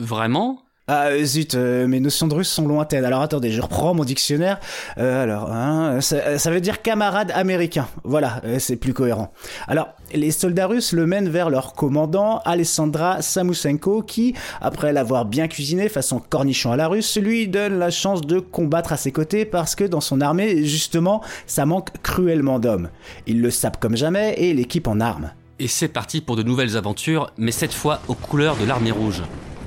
Vraiment? 0.00 0.61
Ah 0.88 1.10
euh, 1.10 1.24
zut, 1.24 1.54
euh, 1.54 1.86
mes 1.86 2.00
notions 2.00 2.26
de 2.26 2.34
russe 2.34 2.48
sont 2.48 2.66
lointaines. 2.66 3.04
Alors 3.04 3.22
attendez, 3.22 3.52
je 3.52 3.60
reprends 3.60 3.94
mon 3.94 4.02
dictionnaire. 4.02 4.58
Euh, 4.98 5.22
alors, 5.22 5.52
hein, 5.52 6.00
ça, 6.00 6.50
veut 6.50 6.60
dire 6.60 6.82
camarade 6.82 7.30
américain. 7.36 7.86
Voilà, 8.02 8.42
c'est 8.58 8.74
plus 8.74 8.92
cohérent. 8.92 9.32
Alors, 9.68 9.90
les 10.12 10.32
soldats 10.32 10.66
russes 10.66 10.92
le 10.92 11.06
mènent 11.06 11.28
vers 11.28 11.50
leur 11.50 11.74
commandant, 11.74 12.40
Alessandra 12.44 13.22
Samusenko, 13.22 14.02
qui, 14.02 14.34
après 14.60 14.92
l'avoir 14.92 15.24
bien 15.24 15.46
cuisiné 15.46 15.88
façon 15.88 16.18
cornichon 16.18 16.72
à 16.72 16.76
la 16.76 16.88
russe, 16.88 17.16
lui 17.16 17.46
donne 17.46 17.78
la 17.78 17.90
chance 17.90 18.22
de 18.22 18.40
combattre 18.40 18.92
à 18.92 18.96
ses 18.96 19.12
côtés 19.12 19.44
parce 19.44 19.76
que 19.76 19.84
dans 19.84 20.00
son 20.00 20.20
armée, 20.20 20.64
justement, 20.64 21.22
ça 21.46 21.64
manque 21.64 21.90
cruellement 22.02 22.58
d'hommes. 22.58 22.88
Il 23.28 23.40
le 23.40 23.52
sape 23.52 23.78
comme 23.78 23.96
jamais 23.96 24.34
et 24.36 24.52
l'équipe 24.52 24.88
en 24.88 24.98
armes. 24.98 25.30
Et 25.60 25.68
c'est 25.68 25.86
parti 25.86 26.20
pour 26.20 26.34
de 26.34 26.42
nouvelles 26.42 26.76
aventures, 26.76 27.30
mais 27.38 27.52
cette 27.52 27.72
fois 27.72 28.00
aux 28.08 28.14
couleurs 28.14 28.56
de 28.56 28.64
l'armée 28.64 28.90
rouge. 28.90 29.22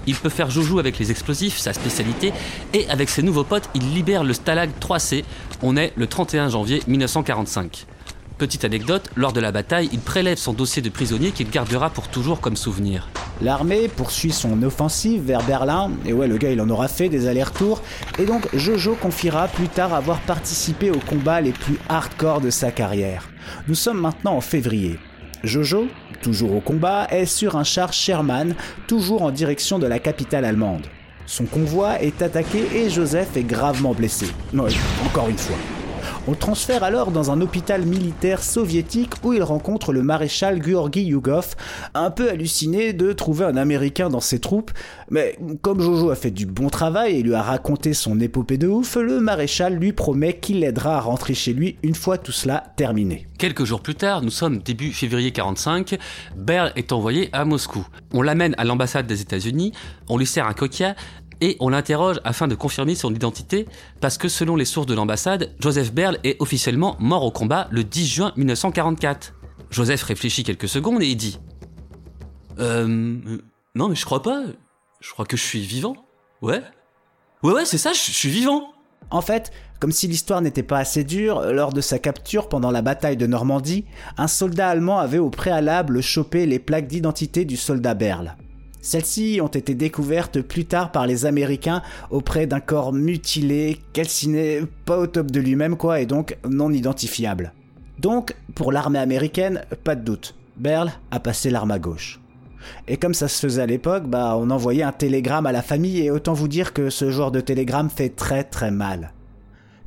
Il 0.08 0.16
peut 0.16 0.30
faire 0.30 0.50
joujou 0.50 0.80
avec 0.80 1.00
les 1.00 1.12
explosifs, 1.12 1.58
sa 1.58 1.74
spécialité, 1.74 2.34
et 2.74 2.88
avec 2.90 3.10
ses 3.10 3.24
nouveaux 3.24 3.44
potes, 3.44 3.70
il 3.74 3.94
libère 3.94 4.24
le 4.24 4.34
Stalag 4.34 4.70
3C. 4.80 5.24
On 5.62 5.78
est 5.78 5.94
le 5.96 6.08
31 6.08 6.50
janvier 6.50 6.82
1945. 6.88 7.86
Petite 8.38 8.66
anecdote, 8.66 9.10
lors 9.16 9.32
de 9.32 9.40
la 9.40 9.54
bataille, 9.54 9.90
il 9.94 10.00
prélève 10.00 10.38
son 10.38 10.52
dossier 10.52 10.82
de 10.82 10.90
prisonnier 10.90 11.32
qu'il 11.32 11.50
gardera 11.50 11.90
pour 11.90 12.10
toujours 12.10 12.42
comme 12.42 12.58
souvenir. 12.58 13.08
L'armée 13.42 13.88
poursuit 13.88 14.34
son 14.34 14.62
offensive 14.62 15.24
vers 15.24 15.42
Berlin, 15.44 15.92
et 16.06 16.12
ouais, 16.12 16.28
le 16.28 16.38
gars 16.38 16.52
il 16.52 16.60
en 16.60 16.70
aura 16.70 16.90
fait 16.90 17.08
des 17.08 17.28
allers-retours, 17.28 17.82
et 18.20 18.26
donc 18.26 18.48
Jojo 18.54 18.96
confiera 18.96 19.48
plus 19.48 19.70
tard 19.70 19.94
avoir 19.94 20.20
participé 20.20 20.92
aux 20.92 21.00
combats 21.00 21.40
les 21.40 21.54
plus 21.54 21.78
hardcore 21.88 22.42
de 22.42 22.50
sa 22.50 22.72
carrière. 22.72 23.30
Nous 23.70 23.76
sommes 23.76 24.02
maintenant 24.02 24.36
en 24.36 24.42
février. 24.42 25.00
Jojo, 25.46 25.88
toujours 26.26 26.56
au 26.56 26.60
combat, 26.60 27.06
est 27.12 27.28
sur 27.28 27.56
un 27.56 27.64
char 27.64 27.94
Sherman, 27.94 28.56
toujours 28.88 29.22
en 29.22 29.30
direction 29.30 29.78
de 29.78 29.86
la 29.86 30.00
capitale 30.00 30.44
allemande. 30.44 30.88
Son 31.28 31.46
convoi 31.46 32.02
est 32.02 32.20
attaqué 32.24 32.66
et 32.74 32.90
Joseph 32.90 33.38
est 33.38 33.44
gravement 33.44 33.94
blessé. 33.94 34.26
Oui, 34.52 34.76
encore 35.06 35.30
une 35.30 35.38
fois. 35.38 35.58
On 36.28 36.32
le 36.32 36.38
transfère 36.38 36.84
alors 36.84 37.12
dans 37.12 37.30
un 37.30 37.40
hôpital 37.40 37.86
militaire 37.86 38.42
soviétique 38.42 39.12
où 39.24 39.34
il 39.34 39.44
rencontre 39.44 39.94
le 39.94 40.02
maréchal 40.02 40.60
Georgi 40.66 41.04
Yugov, 41.04 41.54
un 41.94 42.10
peu 42.10 42.32
halluciné 42.32 42.94
de 42.94 43.14
trouver 43.14 43.46
un 43.46 43.56
Américain 43.56 44.10
dans 44.10 44.22
ses 44.22 44.40
troupes, 44.40 44.72
mais 45.12 45.38
comme 45.62 45.82
Jojo 45.82 46.10
a 46.10 46.16
fait 46.16 46.32
du 46.32 46.48
bon 46.48 46.70
travail 46.70 47.18
et 47.18 47.22
lui 47.22 47.36
a 47.36 47.44
raconté 47.44 47.94
son 47.94 48.20
épopée 48.20 48.58
de 48.58 48.68
ouf, 48.68 48.96
le 48.96 49.20
maréchal 49.20 49.76
lui 49.76 49.94
promet 49.94 50.40
qu'il 50.40 50.62
l'aidera 50.62 50.98
à 50.98 51.00
rentrer 51.00 51.36
chez 51.36 51.54
lui 51.54 51.78
une 51.84 51.94
fois 51.94 52.18
tout 52.18 52.32
cela 52.32 52.64
terminé. 52.76 53.28
Quelques 53.38 53.66
jours 53.66 53.82
plus 53.82 53.96
tard, 53.96 54.24
nous 54.24 54.32
sommes 54.32 54.60
début 54.60 54.94
février 54.94 55.32
45, 55.32 56.00
Berl 56.36 56.72
est 56.76 56.92
envoyé 56.92 57.30
à 57.34 57.46
Moscou. 57.46 57.86
On 58.14 58.24
l'amène 58.24 58.56
à 58.58 58.64
l'ambassade 58.64 59.06
des 59.06 59.22
États-Unis, 59.22 59.74
on 60.10 60.18
lui 60.18 60.26
sert 60.26 60.48
un 60.48 60.54
coquia 60.54 60.96
et 61.42 61.58
on 61.60 61.70
l'interroge 61.70 62.20
afin 62.24 62.48
de 62.48 62.56
confirmer 62.56 62.96
son 62.96 63.14
identité 63.14 63.68
parce 64.02 64.18
que 64.18 64.28
selon 64.28 64.56
les 64.56 64.66
sources 64.66 64.88
de 64.88 64.94
l'ambassade, 64.94 65.52
Joseph 65.60 65.94
Berl 65.94 66.18
est 66.24 66.42
officiellement 66.42 66.96
mort 67.00 67.24
au 67.24 67.32
combat 67.32 67.68
le 67.72 67.84
10 67.84 68.08
juin 68.08 68.34
1944. 68.36 69.34
Joseph 69.70 70.04
réfléchit 70.04 70.44
quelques 70.44 70.68
secondes 70.70 71.02
et 71.02 71.08
il 71.08 71.18
dit 71.18 71.40
Euh. 72.60 73.20
Non, 73.76 73.90
mais 73.90 73.96
je 73.96 74.06
crois 74.06 74.22
pas. 74.22 74.44
Je 75.02 75.12
crois 75.12 75.26
que 75.26 75.36
je 75.36 75.44
suis 75.44 75.60
vivant. 75.60 75.98
Ouais. 76.42 76.62
Ouais, 77.44 77.54
ouais, 77.54 77.66
c'est 77.66 77.78
ça, 77.78 77.92
je 77.94 78.00
je 78.00 78.12
suis 78.12 78.30
vivant. 78.30 78.72
En 79.12 79.22
fait, 79.22 79.52
comme 79.80 79.92
si 79.92 80.08
l'histoire 80.08 80.42
n'était 80.42 80.64
pas 80.64 80.80
assez 80.80 81.04
dure, 81.04 81.42
lors 81.52 81.74
de 81.74 81.82
sa 81.82 82.00
capture 82.00 82.50
pendant 82.50 82.72
la 82.72 82.82
bataille 82.82 83.18
de 83.18 83.28
Normandie, 83.28 83.86
un 84.18 84.28
soldat 84.28 84.70
allemand 84.70 84.98
avait 84.98 85.20
au 85.20 85.30
préalable 85.30 86.02
chopé 86.02 86.46
les 86.46 86.60
plaques 86.60 86.88
d'identité 86.88 87.46
du 87.46 87.58
soldat 87.58 87.94
Berl. 87.94 88.36
Celles-ci 88.86 89.40
ont 89.42 89.48
été 89.48 89.74
découvertes 89.74 90.42
plus 90.42 90.66
tard 90.66 90.92
par 90.92 91.08
les 91.08 91.26
Américains 91.26 91.82
auprès 92.12 92.46
d'un 92.46 92.60
corps 92.60 92.94
mutilé, 92.94 93.80
calciné, 93.94 94.62
pas 94.86 95.00
au 95.00 95.08
top 95.08 95.32
de 95.32 95.40
lui-même 95.40 95.76
quoi, 95.76 96.02
et 96.02 96.06
donc 96.06 96.38
non 96.48 96.72
identifiable. 96.72 97.52
Donc, 97.98 98.36
pour 98.54 98.72
l'armée 98.72 99.00
américaine, 99.00 99.66
pas 99.84 99.96
de 99.96 100.04
doute, 100.04 100.36
Berl 100.58 100.92
a 101.10 101.20
passé 101.20 101.50
l'arme 101.50 101.72
à 101.72 101.80
gauche. 101.80 102.20
Et 102.88 102.98
comme 102.98 103.16
ça 103.16 103.28
se 103.28 103.40
faisait 103.40 103.64
à 103.64 103.66
l'époque, 103.66 104.04
bah 104.06 104.36
on 104.38 104.52
envoyait 104.52 104.84
un 104.84 104.92
télégramme 104.92 105.48
à 105.48 105.52
la 105.52 105.64
famille 105.64 106.02
et 106.02 106.12
autant 106.12 106.34
vous 106.34 106.48
dire 106.48 106.72
que 106.72 106.92
ce 106.92 107.10
genre 107.10 107.32
de 107.32 107.42
télégramme 107.42 107.90
fait 107.90 108.10
très 108.10 108.44
très 108.44 108.70
mal. 108.70 109.14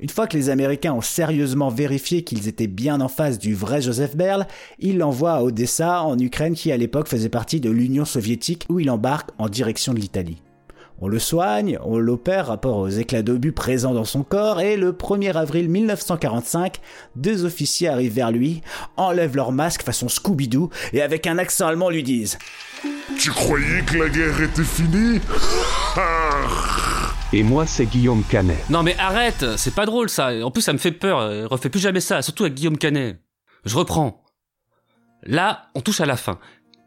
Une 0.00 0.08
fois 0.08 0.28
que 0.28 0.36
les 0.36 0.48
Américains 0.48 0.92
ont 0.92 1.00
sérieusement 1.00 1.70
vérifié 1.70 2.22
qu'ils 2.22 2.46
étaient 2.46 2.68
bien 2.68 3.00
en 3.00 3.08
face 3.08 3.38
du 3.38 3.54
vrai 3.54 3.82
Joseph 3.82 4.16
Berl, 4.16 4.46
ils 4.78 4.96
l'envoient 4.96 5.34
à 5.34 5.42
Odessa, 5.42 6.02
en 6.02 6.16
Ukraine, 6.18 6.54
qui 6.54 6.70
à 6.70 6.76
l'époque 6.76 7.08
faisait 7.08 7.28
partie 7.28 7.60
de 7.60 7.70
l'Union 7.70 8.04
soviétique, 8.04 8.64
où 8.68 8.78
il 8.78 8.90
embarque 8.90 9.30
en 9.38 9.48
direction 9.48 9.92
de 9.92 9.98
l'Italie. 9.98 10.40
On 11.00 11.08
le 11.08 11.18
soigne, 11.18 11.78
on 11.84 11.98
l'opère 11.98 12.46
rapport 12.46 12.76
aux 12.76 12.88
éclats 12.88 13.22
d'obus 13.22 13.52
présents 13.52 13.94
dans 13.94 14.04
son 14.04 14.22
corps, 14.22 14.60
et 14.60 14.76
le 14.76 14.92
1er 14.92 15.34
avril 15.34 15.68
1945, 15.68 16.78
deux 17.16 17.44
officiers 17.44 17.88
arrivent 17.88 18.14
vers 18.14 18.30
lui, 18.30 18.62
enlèvent 18.96 19.36
leur 19.36 19.50
masque 19.50 19.82
façon 19.82 20.08
Scooby-Doo, 20.08 20.70
et 20.92 21.02
avec 21.02 21.26
un 21.26 21.38
accent 21.38 21.66
allemand 21.66 21.90
lui 21.90 22.04
disent 22.04 22.38
Tu 23.18 23.30
croyais 23.30 23.82
que 23.82 23.98
la 23.98 24.08
guerre 24.08 24.42
était 24.42 24.62
finie? 24.62 25.20
Et 27.32 27.42
moi, 27.42 27.66
c'est 27.66 27.84
Guillaume 27.86 28.22
Canet. 28.24 28.58
Non 28.70 28.82
mais 28.82 28.96
arrête, 28.98 29.44
c'est 29.56 29.74
pas 29.74 29.84
drôle 29.84 30.08
ça. 30.08 30.30
En 30.44 30.50
plus 30.50 30.62
ça 30.62 30.72
me 30.72 30.78
fait 30.78 30.92
peur. 30.92 31.18
euh, 31.18 31.46
Refais 31.46 31.68
plus 31.68 31.80
jamais 31.80 32.00
ça, 32.00 32.22
surtout 32.22 32.44
avec 32.44 32.54
Guillaume 32.54 32.78
Canet. 32.78 33.20
Je 33.64 33.76
reprends. 33.76 34.24
Là, 35.24 35.66
on 35.74 35.80
touche 35.80 36.00
à 36.00 36.06
la 36.06 36.16
fin. 36.16 36.38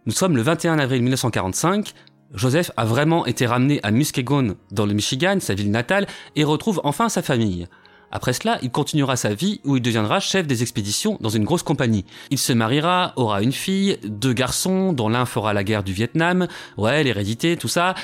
Nous 0.08 0.14
sommes 0.14 0.36
le 0.36 0.42
21 0.42 0.80
avril 0.80 1.02
1945. 1.04 1.94
Joseph 2.34 2.72
a 2.78 2.86
vraiment 2.86 3.26
été 3.26 3.46
ramené 3.46 3.80
à 3.84 3.92
Muskegon, 3.92 4.56
dans 4.72 4.86
le 4.86 4.94
Michigan, 4.94 5.38
sa 5.40 5.54
ville 5.54 5.70
natale, 5.70 6.08
et 6.36 6.44
retrouve 6.44 6.82
enfin 6.86 7.10
sa 7.10 7.22
famille. 7.22 7.68
Après 8.10 8.34
cela, 8.34 8.58
il 8.62 8.72
continuera 8.72 9.16
sa 9.18 9.34
vie 9.34 9.62
où 9.64 9.76
il 9.78 9.82
deviendra 9.82 10.20
chef 10.20 10.48
des 10.48 10.64
expéditions 10.64 11.18
dans 11.22 11.30
une 11.30 11.44
grosse 11.44 11.64
compagnie. 11.64 12.06
Il 12.30 12.38
se 12.40 12.52
mariera, 12.52 13.14
aura 13.16 13.42
une 13.42 13.52
fille, 13.52 14.00
deux 14.04 14.34
garçons, 14.34 14.92
dont 14.92 15.08
l'un 15.08 15.26
fera 15.26 15.54
la 15.54 15.64
guerre 15.64 15.84
du 15.84 15.94
Vietnam, 15.94 16.48
ouais, 16.78 17.04
l'hérédité, 17.04 17.58
tout 17.58 17.68
ça. 17.70 17.96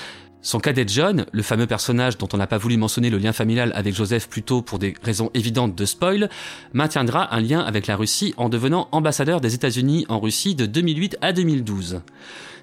Son 0.48 0.62
cadet 0.62 0.86
John, 0.88 1.26
le 1.34 1.44
fameux 1.44 1.68
personnage 1.68 2.18
dont 2.18 2.30
on 2.32 2.38
n'a 2.38 2.48
pas 2.48 2.58
voulu 2.58 2.78
mentionner 2.78 3.10
le 3.10 3.18
lien 3.18 3.34
familial 3.34 3.74
avec 3.76 3.94
Joseph 3.94 4.30
plus 4.30 4.44
tôt 4.44 4.62
pour 4.62 4.80
des 4.80 4.94
raisons 5.04 5.30
évidentes 5.34 5.76
de 5.76 5.86
spoil, 5.86 6.30
maintiendra 6.72 7.36
un 7.36 7.42
lien 7.42 7.60
avec 7.60 7.86
la 7.86 7.98
Russie 7.98 8.34
en 8.38 8.48
devenant 8.48 8.88
ambassadeur 8.94 9.42
des 9.42 9.56
États-Unis 9.56 10.06
en 10.08 10.22
Russie 10.22 10.56
de 10.56 10.66
2008 10.66 11.18
à 11.20 11.34
2012. 11.34 12.00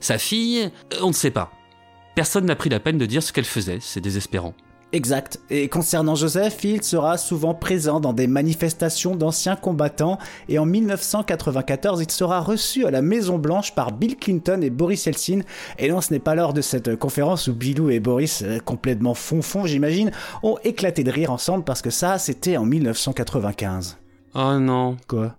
Sa 0.01 0.17
fille, 0.17 0.71
euh, 0.95 0.97
on 1.03 1.09
ne 1.09 1.13
sait 1.13 1.31
pas. 1.31 1.53
Personne 2.15 2.47
n'a 2.47 2.57
pris 2.57 2.71
la 2.71 2.81
peine 2.81 2.97
de 2.97 3.05
dire 3.05 3.23
ce 3.23 3.35
qu'elle 3.35 3.45
faisait, 3.45 3.81
c'est 3.83 4.01
désespérant. 4.01 4.55
Exact. 4.95 5.41
Et 5.51 5.69
concernant 5.69 6.15
Joseph, 6.15 6.63
il 6.63 6.85
sera 6.85 7.19
souvent 7.19 7.53
présent 7.53 7.99
dans 7.99 8.13
des 8.13 8.29
manifestations 8.29 9.17
d'anciens 9.17 9.57
combattants 9.57 10.19
et 10.49 10.57
en 10.61 10.67
1994, 10.67 12.01
il 12.01 12.13
sera 12.13 12.41
reçu 12.41 12.87
à 12.87 12.93
la 12.93 13.03
Maison 13.03 13.37
Blanche 13.37 13.75
par 13.75 13.91
Bill 13.91 14.17
Clinton 14.17 14.61
et 14.63 14.71
Boris 14.71 15.07
Yeltsin. 15.07 15.41
Et 15.81 15.91
non, 15.91 16.01
ce 16.01 16.13
n'est 16.13 16.21
pas 16.21 16.37
lors 16.37 16.53
de 16.53 16.61
cette 16.61 16.95
conférence 16.95 17.49
où 17.49 17.55
Billou 17.55 17.91
et 17.91 17.99
Boris, 17.99 18.43
euh, 18.43 18.61
complètement 18.61 19.15
fond-fond 19.15 19.67
j'imagine, 19.67 20.13
ont 20.45 20.59
éclaté 20.63 21.03
de 21.03 21.11
rire 21.11 21.33
ensemble 21.33 21.65
parce 21.65 21.83
que 21.83 21.91
ça, 21.91 22.19
c'était 22.19 22.57
en 22.57 22.65
1995. 22.65 23.99
Oh 24.37 24.59
non. 24.61 24.97
Quoi? 25.09 25.35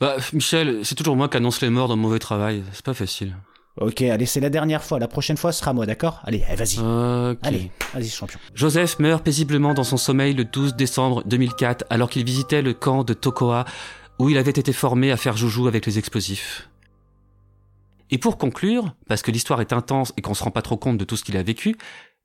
Bah, 0.00 0.16
Michel, 0.32 0.86
c'est 0.86 0.94
toujours 0.94 1.16
moi 1.16 1.28
qui 1.28 1.36
annonce 1.36 1.60
les 1.60 1.68
morts 1.68 1.88
dans 1.88 1.98
mauvais 1.98 2.18
travail, 2.18 2.62
c'est 2.72 2.82
pas 2.82 2.94
facile. 2.94 3.36
Ok, 3.80 4.02
allez, 4.02 4.26
c'est 4.26 4.40
la 4.40 4.50
dernière 4.50 4.84
fois. 4.84 4.98
La 4.98 5.08
prochaine 5.08 5.36
fois, 5.36 5.50
sera 5.50 5.72
moi, 5.72 5.86
d'accord? 5.86 6.20
Allez, 6.24 6.44
allez, 6.46 6.56
vas-y. 6.56 6.78
Allez, 7.42 7.70
vas-y, 7.94 8.08
champion. 8.08 8.38
Joseph 8.54 8.98
meurt 8.98 9.24
paisiblement 9.24 9.72
dans 9.72 9.84
son 9.84 9.96
sommeil 9.96 10.34
le 10.34 10.44
12 10.44 10.74
décembre 10.74 11.22
2004 11.24 11.86
alors 11.88 12.10
qu'il 12.10 12.24
visitait 12.24 12.62
le 12.62 12.74
camp 12.74 13.02
de 13.02 13.14
Tokoa 13.14 13.64
où 14.18 14.28
il 14.28 14.36
avait 14.36 14.50
été 14.50 14.72
formé 14.72 15.10
à 15.10 15.16
faire 15.16 15.36
joujou 15.36 15.66
avec 15.68 15.86
les 15.86 15.98
explosifs. 15.98 16.68
Et 18.10 18.18
pour 18.18 18.36
conclure, 18.36 18.94
parce 19.08 19.22
que 19.22 19.30
l'histoire 19.30 19.62
est 19.62 19.72
intense 19.72 20.12
et 20.18 20.20
qu'on 20.20 20.34
se 20.34 20.44
rend 20.44 20.50
pas 20.50 20.60
trop 20.60 20.76
compte 20.76 20.98
de 20.98 21.04
tout 21.04 21.16
ce 21.16 21.24
qu'il 21.24 21.38
a 21.38 21.42
vécu, 21.42 21.76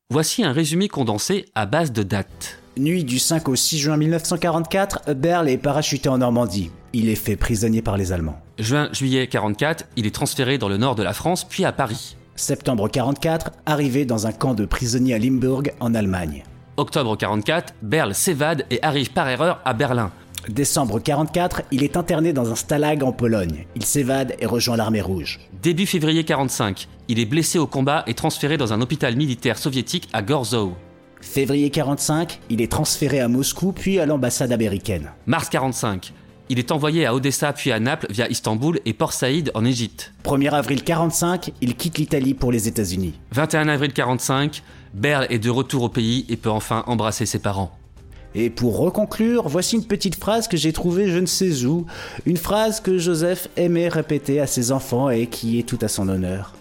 voici 0.09 0.43
un 0.43 0.51
résumé 0.51 0.89
condensé 0.89 1.45
à 1.55 1.65
base 1.65 1.93
de 1.93 2.03
dates. 2.03 2.59
Nuit 2.77 3.05
du 3.05 3.19
5 3.19 3.47
au 3.47 3.55
6 3.55 3.79
juin 3.79 3.97
1944, 3.97 5.13
Berl 5.13 5.47
est 5.47 5.57
parachuté 5.57 6.09
en 6.09 6.17
Normandie. 6.17 6.71
Il 6.99 7.09
est 7.09 7.15
fait 7.15 7.35
prisonnier 7.35 7.83
par 7.83 7.95
les 7.95 8.11
Allemands. 8.11 8.41
Juin-juillet 8.57 9.27
44, 9.27 9.85
il 9.97 10.07
est 10.07 10.15
transféré 10.15 10.57
dans 10.57 10.67
le 10.67 10.77
nord 10.77 10.95
de 10.95 11.03
la 11.03 11.13
France 11.13 11.43
puis 11.43 11.63
à 11.63 11.71
Paris. 11.71 12.17
Septembre 12.35 12.89
44, 12.89 13.51
arrivé 13.67 14.03
dans 14.03 14.25
un 14.25 14.31
camp 14.31 14.55
de 14.55 14.65
prisonniers 14.65 15.13
à 15.13 15.19
Limburg, 15.19 15.73
en 15.79 15.93
Allemagne. 15.93 16.43
Octobre 16.75 17.15
44, 17.15 17.75
Berl 17.83 18.15
s'évade 18.15 18.65
et 18.71 18.81
arrive 18.81 19.11
par 19.11 19.29
erreur 19.29 19.61
à 19.63 19.75
Berlin. 19.75 20.09
Décembre 20.49 20.99
44, 20.99 21.61
il 21.69 21.83
est 21.83 21.97
interné 21.97 22.33
dans 22.33 22.51
un 22.51 22.55
stalag 22.55 23.03
en 23.03 23.11
Pologne. 23.11 23.67
Il 23.75 23.85
s'évade 23.85 24.33
et 24.39 24.47
rejoint 24.47 24.75
l'armée 24.75 25.01
rouge. 25.01 25.39
Début 25.61 25.85
février 25.85 26.23
45, 26.23 26.87
il 27.09 27.19
est 27.19 27.25
blessé 27.25 27.59
au 27.59 27.67
combat 27.67 28.05
et 28.07 28.15
transféré 28.15 28.57
dans 28.57 28.73
un 28.73 28.81
hôpital 28.81 29.15
militaire 29.15 29.59
soviétique 29.59 30.09
à 30.13 30.23
Gorzow. 30.23 30.73
Février 31.21 31.69
45, 31.69 32.39
il 32.49 32.59
est 32.59 32.71
transféré 32.71 33.19
à 33.19 33.27
Moscou 33.27 33.71
puis 33.71 33.99
à 33.99 34.07
l'ambassade 34.07 34.51
américaine. 34.51 35.11
Mars 35.27 35.49
45, 35.49 36.11
il 36.49 36.59
est 36.59 36.71
envoyé 36.71 37.05
à 37.05 37.13
Odessa 37.13 37.53
puis 37.53 37.71
à 37.71 37.79
Naples 37.79 38.07
via 38.09 38.29
Istanbul 38.29 38.79
et 38.85 38.93
Port 38.93 39.13
Saïd 39.13 39.51
en 39.53 39.65
Égypte. 39.65 40.13
1er 40.23 40.51
avril 40.51 40.83
45, 40.83 41.51
il 41.61 41.75
quitte 41.75 41.97
l'Italie 41.97 42.33
pour 42.33 42.51
les 42.51 42.67
États-Unis. 42.67 43.13
21 43.31 43.67
avril 43.67 43.93
45, 43.93 44.63
Berl 44.93 45.27
est 45.29 45.39
de 45.39 45.49
retour 45.49 45.83
au 45.83 45.89
pays 45.89 46.25
et 46.29 46.37
peut 46.37 46.49
enfin 46.49 46.83
embrasser 46.87 47.25
ses 47.25 47.39
parents. 47.39 47.77
Et 48.35 48.49
pour 48.49 48.77
reconclure, 48.77 49.47
voici 49.47 49.75
une 49.75 49.85
petite 49.85 50.15
phrase 50.15 50.47
que 50.47 50.57
j'ai 50.57 50.73
trouvée 50.73 51.09
je 51.09 51.17
ne 51.17 51.25
sais 51.25 51.65
où, 51.65 51.85
une 52.25 52.37
phrase 52.37 52.81
que 52.81 52.97
Joseph 52.97 53.47
aimait 53.55 53.87
répéter 53.87 54.39
à 54.39 54.47
ses 54.47 54.71
enfants 54.71 55.09
et 55.09 55.27
qui 55.27 55.59
est 55.59 55.63
tout 55.63 55.79
à 55.81 55.87
son 55.87 56.07
honneur. 56.07 56.53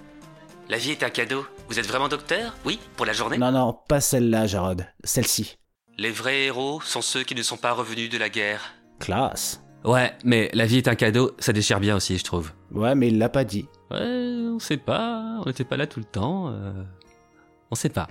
La 0.68 0.78
vie 0.78 0.90
est 0.90 1.02
un 1.02 1.10
cadeau. 1.10 1.44
Vous 1.68 1.78
êtes 1.78 1.86
vraiment 1.86 2.08
docteur? 2.08 2.56
Oui, 2.64 2.78
pour 2.96 3.06
la 3.06 3.12
journée? 3.12 3.38
Non, 3.38 3.52
non, 3.52 3.76
pas 3.88 4.00
celle-là, 4.00 4.46
Jarod, 4.46 4.86
celle-ci. 5.04 5.58
Les 5.98 6.10
vrais 6.10 6.44
héros 6.44 6.80
sont 6.80 7.02
ceux 7.02 7.22
qui 7.22 7.34
ne 7.34 7.42
sont 7.42 7.56
pas 7.56 7.72
revenus 7.72 8.10
de 8.10 8.18
la 8.18 8.28
guerre. 8.28 8.72
Classe. 8.98 9.60
Ouais, 9.84 10.12
mais 10.24 10.50
la 10.52 10.66
vie 10.66 10.78
est 10.78 10.88
un 10.88 10.94
cadeau, 10.96 11.32
ça 11.38 11.52
déchire 11.52 11.78
bien 11.80 11.96
aussi, 11.96 12.18
je 12.18 12.24
trouve. 12.24 12.50
Ouais, 12.72 12.94
mais 12.94 13.08
il 13.08 13.18
l'a 13.18 13.28
pas 13.28 13.44
dit. 13.44 13.66
Ouais, 13.90 14.00
on 14.00 14.58
sait 14.58 14.76
pas, 14.78 15.38
on 15.40 15.46
n'était 15.46 15.64
pas 15.64 15.76
là 15.76 15.86
tout 15.86 16.00
le 16.00 16.06
temps. 16.06 16.48
euh, 16.48 16.72
On 17.70 17.74
sait 17.76 17.88
pas. 17.88 18.08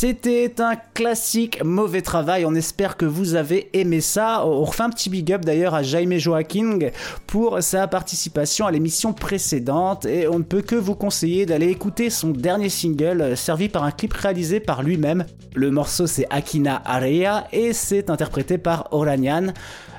C'était 0.00 0.60
un 0.60 0.76
classique 0.76 1.60
mauvais 1.64 2.02
travail. 2.02 2.46
On 2.46 2.54
espère 2.54 2.96
que 2.96 3.04
vous 3.04 3.34
avez 3.34 3.68
aimé 3.72 4.00
ça. 4.00 4.46
On 4.46 4.62
refait 4.62 4.84
un 4.84 4.90
petit 4.90 5.10
big 5.10 5.32
up 5.32 5.44
d'ailleurs 5.44 5.74
à 5.74 5.82
Jaime 5.82 6.16
Joaquin 6.18 6.78
pour 7.26 7.60
sa 7.64 7.88
participation 7.88 8.64
à 8.68 8.70
l'émission 8.70 9.12
précédente 9.12 10.06
et 10.06 10.28
on 10.28 10.38
ne 10.38 10.44
peut 10.44 10.62
que 10.62 10.76
vous 10.76 10.94
conseiller 10.94 11.46
d'aller 11.46 11.66
écouter 11.66 12.10
son 12.10 12.28
dernier 12.28 12.68
single 12.68 13.20
euh, 13.20 13.34
servi 13.34 13.68
par 13.68 13.82
un 13.82 13.90
clip 13.90 14.12
réalisé 14.12 14.60
par 14.60 14.84
lui-même. 14.84 15.26
Le 15.56 15.72
morceau 15.72 16.06
c'est 16.06 16.28
Akina 16.30 16.80
Area 16.84 17.48
et 17.50 17.72
c'est 17.72 18.08
interprété 18.08 18.56
par 18.56 18.86
Oranian. 18.92 19.48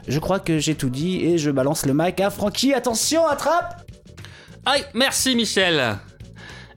Je 0.08 0.20
crois 0.20 0.39
que 0.39 0.60
j'ai 0.60 0.76
tout 0.76 0.89
dit 0.89 1.26
et 1.26 1.38
je 1.38 1.52
balance 1.52 1.86
le 1.86 1.93
mic 1.93 2.22
à 2.22 2.30
Francky. 2.30 2.74
Attention, 2.74 3.28
attrape 3.28 3.86
Aïe, 4.66 4.86
merci 4.93 5.36
Michel 5.36 6.00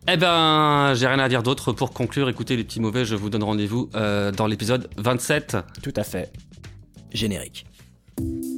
eh 0.09 0.16
ben, 0.16 0.94
j'ai 0.94 1.07
rien 1.07 1.18
à 1.18 1.28
dire 1.28 1.42
d'autre 1.42 1.72
pour 1.72 1.92
conclure. 1.92 2.28
Écoutez 2.28 2.57
les 2.57 2.64
petits 2.64 2.80
mauvais, 2.80 3.05
je 3.05 3.14
vous 3.14 3.30
donne 3.30 3.44
rendez-vous 3.44 3.88
euh, 3.94 4.32
dans 4.32 4.46
l'épisode 4.46 4.88
27. 4.96 5.57
Tout 5.82 5.92
à 5.96 6.03
fait. 6.03 6.32
Générique. 7.12 7.66
Plus 8.16 8.53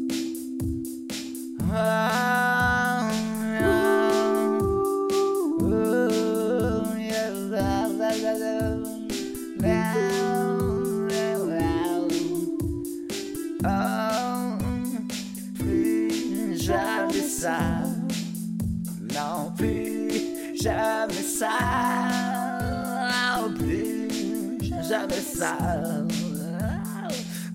jamais 24.89 25.21
ça, 25.21 25.57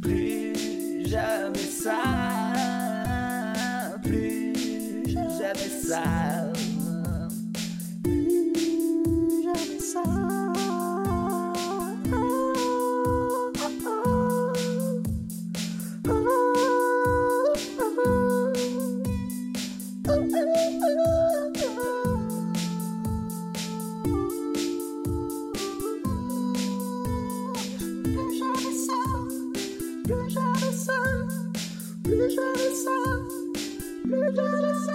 plus 0.01 1.07
jamais 1.07 1.57
ça, 1.57 2.01
plus 4.03 5.05
jamais 5.37 5.69
plus 34.09 34.88